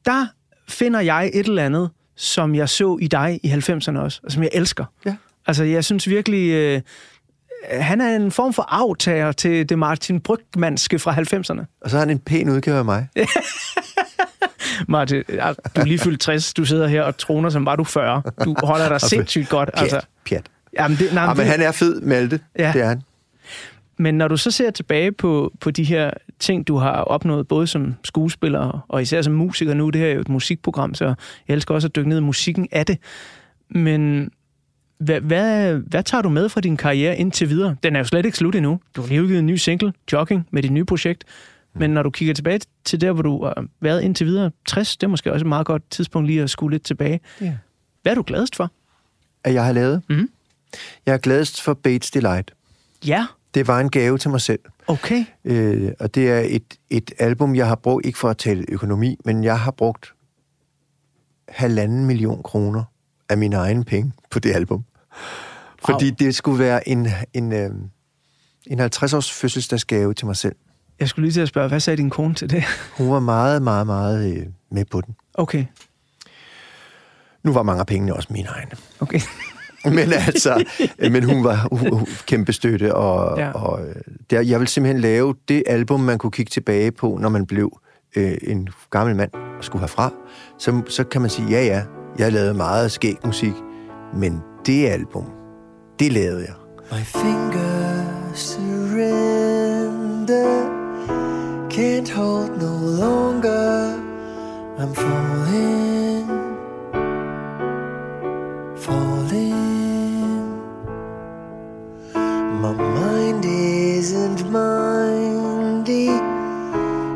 der 0.06 0.26
finder 0.68 1.00
jeg 1.00 1.30
et 1.34 1.46
eller 1.46 1.64
andet, 1.64 1.90
som 2.16 2.54
jeg 2.54 2.68
så 2.68 2.98
i 3.00 3.06
dig 3.06 3.40
i 3.42 3.50
90'erne 3.50 3.98
også, 3.98 4.20
og 4.24 4.32
som 4.32 4.42
jeg 4.42 4.50
elsker. 4.52 4.84
Ja. 5.06 5.16
Altså, 5.46 5.64
jeg 5.64 5.84
synes 5.84 6.08
virkelig... 6.08 6.50
Øh, 6.50 6.80
han 7.70 8.00
er 8.00 8.16
en 8.16 8.30
form 8.30 8.52
for 8.52 8.62
aftager 8.68 9.32
til 9.32 9.68
det 9.68 9.78
Martin 9.78 10.20
Brygmanske 10.20 10.98
fra 10.98 11.14
90'erne. 11.14 11.78
Og 11.80 11.90
så 11.90 11.96
har 11.96 11.98
han 11.98 12.10
en 12.10 12.18
pæn 12.18 12.48
udgave 12.48 12.78
af 12.78 12.84
mig. 12.84 13.08
Martin, 14.88 15.22
du 15.76 15.80
er 15.80 15.84
lige 15.84 15.98
fyldt 15.98 16.20
60, 16.20 16.54
du 16.54 16.64
sidder 16.64 16.86
her 16.86 17.02
og 17.02 17.18
troner, 17.18 17.50
som 17.50 17.66
var 17.66 17.76
du 17.76 17.84
40. 17.84 18.22
Du 18.44 18.54
holder 18.62 18.88
dig 18.88 19.00
sindssygt 19.00 19.48
godt. 19.48 19.70
Pjat, 19.74 19.82
Altså, 19.82 20.00
pjat. 20.28 20.46
Jamen 20.78 20.96
det, 20.98 21.14
nej, 21.14 21.22
Ja, 21.22 21.28
men 21.28 21.36
det- 21.38 21.46
han 21.46 21.60
er 21.60 21.72
fed, 21.72 22.00
Malte. 22.00 22.40
Ja. 22.58 22.70
Det 22.74 22.82
er 22.82 22.86
han. 22.88 23.02
Men 24.00 24.14
når 24.14 24.28
du 24.28 24.36
så 24.36 24.50
ser 24.50 24.70
tilbage 24.70 25.12
på, 25.12 25.52
på 25.60 25.70
de 25.70 25.84
her 25.84 26.10
ting, 26.38 26.68
du 26.68 26.76
har 26.76 26.90
opnået, 26.92 27.48
både 27.48 27.66
som 27.66 27.94
skuespiller 28.04 28.84
og 28.88 29.02
især 29.02 29.22
som 29.22 29.32
musiker 29.34 29.74
nu, 29.74 29.90
det 29.90 30.00
her 30.00 30.08
er 30.08 30.12
jo 30.14 30.20
et 30.20 30.28
musikprogram, 30.28 30.94
så 30.94 31.04
jeg 31.48 31.54
elsker 31.54 31.74
også 31.74 31.88
at 31.88 31.96
dykke 31.96 32.08
ned 32.08 32.18
i 32.18 32.20
musikken 32.22 32.68
af 32.72 32.86
det. 32.86 32.98
Men 33.70 34.30
hvad, 34.98 35.20
hvad, 35.20 35.74
hvad 35.74 36.02
tager 36.02 36.22
du 36.22 36.28
med 36.28 36.48
fra 36.48 36.60
din 36.60 36.76
karriere 36.76 37.16
indtil 37.16 37.48
videre? 37.48 37.76
Den 37.82 37.94
er 37.96 38.00
jo 38.00 38.04
slet 38.04 38.24
ikke 38.26 38.38
slut 38.38 38.54
endnu. 38.54 38.80
Du 38.96 39.00
har 39.00 39.08
lige 39.08 39.22
udgivet 39.22 39.38
en 39.38 39.46
ny 39.46 39.56
single, 39.56 39.92
Jogging, 40.12 40.46
med 40.50 40.62
dit 40.62 40.70
nye 40.72 40.84
projekt. 40.84 41.24
Men 41.74 41.90
når 41.90 42.02
du 42.02 42.10
kigger 42.10 42.34
tilbage 42.34 42.60
til 42.84 43.00
der, 43.00 43.12
hvor 43.12 43.22
du 43.22 43.44
har 43.44 43.64
været 43.80 44.02
indtil 44.02 44.26
videre, 44.26 44.50
60, 44.68 44.96
det 44.96 45.06
er 45.06 45.08
måske 45.10 45.32
også 45.32 45.42
et 45.44 45.48
meget 45.48 45.66
godt 45.66 45.90
tidspunkt 45.90 46.26
lige 46.28 46.42
at 46.42 46.50
skue 46.50 46.70
lidt 46.70 46.82
tilbage. 46.82 47.20
Ja. 47.40 47.54
Hvad 48.02 48.12
er 48.12 48.14
du 48.16 48.24
gladest 48.26 48.56
for? 48.56 48.70
At 49.44 49.54
jeg 49.54 49.64
har 49.64 49.72
lavet. 49.72 50.02
Mhm. 50.08 50.30
Jeg 51.06 51.12
er 51.14 51.18
gladest 51.18 51.62
for 51.62 51.74
Bates 51.74 52.10
Delight. 52.10 52.54
Ja, 53.06 53.26
Det 53.54 53.66
var 53.66 53.80
en 53.80 53.90
gave 53.90 54.18
til 54.18 54.30
mig 54.30 54.40
selv. 54.40 54.60
okay. 54.86 55.24
Øh, 55.44 55.92
og 56.00 56.14
det 56.14 56.30
er 56.30 56.40
et, 56.40 56.74
et 56.90 57.10
album, 57.18 57.54
jeg 57.54 57.66
har 57.68 57.74
brugt, 57.74 58.06
ikke 58.06 58.18
for 58.18 58.30
at 58.30 58.38
tale 58.38 58.64
økonomi, 58.68 59.16
men 59.24 59.44
jeg 59.44 59.60
har 59.60 59.70
brugt 59.70 60.12
halvanden 61.48 62.04
million 62.06 62.42
kroner 62.42 62.84
af 63.28 63.38
mine 63.38 63.56
egne 63.56 63.84
penge 63.84 64.12
på 64.30 64.38
det 64.38 64.52
album. 64.54 64.84
Fordi 65.84 66.10
det 66.10 66.34
skulle 66.34 66.58
være 66.58 66.88
en, 66.88 67.08
en, 67.34 67.52
øh, 67.52 67.70
en 68.66 68.80
50-års 68.80 69.32
fødselsdagsgave 69.32 70.14
til 70.14 70.26
mig 70.26 70.36
selv. 70.36 70.56
Jeg 71.00 71.08
skulle 71.08 71.26
lige 71.26 71.32
til 71.32 71.40
at 71.40 71.48
spørge, 71.48 71.68
hvad 71.68 71.80
sagde 71.80 71.96
din 71.96 72.10
kone 72.10 72.34
til 72.34 72.50
det? 72.50 72.64
Hun 72.96 73.10
var 73.10 73.20
meget, 73.20 73.62
meget, 73.62 73.86
meget 73.86 74.36
øh, 74.36 74.46
med 74.70 74.84
på 74.84 75.00
den. 75.00 75.16
Okay, 75.34 75.64
Nu 77.42 77.52
var 77.52 77.62
mange 77.62 77.80
af 77.80 77.86
pengene 77.86 78.14
også 78.14 78.28
mine 78.32 78.48
egne. 78.48 78.70
okay. 79.00 79.20
Men 79.98 80.12
altså, 80.26 80.64
men 80.98 81.24
hun 81.24 81.44
var 81.44 81.68
hun, 81.72 81.92
hun, 81.92 82.06
kæmpe 82.26 82.52
støtte, 82.52 82.94
og, 82.94 83.38
Ja. 83.38 83.50
og 83.50 83.80
øh, 83.88 83.94
der, 84.30 84.40
jeg 84.40 84.60
vil 84.60 84.68
simpelthen 84.68 85.00
lave 85.00 85.34
det 85.48 85.62
album, 85.66 86.00
man 86.00 86.18
kunne 86.18 86.30
kigge 86.30 86.50
tilbage 86.50 86.92
på, 86.92 87.18
når 87.20 87.28
man 87.28 87.46
blev 87.46 87.78
øh, 88.16 88.34
en 88.42 88.68
gammel 88.90 89.16
mand 89.16 89.30
og 89.58 89.64
skulle 89.64 89.80
herfra. 89.80 90.12
Så, 90.58 90.82
så 90.88 91.04
kan 91.04 91.20
man 91.20 91.30
sige, 91.30 91.48
ja 91.48 91.64
ja, 91.64 91.82
jeg 92.18 92.32
lavede 92.32 92.54
meget 92.54 92.92
skæg 92.92 93.16
musik, 93.24 93.52
men 94.14 94.40
det 94.66 94.86
album, 94.86 95.24
det 95.98 96.12
lavede 96.12 96.40
jeg. 96.40 96.54
My 96.92 97.02
fingers 97.04 98.38
surrender, 99.38 100.48
can't 101.72 102.12
hold 102.14 102.50
no 102.62 103.00
longer. 103.00 103.92
I'm 104.78 104.94
falling. 104.94 105.97
Mind 112.78 113.44
isn't 113.44 114.50
mindy, 114.50 116.08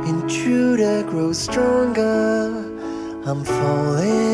intruder 0.08 1.02
grows 1.04 1.38
stronger. 1.38 2.50
I'm 3.24 3.44
falling, 3.44 4.31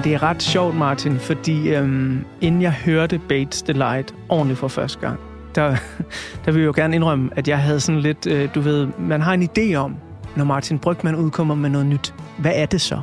Men 0.00 0.04
det 0.04 0.14
er 0.14 0.22
ret 0.22 0.42
sjovt, 0.42 0.76
Martin, 0.76 1.18
fordi 1.18 1.68
øhm, 1.68 2.24
inden 2.40 2.62
jeg 2.62 2.72
hørte 2.72 3.20
Bates 3.28 3.62
Delight 3.62 4.14
ordentligt 4.28 4.58
for 4.58 4.68
første 4.68 5.00
gang, 5.00 5.20
der, 5.54 5.76
der 6.44 6.52
vil 6.52 6.60
jeg 6.60 6.66
jo 6.66 6.72
gerne 6.76 6.96
indrømme, 6.96 7.30
at 7.36 7.48
jeg 7.48 7.58
havde 7.58 7.80
sådan 7.80 8.00
lidt, 8.00 8.26
øh, 8.26 8.54
du 8.54 8.60
ved, 8.60 8.88
man 8.98 9.20
har 9.20 9.34
en 9.34 9.42
idé 9.42 9.74
om, 9.74 9.96
når 10.36 10.44
Martin 10.44 10.78
Brygman 10.78 11.16
udkommer 11.16 11.54
med 11.54 11.70
noget 11.70 11.86
nyt. 11.86 12.14
Hvad 12.38 12.52
er 12.54 12.66
det 12.66 12.80
så? 12.80 13.00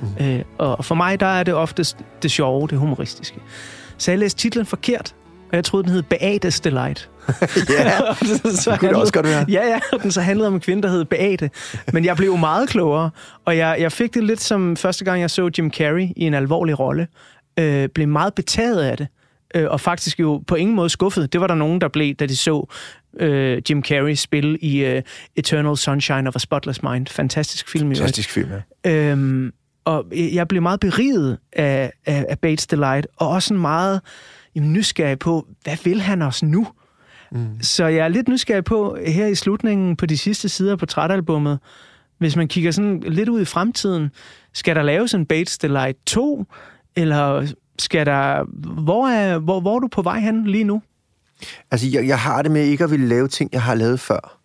Mm. 0.00 0.26
Øh, 0.26 0.42
og 0.58 0.84
for 0.84 0.94
mig, 0.94 1.20
der 1.20 1.26
er 1.26 1.42
det 1.42 1.54
oftest 1.54 1.96
det 2.22 2.30
sjove, 2.30 2.68
det 2.68 2.78
humoristiske. 2.78 3.40
Så 3.98 4.10
jeg 4.10 4.18
læste 4.18 4.40
titlen 4.40 4.66
forkert, 4.66 5.14
og 5.50 5.56
jeg 5.56 5.64
troede, 5.64 5.84
den 5.84 5.92
hed 5.92 6.02
Beates 6.02 6.60
Delight. 6.60 7.10
Ja, 7.70 8.14
så 8.62 8.70
det 8.70 8.80
kunne 8.80 8.88
det 8.88 8.96
også 8.96 9.12
godt 9.12 9.26
være. 9.26 9.44
Ja, 9.48 9.66
ja, 9.66 9.78
den 10.02 10.12
så 10.12 10.20
handlede 10.20 10.48
om 10.48 10.54
en 10.54 10.60
kvinde, 10.60 10.82
der 10.82 10.88
hed 10.88 11.04
Beate. 11.04 11.50
Men 11.92 12.04
jeg 12.04 12.16
blev 12.16 12.36
meget 12.36 12.68
klogere, 12.68 13.10
og 13.44 13.56
jeg, 13.56 13.76
jeg 13.80 13.92
fik 13.92 14.14
det 14.14 14.24
lidt 14.24 14.40
som 14.40 14.76
første 14.76 15.04
gang, 15.04 15.20
jeg 15.20 15.30
så 15.30 15.50
Jim 15.58 15.70
Carrey 15.70 16.08
i 16.16 16.24
en 16.26 16.34
alvorlig 16.34 16.78
rolle. 16.78 17.06
Øh, 17.58 17.88
blev 17.88 18.08
meget 18.08 18.34
betaget 18.34 18.82
af 18.82 18.96
det, 18.96 19.06
øh, 19.54 19.70
og 19.70 19.80
faktisk 19.80 20.20
jo 20.20 20.42
på 20.46 20.54
ingen 20.54 20.76
måde 20.76 20.88
skuffet. 20.88 21.32
Det 21.32 21.40
var 21.40 21.46
der 21.46 21.54
nogen, 21.54 21.80
der 21.80 21.88
blev, 21.88 22.14
da 22.14 22.26
de 22.26 22.36
så 22.36 22.66
øh, 23.20 23.62
Jim 23.70 23.84
Carrey 23.84 24.14
spille 24.14 24.58
i 24.58 24.84
øh, 24.84 25.02
Eternal 25.36 25.76
Sunshine 25.76 26.28
of 26.28 26.36
a 26.36 26.38
Spotless 26.38 26.82
Mind. 26.82 27.06
Fantastisk 27.06 27.68
film. 27.68 27.88
Fantastisk 27.88 28.30
film, 28.30 28.48
ja. 28.84 28.90
Øhm, 28.90 29.52
og 29.84 30.04
jeg 30.12 30.48
blev 30.48 30.62
meget 30.62 30.80
beriget 30.80 31.38
af, 31.52 31.92
af, 32.06 32.26
af 32.28 32.38
Bates 32.38 32.66
Delight, 32.66 33.06
og 33.16 33.28
også 33.28 33.46
sådan 33.46 33.60
meget 33.60 34.00
jamen, 34.54 34.72
nysgerrig 34.72 35.18
på, 35.18 35.46
hvad 35.64 35.76
vil 35.84 36.00
han 36.00 36.22
også 36.22 36.46
nu? 36.46 36.66
Mm. 37.32 37.62
Så 37.62 37.86
jeg 37.86 38.04
er 38.04 38.08
lidt 38.08 38.28
nysgerrig 38.28 38.64
på, 38.64 38.98
her 39.06 39.26
i 39.26 39.34
slutningen 39.34 39.96
på 39.96 40.06
de 40.06 40.18
sidste 40.18 40.48
sider 40.48 40.76
på 40.76 40.86
trætalbummet, 40.86 41.58
hvis 42.18 42.36
man 42.36 42.48
kigger 42.48 42.70
sådan 42.70 43.00
lidt 43.00 43.28
ud 43.28 43.40
i 43.40 43.44
fremtiden, 43.44 44.10
skal 44.52 44.76
der 44.76 44.82
laves 44.82 45.14
en 45.14 45.26
Bates 45.26 45.58
Delight 45.58 45.98
2, 46.06 46.46
eller 46.96 47.52
skal 47.78 48.06
der... 48.06 48.44
Hvor 48.82 49.08
er, 49.08 49.38
hvor, 49.38 49.60
hvor 49.60 49.76
er 49.76 49.80
du 49.80 49.88
på 49.88 50.02
vej 50.02 50.20
hen 50.20 50.46
lige 50.46 50.64
nu? 50.64 50.82
Altså, 51.70 51.86
jeg, 51.92 52.06
jeg 52.06 52.18
har 52.18 52.42
det 52.42 52.50
med 52.50 52.64
ikke 52.64 52.84
at 52.84 52.90
ville 52.90 53.08
lave 53.08 53.28
ting, 53.28 53.50
jeg 53.52 53.62
har 53.62 53.74
lavet 53.74 54.00
før. 54.00 54.38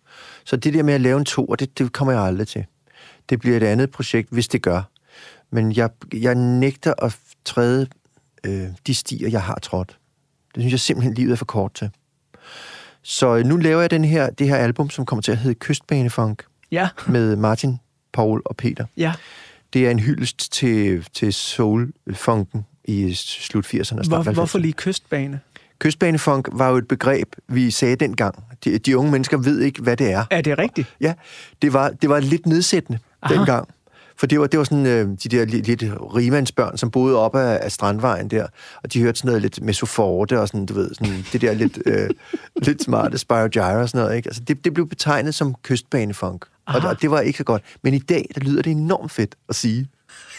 Så 0.44 0.56
det 0.56 0.74
der 0.74 0.82
med 0.82 0.94
at 0.94 1.00
lave 1.00 1.18
en 1.18 1.24
to, 1.24 1.54
det, 1.58 1.78
det 1.78 1.92
kommer 1.92 2.12
jeg 2.12 2.22
aldrig 2.22 2.48
til. 2.48 2.64
Det 3.28 3.40
bliver 3.40 3.56
et 3.56 3.62
andet 3.62 3.90
projekt, 3.90 4.28
hvis 4.30 4.48
det 4.48 4.62
gør. 4.62 4.82
Men 5.50 5.76
jeg, 5.76 5.90
jeg 6.14 6.34
nægter 6.34 6.94
at 7.04 7.16
træde 7.44 7.86
øh, 8.44 8.68
de 8.86 8.94
stier, 8.94 9.28
jeg 9.28 9.42
har 9.42 9.58
trådt. 9.62 9.98
Det 10.54 10.62
synes 10.62 10.72
jeg 10.72 10.80
simpelthen, 10.80 11.14
livet 11.14 11.32
er 11.32 11.36
for 11.36 11.44
kort 11.44 11.74
til. 11.74 11.90
Så 13.08 13.42
nu 13.42 13.56
laver 13.56 13.80
jeg 13.80 13.90
den 13.90 14.04
her, 14.04 14.30
det 14.30 14.48
her 14.48 14.56
album, 14.56 14.90
som 14.90 15.06
kommer 15.06 15.22
til 15.22 15.32
at 15.32 15.38
hedde 15.38 15.54
Kystbanefunk, 15.54 16.42
Ja, 16.70 16.88
med 17.08 17.36
Martin, 17.36 17.78
Paul 18.12 18.42
og 18.44 18.56
Peter. 18.56 18.84
ja. 18.96 19.12
Det 19.72 19.86
er 19.86 19.90
en 19.90 19.98
hyldest 19.98 20.52
til, 20.52 21.06
til 21.14 21.32
soul-funken 21.32 22.66
i 22.84 23.14
slut 23.14 23.66
80'erne 23.66 23.78
og 23.78 23.84
start 23.86 24.06
Hvor, 24.08 24.22
90'erne. 24.22 24.34
hvorfor 24.34 24.58
lige 24.58 24.72
kystbane? 24.72 25.40
Kystbanefunk 25.78 26.48
var 26.52 26.68
jo 26.68 26.76
et 26.76 26.88
begreb, 26.88 27.28
vi 27.48 27.70
sagde 27.70 27.96
dengang. 27.96 28.44
De, 28.64 28.78
de 28.78 28.98
unge 28.98 29.10
mennesker 29.10 29.36
ved 29.38 29.60
ikke, 29.60 29.82
hvad 29.82 29.96
det 29.96 30.12
er. 30.12 30.24
Er 30.30 30.40
det 30.40 30.58
rigtigt? 30.58 30.94
Ja, 31.00 31.14
det 31.62 31.72
var, 31.72 31.88
det 31.90 32.10
var 32.10 32.20
lidt 32.20 32.46
nedsættende. 32.46 32.98
Aha. 33.22 33.34
dengang. 33.34 33.68
For 34.18 34.26
det 34.26 34.40
var, 34.40 34.46
det 34.46 34.58
var 34.58 34.64
sådan 34.64 34.86
øh, 34.86 35.08
de 35.22 35.28
der 35.28 35.46
li- 35.46 35.62
lidt 35.62 35.84
rimandsbørn, 36.16 36.76
som 36.76 36.90
boede 36.90 37.18
op 37.18 37.34
af, 37.34 37.58
af 37.62 37.72
Strandvejen 37.72 38.28
der, 38.28 38.46
og 38.82 38.92
de 38.92 39.02
hørte 39.02 39.18
sådan 39.18 39.28
noget 39.28 39.42
lidt 39.42 39.62
mesoforte 39.62 40.40
og 40.40 40.48
sådan, 40.48 40.66
du 40.66 40.74
ved, 40.74 40.94
sådan 40.94 41.24
det 41.32 41.40
der 41.40 41.54
lidt, 41.54 41.78
øh, 41.86 42.10
lidt 42.66 42.82
smarte 42.82 43.18
Spyro 43.18 43.80
og 43.80 43.88
sådan 43.88 43.90
noget, 43.94 44.16
ikke? 44.16 44.28
Altså, 44.28 44.42
det, 44.48 44.64
det 44.64 44.74
blev 44.74 44.88
betegnet 44.88 45.34
som 45.34 45.54
kystbanefunk, 45.62 46.44
og, 46.66 46.82
og 46.90 47.02
det 47.02 47.10
var 47.10 47.20
ikke 47.20 47.36
så 47.36 47.44
godt. 47.44 47.62
Men 47.82 47.94
i 47.94 47.98
dag, 47.98 48.28
der 48.34 48.40
lyder 48.40 48.62
det 48.62 48.70
enormt 48.70 49.12
fedt 49.12 49.34
at 49.48 49.54
sige. 49.54 49.88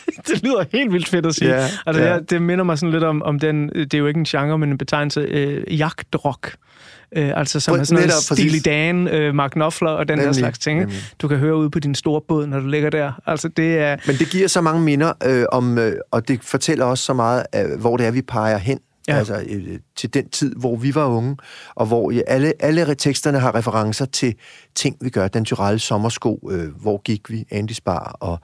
det 0.27 0.43
lyder 0.43 0.65
helt 0.71 0.93
vildt 0.93 1.07
fedt 1.07 1.25
at 1.25 1.35
sige. 1.35 1.49
Ja, 1.49 1.67
altså, 1.85 2.03
ja. 2.03 2.13
jeg, 2.13 2.29
det 2.29 2.41
minder 2.41 2.63
mig 2.63 2.77
sådan 2.77 2.93
lidt 2.93 3.03
om, 3.03 3.21
om 3.21 3.39
den, 3.39 3.69
det 3.69 3.93
er 3.93 3.97
jo 3.97 4.07
ikke 4.07 4.17
en 4.17 4.25
genre, 4.25 4.57
men 4.57 4.69
en 4.69 4.77
betegnelse, 4.77 5.19
øh, 5.19 5.79
jagtrock. 5.79 6.55
Øh, 7.15 7.31
altså 7.35 7.59
som 7.59 7.75
Præ- 7.75 7.79
er 7.79 7.83
sådan 7.83 7.95
noget 7.95 8.07
netop, 8.07 8.21
præcis. 8.29 8.61
Steely 8.61 8.77
Dan, 8.77 9.07
øh, 9.07 9.35
Mark 9.35 9.51
Knopfler 9.51 9.89
og 9.89 10.07
den 10.07 10.17
der 10.17 10.23
Nemlig, 10.23 10.35
slags 10.35 10.59
ting. 10.59 10.79
nemlig. 10.79 10.97
Du 11.21 11.27
kan 11.27 11.37
høre 11.37 11.55
ude 11.55 11.69
på 11.69 11.79
din 11.79 11.95
store 11.95 12.21
båd, 12.27 12.47
når 12.47 12.59
du 12.59 12.67
ligger 12.67 12.89
der. 12.89 13.11
Altså 13.25 13.47
det 13.47 13.77
er... 13.79 13.97
Men 14.07 14.15
det 14.15 14.29
giver 14.29 14.47
så 14.47 14.61
mange 14.61 14.81
minder 14.81 15.13
øh, 15.25 15.45
om, 15.51 15.77
øh, 15.77 15.95
og 16.11 16.27
det 16.27 16.43
fortæller 16.43 16.85
også 16.85 17.03
så 17.03 17.13
meget, 17.13 17.45
øh, 17.55 17.79
hvor 17.79 17.97
det 17.97 18.05
er, 18.05 18.11
vi 18.11 18.21
peger 18.21 18.57
hen. 18.57 18.79
Ja. 19.07 19.17
Altså 19.17 19.43
øh, 19.49 19.79
til 19.97 20.13
den 20.13 20.29
tid, 20.29 20.55
hvor 20.55 20.75
vi 20.75 20.95
var 20.95 21.05
unge, 21.05 21.37
og 21.75 21.85
hvor 21.85 22.11
ja, 22.11 22.21
alle, 22.27 22.53
alle 22.59 22.95
teksterne 22.95 23.39
har 23.39 23.55
referencer 23.55 24.05
til 24.05 24.35
ting, 24.75 24.95
vi 25.01 25.09
gør. 25.09 25.27
Den 25.27 25.45
Tyrell 25.45 25.79
sommersko, 25.79 26.49
øh, 26.51 26.81
hvor 26.81 27.01
gik 27.01 27.29
vi, 27.29 27.45
Andys 27.51 27.81
Bar, 27.81 28.17
og, 28.19 28.39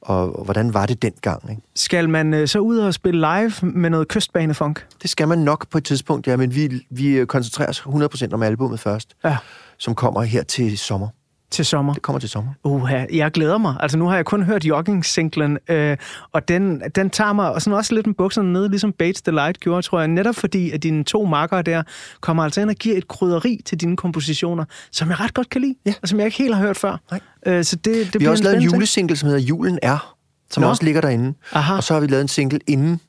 og, 0.00 0.42
hvordan 0.44 0.74
var 0.74 0.86
det 0.86 1.02
dengang? 1.02 1.50
Ikke? 1.50 1.62
Skal 1.76 2.08
man 2.08 2.34
øh, 2.34 2.48
så 2.48 2.58
ud 2.58 2.78
og 2.78 2.94
spille 2.94 3.20
live 3.20 3.52
med 3.62 3.90
noget 3.90 4.08
kystbanefunk? 4.08 4.86
Det 5.02 5.10
skal 5.10 5.28
man 5.28 5.38
nok 5.38 5.68
på 5.70 5.78
et 5.78 5.84
tidspunkt, 5.84 6.26
ja, 6.26 6.36
men 6.36 6.54
vi, 6.54 6.86
vi 6.90 7.24
koncentrerer 7.26 7.68
os 7.68 7.80
100% 7.80 8.32
om 8.32 8.42
albumet 8.42 8.80
først, 8.80 9.14
Ja. 9.24 9.36
som 9.78 9.94
kommer 9.94 10.22
her 10.22 10.42
til 10.42 10.78
sommer. 10.78 11.08
Til 11.50 11.64
sommer? 11.64 11.92
Det 11.92 12.02
kommer 12.02 12.20
til 12.20 12.28
sommer. 12.28 12.52
Uha, 12.64 13.04
jeg 13.12 13.30
glæder 13.30 13.58
mig. 13.58 13.76
Altså, 13.80 13.98
nu 13.98 14.06
har 14.06 14.16
jeg 14.16 14.24
kun 14.24 14.42
hørt 14.42 14.64
jogging-singlen, 14.64 15.58
øh, 15.68 15.96
og 16.32 16.48
den, 16.48 16.82
den 16.94 17.10
tager 17.10 17.32
mig 17.32 17.52
og 17.52 17.62
sådan 17.62 17.76
også 17.76 17.94
lidt 17.94 18.06
med 18.06 18.14
bukserne 18.14 18.52
ned, 18.52 18.68
ligesom 18.68 18.92
Bates 18.92 19.22
Delight 19.22 19.60
gjorde, 19.60 19.82
tror 19.82 19.98
jeg. 19.98 20.08
Netop 20.08 20.34
fordi, 20.34 20.70
at 20.70 20.82
dine 20.82 21.04
to 21.04 21.24
makkere 21.24 21.62
der 21.62 21.82
kommer 22.20 22.44
altså 22.44 22.60
ind 22.60 22.70
og 22.70 22.76
giver 22.76 22.96
et 22.96 23.08
krydderi 23.08 23.60
til 23.64 23.80
dine 23.80 23.96
kompositioner, 23.96 24.64
som 24.92 25.08
jeg 25.10 25.20
ret 25.20 25.34
godt 25.34 25.50
kan 25.50 25.60
lide, 25.60 25.74
Ja. 25.86 25.94
og 26.02 26.08
som 26.08 26.18
jeg 26.18 26.26
ikke 26.26 26.38
helt 26.38 26.54
har 26.54 26.62
hørt 26.62 26.76
før. 26.76 26.96
Nej. 27.10 27.20
Øh, 27.46 27.64
så 27.64 27.76
det, 27.76 27.84
det 27.84 28.04
Vi 28.04 28.10
bliver 28.10 28.24
har 28.24 28.30
også 28.30 28.44
lavet 28.44 28.56
en 28.56 28.62
julesingle, 28.62 29.16
som 29.16 29.26
hedder 29.26 29.42
Julen 29.42 29.78
er, 29.82 30.16
som 30.50 30.60
Nå. 30.62 30.68
også 30.68 30.84
ligger 30.84 31.00
derinde. 31.00 31.34
Aha. 31.52 31.74
Og 31.76 31.84
så 31.84 31.94
har 31.94 32.00
vi 32.00 32.06
lavet 32.06 32.22
en 32.22 32.28
single 32.28 32.60
inden, 32.66 33.00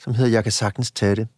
som 0.00 0.14
hedder 0.14 0.30
Jeg 0.30 0.42
kan 0.42 0.52
sagtens 0.52 0.90
tage 0.90 1.16
det. 1.16 1.28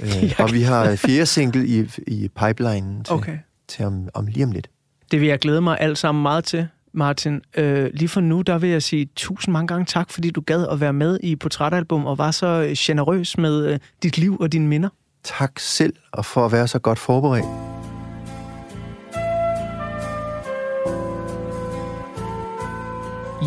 Øh, 0.00 0.32
og 0.38 0.52
vi 0.52 0.62
har 0.62 0.96
fjerde 0.96 1.26
single 1.26 1.66
i, 1.66 1.88
i 2.06 2.28
pipelinen 2.28 3.04
til, 3.04 3.14
Okay. 3.14 3.38
til 3.68 3.84
om, 3.84 4.08
om 4.14 4.26
lige 4.26 4.44
om 4.44 4.50
lidt. 4.52 4.68
Det 5.12 5.20
vil 5.20 5.28
jeg 5.28 5.38
glæde 5.38 5.60
mig 5.60 5.76
alt 5.80 5.98
sammen 5.98 6.22
meget 6.22 6.44
til, 6.44 6.68
Martin. 6.92 7.40
Øh, 7.56 7.90
lige 7.94 8.08
for 8.08 8.20
nu, 8.20 8.42
der 8.42 8.58
vil 8.58 8.70
jeg 8.70 8.82
sige 8.82 9.08
tusind 9.16 9.52
mange 9.52 9.66
gange 9.66 9.84
tak, 9.84 10.10
fordi 10.10 10.30
du 10.30 10.40
gad 10.40 10.66
at 10.70 10.80
være 10.80 10.92
med 10.92 11.18
i 11.22 11.36
Portrætalbum 11.36 12.06
og 12.06 12.18
var 12.18 12.30
så 12.30 12.74
generøs 12.78 13.38
med 13.38 13.66
øh, 13.66 13.78
dit 14.02 14.18
liv 14.18 14.36
og 14.40 14.52
dine 14.52 14.68
minder. 14.68 14.88
Tak 15.24 15.58
selv, 15.58 15.94
og 16.12 16.24
for 16.24 16.46
at 16.46 16.52
være 16.52 16.68
så 16.68 16.78
godt 16.78 16.98
forberedt. 16.98 17.46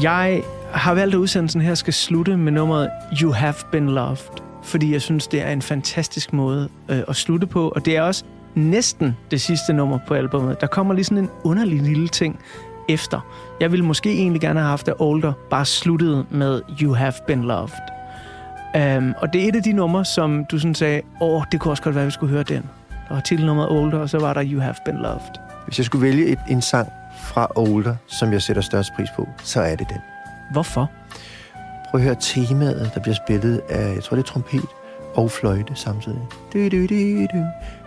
Jeg 0.04 0.44
har 0.72 0.94
valgt, 0.94 1.16
at 1.16 1.20
udsendelsen 1.20 1.62
her 1.62 1.76
skal 1.76 1.94
slutte 1.94 2.38
med 2.38 2.52
nummeret 2.52 2.90
You 3.22 3.32
Have 3.32 3.56
Been 3.72 3.90
Loved, 3.90 4.42
fordi 4.64 4.94
jeg 4.94 5.02
synes, 5.02 5.28
det 5.28 5.42
er 5.42 5.52
en 5.52 5.62
fantastisk 5.62 6.34
måde 6.34 6.70
øh, 6.90 7.00
at 7.08 7.16
slutte 7.16 7.48
på, 7.48 7.70
og 7.70 7.86
det 7.86 7.98
er 7.98 8.02
også 8.02 8.24
næsten 8.56 9.18
det 9.32 9.42
sidste 9.42 9.74
nummer 9.74 10.00
på 10.08 10.14
albumet. 10.14 10.62
Der 10.62 10.68
kommer 10.68 10.94
lige 10.94 11.06
sådan 11.06 11.18
en 11.18 11.30
underlig 11.44 11.82
lille 11.82 12.08
ting 12.08 12.40
efter. 12.90 13.20
Jeg 13.60 13.72
ville 13.72 13.86
måske 13.86 14.12
egentlig 14.12 14.42
gerne 14.42 14.60
have 14.60 14.70
haft, 14.70 14.88
at 14.88 14.94
Older 15.00 15.34
bare 15.50 15.66
sluttede 15.66 16.26
med 16.30 16.62
You 16.82 16.94
Have 16.94 17.14
Been 17.28 17.44
Loved. 17.44 17.70
Um, 18.98 19.14
og 19.18 19.34
det 19.34 19.44
er 19.44 19.48
et 19.48 19.56
af 19.56 19.64
de 19.64 19.72
numre, 19.72 20.06
som 20.06 20.46
du 20.46 20.60
sådan 20.60 20.76
sagde, 20.76 21.02
åh, 21.22 21.44
det 21.52 21.60
kunne 21.60 21.72
også 21.72 21.84
godt 21.84 21.96
være, 21.96 22.04
at 22.04 22.08
vi 22.08 22.12
skulle 22.12 22.32
høre 22.32 22.44
den. 22.44 22.64
Der 23.08 23.14
var 23.14 23.22
titelnummeret 23.22 23.70
Older, 23.70 24.00
og 24.00 24.10
så 24.10 24.20
var 24.20 24.34
der 24.34 24.44
You 24.46 24.60
Have 24.62 24.76
Been 24.86 24.98
Loved. 24.98 25.40
Hvis 25.66 25.78
jeg 25.78 25.86
skulle 25.86 26.02
vælge 26.02 26.26
et, 26.26 26.40
en 26.50 26.62
sang 26.62 26.90
fra 27.24 27.48
Older, 27.56 27.96
som 28.08 28.34
jeg 28.34 28.42
sætter 28.42 28.62
størst 28.62 28.94
pris 28.96 29.10
på, 29.16 29.28
så 29.44 29.62
er 29.62 29.76
det 29.76 29.90
den. 29.90 29.98
Hvorfor? 30.52 30.92
Prøv 31.90 32.00
at 32.00 32.06
høre 32.06 32.16
temaet, 32.20 32.92
der 32.94 33.00
bliver 33.02 33.16
spillet 33.16 33.62
af, 33.70 33.96
jeg 33.96 34.04
tror 34.04 34.16
det 34.16 34.24
er 34.24 34.28
trompet 34.28 34.66
og 35.16 35.32
fløjte 35.32 35.76
samtidig. 35.76 36.22
Du, 36.54 36.60
du, 36.70 36.82
du, 36.82 37.26
du. 37.34 37.46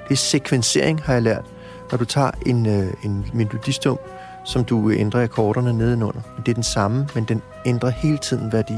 Det 0.09 0.15
er 0.15 0.19
sekvensering, 0.19 1.03
har 1.03 1.13
jeg 1.13 1.23
lært. 1.23 1.45
Når 1.91 1.99
du 1.99 2.05
tager 2.05 2.31
en, 2.47 2.67
øh, 2.67 2.93
en 3.05 3.27
melodistum, 3.35 3.99
som 4.45 4.65
du 4.65 4.91
ændrer 4.91 5.23
akkorderne 5.23 5.73
nedenunder. 5.73 6.21
Det 6.47 6.49
er 6.49 6.55
den 6.55 6.63
samme, 6.63 7.09
men 7.15 7.25
den 7.25 7.43
ændrer 7.67 7.91
hele 7.91 8.19
tiden 8.19 8.53
værdi. 8.53 8.77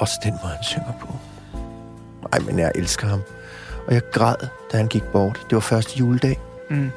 Også 0.00 0.14
den 0.22 0.32
måde, 0.42 0.52
han 0.52 0.64
synger 0.64 0.92
på. 1.00 1.08
Ej, 2.32 2.38
men 2.38 2.58
jeg 2.58 2.72
elsker 2.74 3.06
ham. 3.06 3.20
Og 3.86 3.94
jeg 3.94 4.02
græd, 4.12 4.36
da 4.72 4.76
han 4.76 4.86
gik 4.86 5.02
bort. 5.02 5.46
Det 5.50 5.54
var 5.54 5.60
første 5.60 5.98
juledag. 5.98 6.40
Mm. 6.70 6.90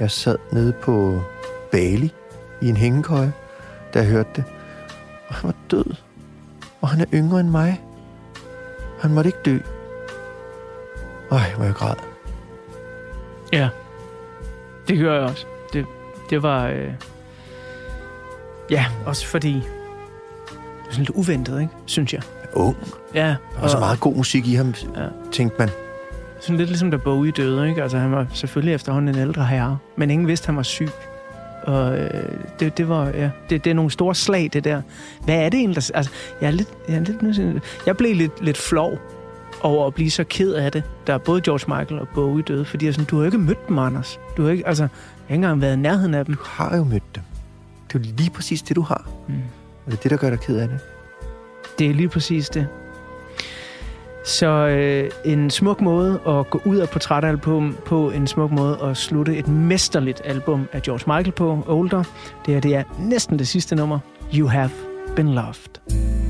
Jeg 0.00 0.10
sad 0.10 0.36
nede 0.52 0.72
på 0.72 1.22
Bali 1.72 2.12
i 2.60 2.68
en 2.68 2.76
hængekøje, 2.76 3.32
da 3.94 3.98
jeg 3.98 4.08
hørte 4.08 4.30
det. 4.36 4.44
Og 5.28 5.34
han 5.34 5.48
var 5.48 5.54
død. 5.70 5.94
Og 6.80 6.88
han 6.88 7.00
er 7.00 7.06
yngre 7.14 7.40
end 7.40 7.48
mig. 7.48 7.80
Han 9.00 9.14
måtte 9.14 9.28
ikke 9.28 9.42
dø. 9.44 9.58
Ej, 11.30 11.52
hvor 11.56 11.64
jeg 11.64 11.74
græd. 11.74 12.11
Ja, 13.52 13.68
det 14.88 14.98
gør 14.98 15.14
jeg 15.14 15.22
også. 15.22 15.46
Det, 15.72 15.86
det 16.30 16.42
var... 16.42 16.66
Øh... 16.66 16.92
Ja, 18.70 18.86
også 19.06 19.26
fordi... 19.26 19.52
Det 19.52 19.64
var 20.86 20.90
sådan 20.90 20.98
lidt 21.04 21.10
uventet, 21.10 21.60
ikke? 21.60 21.72
Synes 21.86 22.12
jeg. 22.12 22.22
Ung. 22.52 22.76
Ja. 23.14 23.26
Der 23.54 23.60
var 23.60 23.68
så 23.68 23.78
meget 23.78 24.00
god 24.00 24.16
musik 24.16 24.46
i 24.46 24.54
ham, 24.54 24.74
Ja. 24.96 25.06
tænkte 25.32 25.56
man. 25.58 25.70
Sådan 26.40 26.56
lidt 26.56 26.68
ligesom 26.68 26.90
da 26.90 26.96
Bowie 26.96 27.32
døde, 27.32 27.68
ikke? 27.68 27.82
Altså, 27.82 27.98
han 27.98 28.12
var 28.12 28.26
selvfølgelig 28.34 28.74
efterhånden 28.74 29.14
en 29.14 29.20
ældre 29.20 29.44
herre, 29.46 29.78
men 29.96 30.10
ingen 30.10 30.28
vidste, 30.28 30.46
han 30.46 30.56
var 30.56 30.62
syg. 30.62 30.88
Og 31.62 31.98
øh, 31.98 32.24
det, 32.60 32.78
det 32.78 32.88
var, 32.88 33.06
ja, 33.08 33.30
det, 33.50 33.64
det 33.64 33.70
er 33.70 33.74
nogle 33.74 33.90
store 33.90 34.14
slag, 34.14 34.50
det 34.52 34.64
der. 34.64 34.82
Hvad 35.24 35.34
er 35.34 35.48
det 35.48 35.58
egentlig, 35.58 35.76
altså, 35.94 36.10
jeg 36.40 36.46
er 36.46 36.50
lidt, 36.50 36.68
jeg 36.88 36.96
er 36.96 37.00
lidt 37.00 37.62
jeg 37.86 37.96
blev 37.96 38.16
lidt, 38.16 38.44
lidt 38.44 38.58
flov 38.58 38.98
over 39.62 39.86
at 39.86 39.94
blive 39.94 40.10
så 40.10 40.24
ked 40.24 40.52
af 40.52 40.72
det, 40.72 40.82
da 41.06 41.18
både 41.18 41.40
George 41.40 41.78
Michael 41.78 42.00
og 42.00 42.08
Bowie 42.14 42.42
døde, 42.42 42.64
fordi 42.64 42.86
jeg 42.86 42.94
sådan, 42.94 43.06
du 43.06 43.16
har 43.16 43.22
jo 43.22 43.26
ikke 43.26 43.38
mødt 43.38 43.68
dem, 43.68 43.78
Anders. 43.78 44.20
Du 44.36 44.42
har 44.42 44.50
ikke, 44.50 44.66
altså, 44.66 44.82
jeg 44.82 44.90
har 45.28 45.34
ikke 45.34 45.34
engang 45.34 45.60
været 45.60 45.76
i 45.76 45.80
nærheden 45.80 46.14
af 46.14 46.24
dem. 46.24 46.34
Du 46.34 46.42
har 46.44 46.76
jo 46.76 46.84
mødt 46.84 47.14
dem. 47.14 47.22
Det 47.88 47.94
er 47.94 47.98
jo 47.98 48.14
lige 48.16 48.30
præcis 48.30 48.62
det, 48.62 48.76
du 48.76 48.82
har. 48.82 49.08
Mm. 49.28 49.34
Og 49.86 49.92
det 49.92 49.98
er 49.98 50.02
det, 50.02 50.10
der 50.10 50.16
gør 50.16 50.30
dig 50.30 50.40
ked 50.40 50.56
af 50.56 50.68
det. 50.68 50.78
Det 51.78 51.90
er 51.90 51.94
lige 51.94 52.08
præcis 52.08 52.48
det. 52.48 52.66
Så 54.24 54.46
øh, 54.46 55.10
en 55.24 55.50
smuk 55.50 55.80
måde 55.80 56.20
at 56.28 56.50
gå 56.50 56.60
ud 56.64 56.76
af 56.76 56.88
portrætalbum 56.88 57.76
på, 57.86 58.10
en 58.10 58.26
smuk 58.26 58.50
måde 58.50 58.78
at 58.82 58.96
slutte 58.96 59.36
et 59.36 59.48
mesterligt 59.48 60.22
album 60.24 60.68
af 60.72 60.82
George 60.82 61.16
Michael 61.16 61.32
på, 61.32 61.64
Older. 61.66 62.04
Det 62.46 62.56
er, 62.56 62.60
det 62.60 62.74
er 62.74 62.84
næsten 62.98 63.38
det 63.38 63.48
sidste 63.48 63.76
nummer, 63.76 63.98
You 64.34 64.48
Have 64.48 64.70
Been 65.16 65.34
Loved. 65.34 66.21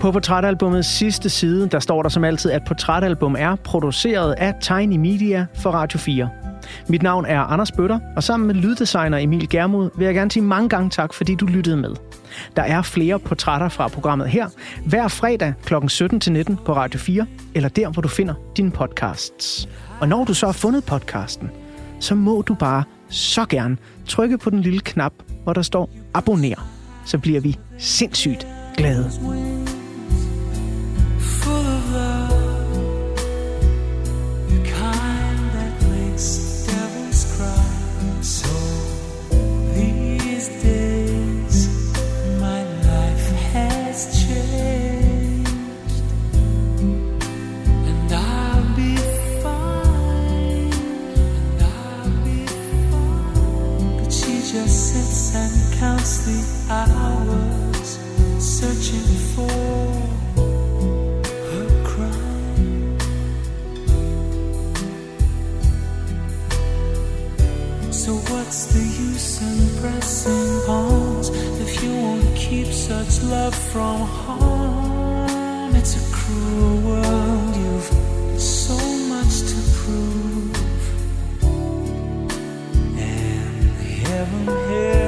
På 0.00 0.12
portrætalbummets 0.12 0.88
portrætalbumets 0.88 0.88
sidste 0.88 1.28
side, 1.28 1.68
der 1.68 1.78
står 1.80 2.02
der 2.02 2.08
som 2.08 2.24
altid, 2.24 2.50
at 2.50 2.64
portrætalbum 2.64 3.36
er 3.38 3.56
produceret 3.56 4.32
af 4.32 4.54
Tiny 4.60 4.96
Media 4.96 5.46
for 5.54 5.70
Radio 5.70 5.98
4. 5.98 6.28
Mit 6.88 7.02
navn 7.02 7.26
er 7.26 7.40
Anders 7.40 7.72
Bøtter, 7.72 8.00
og 8.16 8.22
sammen 8.22 8.46
med 8.46 8.54
lyddesigner 8.54 9.18
Emil 9.18 9.48
Germod 9.48 9.90
vil 9.96 10.04
jeg 10.04 10.14
gerne 10.14 10.30
sige 10.30 10.42
mange 10.42 10.68
gange 10.68 10.90
tak, 10.90 11.14
fordi 11.14 11.34
du 11.34 11.46
lyttede 11.46 11.76
med. 11.76 11.94
Der 12.56 12.62
er 12.62 12.82
flere 12.82 13.18
portrætter 13.18 13.68
fra 13.68 13.88
programmet 13.88 14.28
her, 14.28 14.48
hver 14.86 15.08
fredag 15.08 15.54
kl. 15.64 15.74
17-19 15.74 16.64
på 16.64 16.72
Radio 16.76 16.98
4, 16.98 17.26
eller 17.54 17.68
der, 17.68 17.88
hvor 17.88 18.02
du 18.02 18.08
finder 18.08 18.34
dine 18.56 18.70
podcasts. 18.70 19.68
Og 20.00 20.08
når 20.08 20.24
du 20.24 20.34
så 20.34 20.46
har 20.46 20.52
fundet 20.52 20.84
podcasten, 20.84 21.50
så 22.00 22.14
må 22.14 22.42
du 22.42 22.54
bare 22.54 22.84
så 23.08 23.44
gerne 23.44 23.76
trykke 24.06 24.38
på 24.38 24.50
den 24.50 24.60
lille 24.60 24.80
knap, 24.80 25.12
hvor 25.44 25.52
der 25.52 25.62
står 25.62 25.90
abonner. 26.14 26.68
Så 27.04 27.18
bliver 27.18 27.40
vi 27.40 27.58
sindssygt 27.78 28.46
glade. 28.76 29.57
the 56.16 56.72
hours 56.72 57.98
searching 58.42 59.08
for 59.34 59.58
her 61.50 61.68
crime. 61.84 62.98
So 67.92 68.14
what's 68.32 68.72
the 68.72 68.80
use 68.80 69.42
in 69.42 69.58
pressing 69.82 70.64
pawns 70.64 71.28
if 71.60 71.82
you 71.82 71.92
won't 71.94 72.34
keep 72.34 72.68
such 72.68 73.22
love 73.24 73.54
from 73.54 74.00
harm? 74.00 75.76
It's 75.76 75.94
a 76.00 76.04
cruel 76.16 76.76
world. 76.88 77.56
You've 77.56 78.40
so 78.40 78.78
much 79.12 79.42
to 79.50 79.56
prove, 79.76 80.82
and 82.96 83.76
heaven 84.06 84.46
here. 84.70 85.07